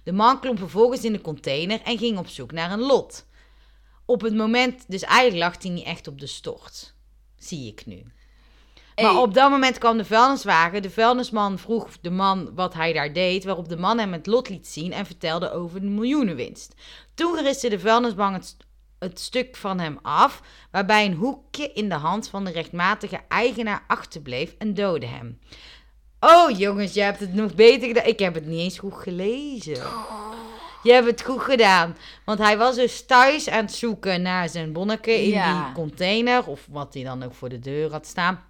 De 0.03 0.11
man 0.11 0.39
klom 0.39 0.57
vervolgens 0.57 1.03
in 1.03 1.13
de 1.13 1.21
container 1.21 1.81
en 1.81 1.97
ging 1.97 2.17
op 2.17 2.27
zoek 2.27 2.51
naar 2.51 2.71
een 2.71 2.79
lot. 2.81 3.25
Op 4.05 4.21
het 4.21 4.35
moment, 4.35 4.83
dus 4.87 5.01
eigenlijk 5.03 5.43
lag 5.43 5.61
hij 5.61 5.71
niet 5.71 5.85
echt 5.85 6.07
op 6.07 6.19
de 6.19 6.27
stort. 6.27 6.93
Zie 7.37 7.67
ik 7.67 7.85
nu. 7.85 8.03
Maar 8.95 9.11
Hey. 9.11 9.21
op 9.21 9.33
dat 9.33 9.49
moment 9.49 9.77
kwam 9.77 9.97
de 9.97 10.05
vuilniswagen. 10.05 10.81
De 10.81 10.89
vuilnisman 10.89 11.59
vroeg 11.59 11.87
de 12.01 12.09
man 12.09 12.55
wat 12.55 12.73
hij 12.73 12.93
daar 12.93 13.13
deed, 13.13 13.43
waarop 13.43 13.69
de 13.69 13.77
man 13.77 13.99
hem 13.99 14.13
het 14.13 14.27
lot 14.27 14.49
liet 14.49 14.67
zien 14.67 14.91
en 14.93 15.05
vertelde 15.05 15.51
over 15.51 15.81
de 15.81 15.87
miljoenenwinst. 15.87 16.73
Toen 17.13 17.35
geriste 17.35 17.69
de 17.69 17.79
vuilnisman 17.79 18.33
het, 18.33 18.57
het 18.99 19.19
stuk 19.19 19.55
van 19.55 19.79
hem 19.79 19.99
af, 20.01 20.41
waarbij 20.71 21.05
een 21.05 21.13
hoekje 21.13 21.73
in 21.73 21.89
de 21.89 21.95
hand 21.95 22.27
van 22.29 22.45
de 22.45 22.51
rechtmatige 22.51 23.19
eigenaar 23.27 23.83
achterbleef 23.87 24.55
en 24.57 24.73
doodde 24.73 25.05
hem. 25.07 25.39
Oh 26.19 26.57
jongens, 26.57 26.93
je 26.93 27.01
hebt 27.01 27.19
het 27.19 27.33
nog 27.33 27.55
beter 27.55 27.87
gedaan. 27.87 28.05
Ik 28.05 28.19
heb 28.19 28.33
het 28.33 28.45
niet 28.45 28.59
eens 28.59 28.79
goed 28.79 28.93
gelezen. 28.93 29.77
Je 30.83 30.91
hebt 30.91 31.05
het 31.07 31.21
goed 31.23 31.41
gedaan. 31.41 31.97
Want 32.25 32.39
hij 32.39 32.57
was 32.57 32.75
dus 32.75 33.05
thuis 33.05 33.49
aan 33.49 33.65
het 33.65 33.73
zoeken 33.73 34.21
naar 34.21 34.49
zijn 34.49 34.73
bonneke 34.73 35.11
in 35.23 35.29
Ja. 35.29 35.63
die 35.63 35.73
container. 35.73 36.45
Of 36.47 36.67
wat 36.69 36.93
hij 36.93 37.03
dan 37.03 37.23
ook 37.23 37.33
voor 37.33 37.49
de 37.49 37.59
deur 37.59 37.91
had 37.91 38.07
staan. 38.07 38.43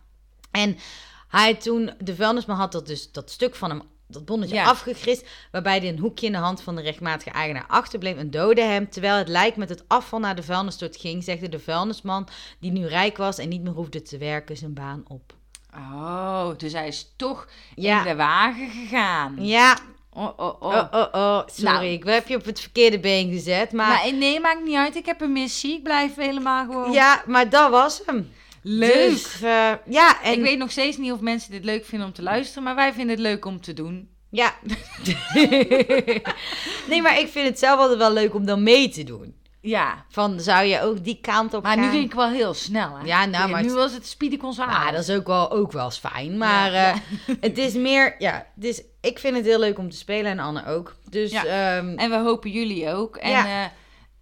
En 0.52 0.78
hij 1.28 1.56
toen, 1.56 1.92
de 2.04 2.16
vuilnisman 2.16 2.58
had 2.58 2.72
dat 2.72 2.88
dus 2.88 3.12
dat 3.12 3.30
stuk 3.32 3.56
van 3.56 3.70
hem, 3.70 3.82
dat 4.08 4.26
bonnetje 4.26 4.56
Ja. 4.56 4.66
afgegrist. 4.66 5.26
Waarbij 5.52 5.78
hij 5.80 5.90
een 5.90 6.00
hoekje 6.00 6.26
in 6.26 6.32
de 6.32 6.38
hand 6.38 6.62
van 6.62 6.76
de 6.76 6.82
rechtmatige 6.82 7.30
eigenaar 7.32 7.66
achterbleef 7.68 8.18
en 8.18 8.32
doodde 8.32 8.62
hem. 8.64 8.90
Terwijl 8.90 9.16
het 9.16 9.28
lijk 9.28 9.56
met 9.56 9.70
het 9.70 9.84
afval 9.88 10.20
naar 10.20 10.36
de 10.36 10.44
vuilnisstort 10.44 10.96
ging, 10.98 11.24
zegde 11.24 11.50
de 11.50 11.60
vuilnisman, 11.60 12.28
die 12.60 12.72
nu 12.72 12.86
rijk 12.86 13.18
was 13.18 13.38
en 13.38 13.50
niet 13.50 13.62
meer 13.64 13.74
hoefde 13.74 14.02
te 14.02 14.18
werken, 14.18 14.58
zijn 14.58 14.74
baan 14.74 15.04
op. 15.08 15.38
Oh, 15.76 16.50
dus 16.58 16.74
hij 16.74 16.88
is 16.88 17.14
toch 17.16 17.48
Ja. 17.76 17.98
in 18.00 18.08
de 18.08 18.16
wagen 18.16 18.70
gegaan. 18.70 19.36
Ja, 19.40 19.78
Oh, 20.14 20.26
oh, 20.38 20.62
oh. 20.62 20.74
oh, 20.76 20.88
oh, 20.92 21.08
oh. 21.12 21.42
Sorry, 21.46 21.64
Nou. 21.74 21.86
ik 21.86 22.04
heb 22.04 22.28
je 22.28 22.36
op 22.36 22.46
het 22.46 22.60
verkeerde 22.60 23.00
been 23.00 23.32
gezet. 23.32 23.72
Maar, 23.72 23.88
Maar 23.88 24.14
nee, 24.14 24.40
maakt 24.40 24.64
niet 24.64 24.76
uit. 24.76 24.96
Ik 24.96 25.06
heb 25.06 25.22
een 25.22 25.32
missie. 25.32 25.74
Ik 25.76 25.84
blijf 25.84 26.16
helemaal 26.16 26.66
gewoon 26.66 26.92
ja, 26.92 27.24
maar 27.26 27.50
dat 27.50 27.70
was 27.70 28.02
hem. 28.06 28.32
leuk. 28.62 28.94
Dus, 29.10 29.42
eh, 29.42 29.72
ja, 29.86 30.22
en 30.24 30.34
Ik 30.34 30.42
weet 30.42 30.58
nog 30.58 30.72
steeds 30.72 30.98
niet 30.98 31.12
of 31.12 31.20
mensen 31.20 31.52
dit 31.52 31.64
leuk 31.64 31.86
vinden 31.86 32.08
om 32.08 32.14
te 32.14 32.22
luisteren, 32.24 32.64
maar 32.64 32.76
wij 32.76 32.94
vinden 32.94 33.10
het 33.16 33.20
leuk 33.26 33.46
om 33.46 33.62
te 33.62 33.74
doen. 33.74 34.10
Ja. 34.30 34.54
nee, 36.90 37.02
maar 37.02 37.20
ik 37.20 37.28
vind 37.28 37.48
het 37.48 37.60
zelf 37.60 37.80
altijd 37.80 37.98
wel 37.98 38.14
leuk 38.14 38.34
om 38.34 38.46
dan 38.46 38.64
mee 38.64 38.90
te 38.90 39.04
doen. 39.04 39.36
Ja, 39.62 40.05
Van, 40.10 40.39
zou 40.39 40.66
je 40.66 40.82
ook 40.82 41.03
die 41.03 41.20
kant 41.22 41.53
op 41.53 41.64
maar 41.64 41.74
gaan? 41.78 41.86
nu 41.86 41.89
ging 41.91 42.03
ik 42.05 42.14
wel 42.14 42.30
heel 42.30 42.53
snel. 42.53 42.97
Hè? 42.97 43.05
Ja, 43.05 43.26
nou, 43.26 43.49
maar 43.49 43.62
nu 43.62 43.68
het- 43.68 43.78
was 43.78 43.93
het 43.93 44.07
Speedy 44.07 44.39
Gonzales. 44.39 44.74
Ja, 44.76 44.91
dat 44.91 45.07
is 45.07 45.16
ook 45.16 45.28
wel, 45.28 45.51
ook 45.51 45.72
wel 45.72 45.86
eens 45.86 45.97
fijn. 45.97 46.38
Maar 46.38 46.72
Ja, 46.72 46.93
eh, 46.93 46.99
het 47.41 47.57
is 47.57 47.74
meer... 47.74 48.16
Ja, 48.20 48.45
dus 48.55 48.82
ik 49.01 49.20
vind 49.20 49.36
het 49.36 49.45
heel 49.45 49.60
leuk 49.60 49.78
om 49.78 49.89
te 49.89 49.97
spelen 49.97 50.32
en 50.32 50.39
Anne 50.39 50.66
ook. 50.66 50.95
Dus 51.10 51.32
ehm, 51.32 51.93
En 51.97 52.10
we 52.10 52.18
hopen 52.18 52.49
jullie 52.51 52.89
ook. 52.93 53.18
En 53.18 53.45
eh, 53.45 53.64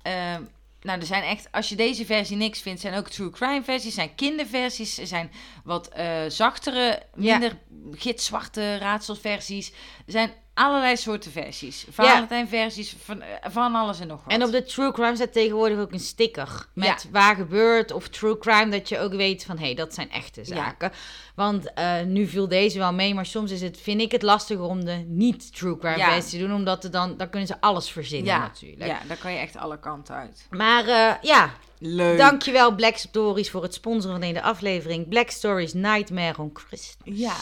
ehm, 0.01 0.41
nou, 0.81 0.99
er 0.99 1.05
zijn 1.05 1.23
echt, 1.23 1.47
als 1.51 1.69
je 1.69 1.75
deze 1.75 2.05
versie 2.05 2.37
niks 2.37 2.61
vindt, 2.61 2.81
zijn 2.81 2.95
ook 2.97 3.09
true 3.09 3.29
crime 3.29 3.63
versies, 3.63 3.93
zijn 3.93 4.15
kinderversies, 4.15 4.97
er 4.97 5.07
zijn 5.07 5.31
wat 5.63 5.87
eh, 5.87 6.05
zachtere, 6.27 7.01
Ja. 7.15 7.37
minder 7.37 7.57
gitzwarte 7.91 8.77
raadselsversies. 8.77 9.69
Er 10.05 10.11
zijn 10.11 10.31
allerlei 10.57 10.97
soorten 10.97 11.31
versies. 11.31 11.85
Valentijn-versies, 11.89 12.95
van, 13.03 13.21
eh, 13.21 13.27
van 13.51 13.75
alles 13.75 13.99
en 13.99 14.07
nog 14.07 14.23
wat. 14.23 14.33
En 14.33 14.43
op 14.43 14.51
de 14.51 14.63
True 14.63 14.91
Crime 14.91 15.15
staat 15.15 15.33
tegenwoordig 15.33 15.77
ook 15.79 15.91
een 15.91 15.99
sticker. 15.99 16.67
Met 16.73 16.85
Ja. 16.87 17.09
waar 17.11 17.35
gebeurt 17.35 17.91
of 17.91 18.07
True 18.07 18.37
Crime. 18.37 18.69
Dat 18.69 18.89
je 18.89 18.99
ook 18.99 19.13
weet 19.13 19.45
van, 19.45 19.57
hé, 19.57 19.65
hey, 19.65 19.75
dat 19.75 19.93
zijn 19.93 20.11
echte 20.11 20.43
zaken. 20.45 20.91
Want 21.35 21.73
eh, 21.73 22.01
nu 22.01 22.27
viel 22.27 22.47
deze 22.47 22.77
wel 22.77 22.93
mee. 22.93 23.13
Maar 23.13 23.25
soms 23.25 23.51
is 23.51 23.61
het, 23.61 23.77
vind 23.81 24.01
ik 24.01 24.11
het 24.11 24.21
lastiger 24.21 24.63
om 24.63 24.85
de 24.85 25.03
niet 25.07 25.55
True 25.55 25.77
Crime 25.77 25.97
Ja. 25.97 26.11
versie 26.11 26.39
te 26.39 26.45
doen. 26.45 26.55
Omdat 26.55 26.83
er 26.83 26.91
dan, 26.91 27.17
dan 27.17 27.29
kunnen 27.29 27.47
ze 27.47 27.61
alles 27.61 27.89
verzinnen 27.89 28.33
ja, 28.33 28.39
natuurlijk. 28.39 28.85
ja, 28.91 28.99
daar 29.07 29.17
kan 29.17 29.31
je 29.31 29.37
echt 29.39 29.57
alle 29.57 29.79
kanten 29.79 30.15
uit. 30.15 30.47
Maar 30.49 30.87
eh, 30.87 31.13
ja, 31.21 31.53
Leuk. 31.79 32.17
dankjewel 32.17 32.75
Black 32.75 32.97
Stories 32.97 33.49
voor 33.49 33.63
het 33.63 33.73
sponsoren 33.73 34.11
van 34.21 34.27
deze 34.33 34.41
aflevering. 34.41 35.07
Black 35.07 35.29
Stories 35.29 35.73
Nightmare 35.73 36.37
on 36.41 36.49
Christmas. 36.53 36.95
Ja. 37.17 37.35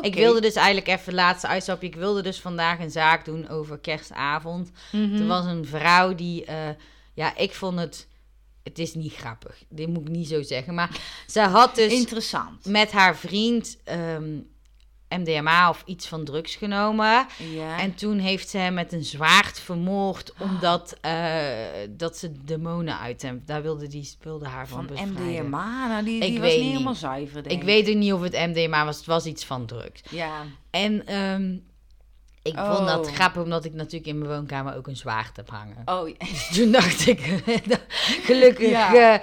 Ik 0.00 0.14
wilde 0.14 0.40
dus 0.40 0.54
eigenlijk 0.54 0.86
even 0.86 1.04
het 1.04 1.14
laatste 1.14 1.46
uitstapje. 1.46 1.86
Ik 1.86 1.94
wilde 1.94 2.22
dus 2.22 2.40
vandaag 2.40 2.78
een 2.78 2.90
zaak 2.90 3.24
doen 3.24 3.48
over 3.48 3.78
kerstavond. 3.78 4.70
Mhm. 4.92 5.14
Er 5.20 5.26
was 5.26 5.44
een 5.44 5.66
vrouw 5.66 6.14
die, 6.14 6.44
eh, 6.44 6.56
ja, 7.14 7.36
ik 7.36 7.54
vond 7.54 7.78
het, 7.78 8.06
het 8.62 8.78
is 8.78 8.94
niet 8.94 9.14
grappig. 9.14 9.64
Dit 9.68 9.88
moet 9.88 10.08
ik 10.08 10.14
niet 10.14 10.28
zo 10.28 10.42
zeggen. 10.42 10.74
Maar 10.74 11.00
ze 11.26 11.40
had 11.40 11.74
dus 11.74 11.92
Interessant. 11.92 12.66
met 12.66 12.92
haar 12.92 13.16
vriend 13.16 13.78
ehm, 13.84 14.38
MDMA 15.18 15.68
of 15.68 15.82
iets 15.86 16.06
van 16.06 16.24
drugs 16.24 16.54
genomen. 16.54 17.26
Ja. 17.52 17.78
En 17.80 17.94
toen 17.94 18.18
heeft 18.18 18.48
ze 18.48 18.58
hem 18.58 18.74
met 18.74 18.92
een 18.92 19.04
zwaard 19.04 19.60
vermoord, 19.60 20.32
omdat 20.38 20.96
eh, 21.00 21.34
dat 21.90 22.16
ze 22.18 22.32
demonen 22.44 22.98
uit 22.98 23.22
hem, 23.22 23.42
daar 23.46 23.62
wilde 23.62 23.86
die 23.86 24.10
wilde 24.22 24.46
haar 24.48 24.68
van, 24.68 24.86
van 24.86 24.86
bevrijden. 25.12 25.44
MDMA, 25.44 25.86
nou, 25.88 26.04
die, 26.04 26.14
Ik 26.14 26.22
die 26.22 26.32
was 26.32 26.40
weet 26.40 26.52
niet 26.54 26.62
niet. 26.62 26.72
helemaal 26.72 26.94
zuiver, 26.94 27.42
denk 27.42 27.60
Ik 27.60 27.66
weet 27.66 27.88
ook 27.88 27.94
niet 27.94 28.12
of 28.12 28.22
het 28.22 28.32
MDMA 28.32 28.84
was, 28.84 28.96
het 28.96 29.06
was 29.06 29.26
iets 29.26 29.44
van 29.44 29.66
drugs. 29.66 30.02
Ja. 30.10 30.42
En 30.70 31.06
ehm, 31.06 31.56
ik 32.42 32.56
Oh. 32.58 32.74
vond 32.74 32.88
dat 32.88 33.10
grappig, 33.12 33.42
omdat 33.42 33.64
ik 33.64 33.72
natuurlijk 33.74 34.06
in 34.06 34.18
mijn 34.18 34.30
woonkamer 34.30 34.76
ook 34.76 34.86
een 34.86 34.96
zwaard 34.96 35.36
heb 35.36 35.50
hangen. 35.50 35.82
Oh. 35.84 36.04
Dus 36.18 36.48
toen 36.54 36.70
dacht 36.72 37.06
ik, 37.06 37.20
gelukkig 38.28 38.68
Ja. 38.70 39.14
eh, 39.14 39.20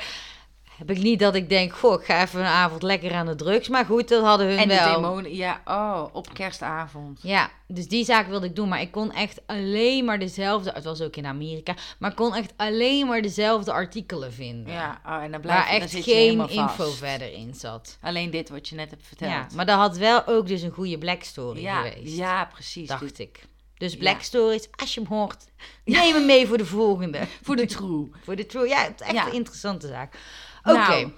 heb 0.88 0.97
ik 0.97 1.03
niet 1.03 1.19
dat 1.19 1.36
ik 1.36 1.49
denk, 1.49 1.73
goh, 1.73 1.99
ik 2.01 2.05
ga 2.05 2.21
even 2.21 2.39
een 2.39 2.45
avond 2.45 2.84
lekker 2.84 3.13
aan 3.13 3.25
de 3.25 3.36
drugs. 3.36 3.67
Maar 3.67 3.86
goed, 3.86 4.07
dat 4.09 4.23
hadden 4.23 4.47
hun 4.47 4.57
En 4.57 4.67
de 4.67 4.75
wel. 4.75 4.93
demonen, 4.93 5.36
ja, 5.36 5.61
oh, 5.65 6.03
op 6.13 6.34
kerstavond. 6.34 7.19
Ja, 7.23 7.49
dus 7.67 7.88
die 7.88 8.05
zaak 8.05 8.27
wilde 8.27 8.45
ik 8.45 8.55
doen, 8.55 8.67
maar 8.69 8.82
ik 8.82 8.91
kon 8.91 9.11
echt 9.13 9.41
alleen 9.45 10.05
maar 10.05 10.19
dezelfde, 10.19 10.71
het 10.73 10.84
was 10.84 11.01
ook 11.01 11.15
in 11.15 11.25
Amerika, 11.25 11.75
maar 11.99 12.09
ik 12.09 12.15
kon 12.15 12.36
echt 12.36 12.53
alleen 12.57 13.07
maar 13.07 13.21
dezelfde 13.21 13.71
artikelen 13.71 14.34
vinden. 14.34 14.73
Ja, 14.73 15.01
oh, 15.05 15.23
en 15.23 15.32
dan 15.32 15.41
blijf 15.41 15.57
waar 15.59 15.71
dan 15.71 15.82
echt 15.82 15.95
geen 16.03 16.49
info 16.49 16.89
verder 16.91 17.34
in 17.34 17.53
zat. 17.53 17.97
Alleen 18.01 18.29
dit 18.32 18.49
wat 18.49 18.69
je 18.69 18.75
net 18.75 18.89
hebt 18.89 19.07
verteld. 19.07 19.32
Ja, 19.32 19.47
maar 19.55 19.65
dat 19.65 19.77
had 19.77 19.97
wel 19.97 20.27
ook 20.27 20.47
dus 20.47 20.61
een 20.61 20.71
goede 20.71 20.97
Black 20.97 21.23
Story 21.23 21.61
ja, 21.61 21.82
geweest. 21.82 22.15
ja, 22.17 22.45
precies. 22.45 22.88
dacht 22.88 23.19
ik. 23.19 23.49
Dus 23.77 23.97
Black 23.97 24.17
Ja. 24.17 24.23
Stories, 24.23 24.67
als 24.71 24.93
je 24.93 24.99
hem 24.99 25.09
hoort, 25.09 25.45
neem 25.86 26.13
hem 26.13 26.25
mee 26.25 26.47
voor 26.47 26.57
de 26.57 26.65
volgende. 26.65 27.19
Voor 27.43 27.55
de 27.55 27.65
true. 27.65 28.09
Voor 28.25 28.36
de 28.36 28.45
true. 28.45 28.67
Ja, 28.67 28.84
het 28.84 28.99
is 29.01 29.05
echt 29.07 29.15
Ja. 29.15 29.27
een 29.27 29.34
interessante 29.34 29.88
zaak. 29.88 30.17
Oké. 30.64 30.78
Nou. 30.78 31.12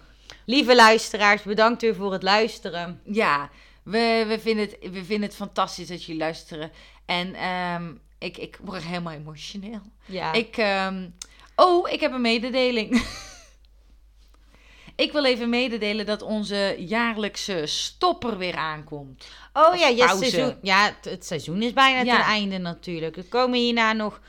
Lieve 0.46 0.76
luisteraars, 0.76 1.41
bedankt 1.41 1.82
weer 1.82 1.96
voor 1.96 2.12
het 2.12 2.24
luisteren. 2.24 3.02
Ja, 3.06 3.50
we, 3.84 4.26
we, 4.28 4.39
vinden 4.39 4.66
het, 4.66 4.78
we 4.91 5.06
vinden 5.06 5.28
het 5.28 5.36
fantastisch 5.36 5.88
dat 5.88 6.04
jullie 6.04 6.22
luisteren. 6.22 6.72
En 7.06 7.36
ehm, 7.36 7.91
ik, 8.18 8.38
ik 8.38 8.60
word 8.62 8.84
helemaal 8.84 9.14
emotioneel. 9.14 9.82
Ja. 10.06 10.34
Ik, 10.34 10.58
ehm, 10.58 11.10
oh, 11.56 11.89
ik 11.91 12.00
heb 12.00 12.14
een 12.14 12.22
mededeling. 12.22 13.02
ik 14.96 15.12
wil 15.12 15.26
even 15.26 15.50
mededelen 15.50 16.06
dat 16.06 16.22
onze 16.22 16.76
jaarlijkse 16.80 17.66
stopper 17.66 18.38
weer 18.38 18.56
aankomt. 18.56 19.28
oh 19.54 19.76
ja, 19.76 19.88
ja, 19.88 20.16
seizoen, 20.16 20.56
ja 20.62 20.86
het, 20.86 21.12
het 21.12 21.26
seizoen 21.26 21.62
is 21.62 21.74
bijna 21.74 22.02
Ja. 22.02 22.16
ten 22.16 22.26
einde 22.26 22.58
natuurlijk. 22.58 23.18
Er 23.18 23.24
komen 23.24 23.60
hierna 23.60 23.94
nog 23.94 24.20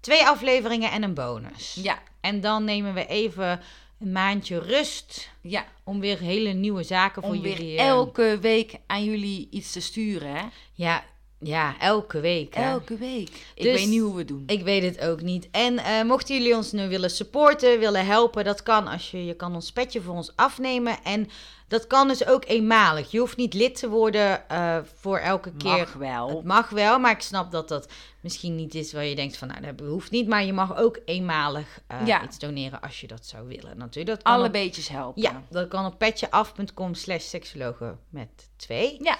twee 0.00 0.26
afleveringen 0.26 0.90
en 0.90 1.02
een 1.02 1.14
bonus. 1.14 1.74
Ja, 1.74 1.98
En 2.20 2.40
dan 2.40 2.64
nemen 2.64 2.94
we 2.94 3.06
even 3.06 3.60
een 4.02 4.12
maandje 4.12 4.58
rust 4.58 5.30
ja. 5.40 5.66
om 5.84 6.00
weer 6.00 6.18
hele 6.18 6.52
nieuwe 6.52 6.82
zaken 6.82 7.22
voor 7.22 7.34
Om 7.34 7.40
weer 7.42 7.58
jullie... 7.58 7.78
eh, 7.78 7.86
elke 7.86 8.38
week 8.40 8.74
aan 8.86 9.04
jullie 9.04 9.48
iets 9.50 9.72
te 9.72 9.80
sturen, 9.80 10.36
hè? 10.36 10.44
Ja, 10.72 11.04
ja, 11.42 11.74
elke 11.78 12.20
week. 12.20 12.54
hè. 12.54 12.70
Elke 12.70 12.96
week. 12.96 13.28
Ik 13.54 13.62
Dus- 13.62 13.80
weet 13.80 13.88
niet 13.88 14.00
hoe 14.00 14.12
we 14.12 14.18
het 14.18 14.28
doen. 14.28 14.42
Ik 14.46 14.62
weet 14.62 14.82
het 14.82 15.08
ook 15.08 15.20
niet. 15.22 15.48
En 15.50 15.78
eh, 15.78 16.02
mochten 16.02 16.36
jullie 16.36 16.56
ons 16.56 16.72
nu 16.72 16.88
willen 16.88 17.10
supporten, 17.10 17.78
willen 17.78 18.06
helpen, 18.06 18.44
dat 18.44 18.62
kan 18.62 18.86
als 18.88 19.10
je, 19.10 19.24
je 19.24 19.34
kan 19.34 19.54
ons 19.54 19.72
petje 19.72 20.00
voor 20.00 20.14
ons 20.14 20.32
afnemen. 20.36 21.02
En 21.04 21.28
dat 21.68 21.86
kan 21.86 22.08
dus 22.08 22.26
ook 22.26 22.44
eenmalig. 22.46 23.10
Je 23.10 23.18
hoeft 23.18 23.36
niet 23.36 23.54
lid 23.54 23.74
te 23.78 23.88
worden 23.88 24.48
eh, 24.48 24.76
voor 25.00 25.18
elke 25.18 25.52
keer. 25.52 25.70
Mag 25.78 25.92
wel. 25.92 26.28
Het 26.28 26.44
mag 26.44 26.68
wel, 26.70 26.98
maar 26.98 27.10
ik 27.10 27.20
snap 27.20 27.50
dat 27.50 27.68
dat 27.68 27.92
misschien 28.20 28.56
niet 28.56 28.74
is 28.74 28.92
waar 28.92 29.04
je 29.04 29.14
denkt 29.14 29.36
van, 29.36 29.48
nou, 29.48 29.60
dat 29.74 29.86
hoeft 29.88 30.10
niet. 30.10 30.28
Maar 30.28 30.44
je 30.44 30.52
mag 30.52 30.76
ook 30.76 30.98
eenmalig 31.04 31.80
eh, 31.86 32.06
Ja. 32.06 32.24
iets 32.24 32.38
doneren 32.38 32.80
als 32.80 33.00
je 33.00 33.06
dat 33.06 33.26
zou 33.26 33.46
willen. 33.48 33.78
Natuurlijk, 33.78 34.16
dat 34.16 34.32
Alle 34.32 34.46
op- 34.46 34.52
beetjes 34.52 34.88
helpen. 34.88 35.22
Ja, 35.22 35.42
dat 35.50 35.68
kan 35.68 35.86
op 35.86 35.98
petjeaf.com 35.98 36.94
slash 36.94 37.24
seksologen 37.24 37.98
met 38.08 38.28
twee. 38.56 38.96
Ja. 39.02 39.18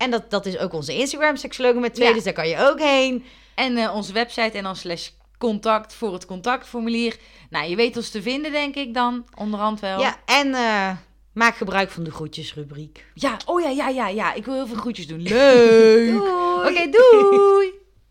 En 0.00 0.10
dat, 0.10 0.30
dat 0.30 0.46
is 0.46 0.58
ook 0.58 0.72
onze 0.72 0.94
Instagram, 0.94 1.36
seksologen 1.36 1.80
met 1.80 1.94
twee, 1.94 2.08
Ja. 2.08 2.14
dus 2.14 2.24
daar 2.24 2.32
kan 2.32 2.48
je 2.48 2.58
ook 2.58 2.80
heen. 2.80 3.24
En 3.54 3.76
eh, 3.76 3.94
onze 3.94 4.12
website 4.12 4.58
en 4.58 4.62
dan 4.62 4.76
slash 4.76 5.08
contact 5.38 5.94
voor 5.94 6.12
het 6.12 6.26
contactformulier. 6.26 7.16
Nou, 7.50 7.68
je 7.68 7.76
weet 7.76 7.96
ons 7.96 8.10
te 8.10 8.22
vinden, 8.22 8.52
denk 8.52 8.74
ik 8.74 8.94
dan. 8.94 9.26
Onderhand 9.36 9.80
wel. 9.80 10.00
Ja, 10.00 10.16
en 10.24 10.54
eh, 10.54 10.90
Maak 11.32 11.56
gebruik 11.56 11.90
van 11.90 12.02
de 12.02 12.10
groetjesrubriek. 12.10 13.04
Ja, 13.14 13.36
oh 13.46 13.60
ja, 13.60 13.68
ja, 13.68 13.88
ja, 13.88 14.08
ja. 14.08 14.32
Ik 14.34 14.44
wil 14.44 14.54
heel 14.54 14.66
veel 14.66 14.76
groetjes 14.76 15.06
doen. 15.06 15.22
Leuk. 15.28 16.10
Doei. 16.10 16.68
Oké, 16.68 16.90
doei. 16.90 17.72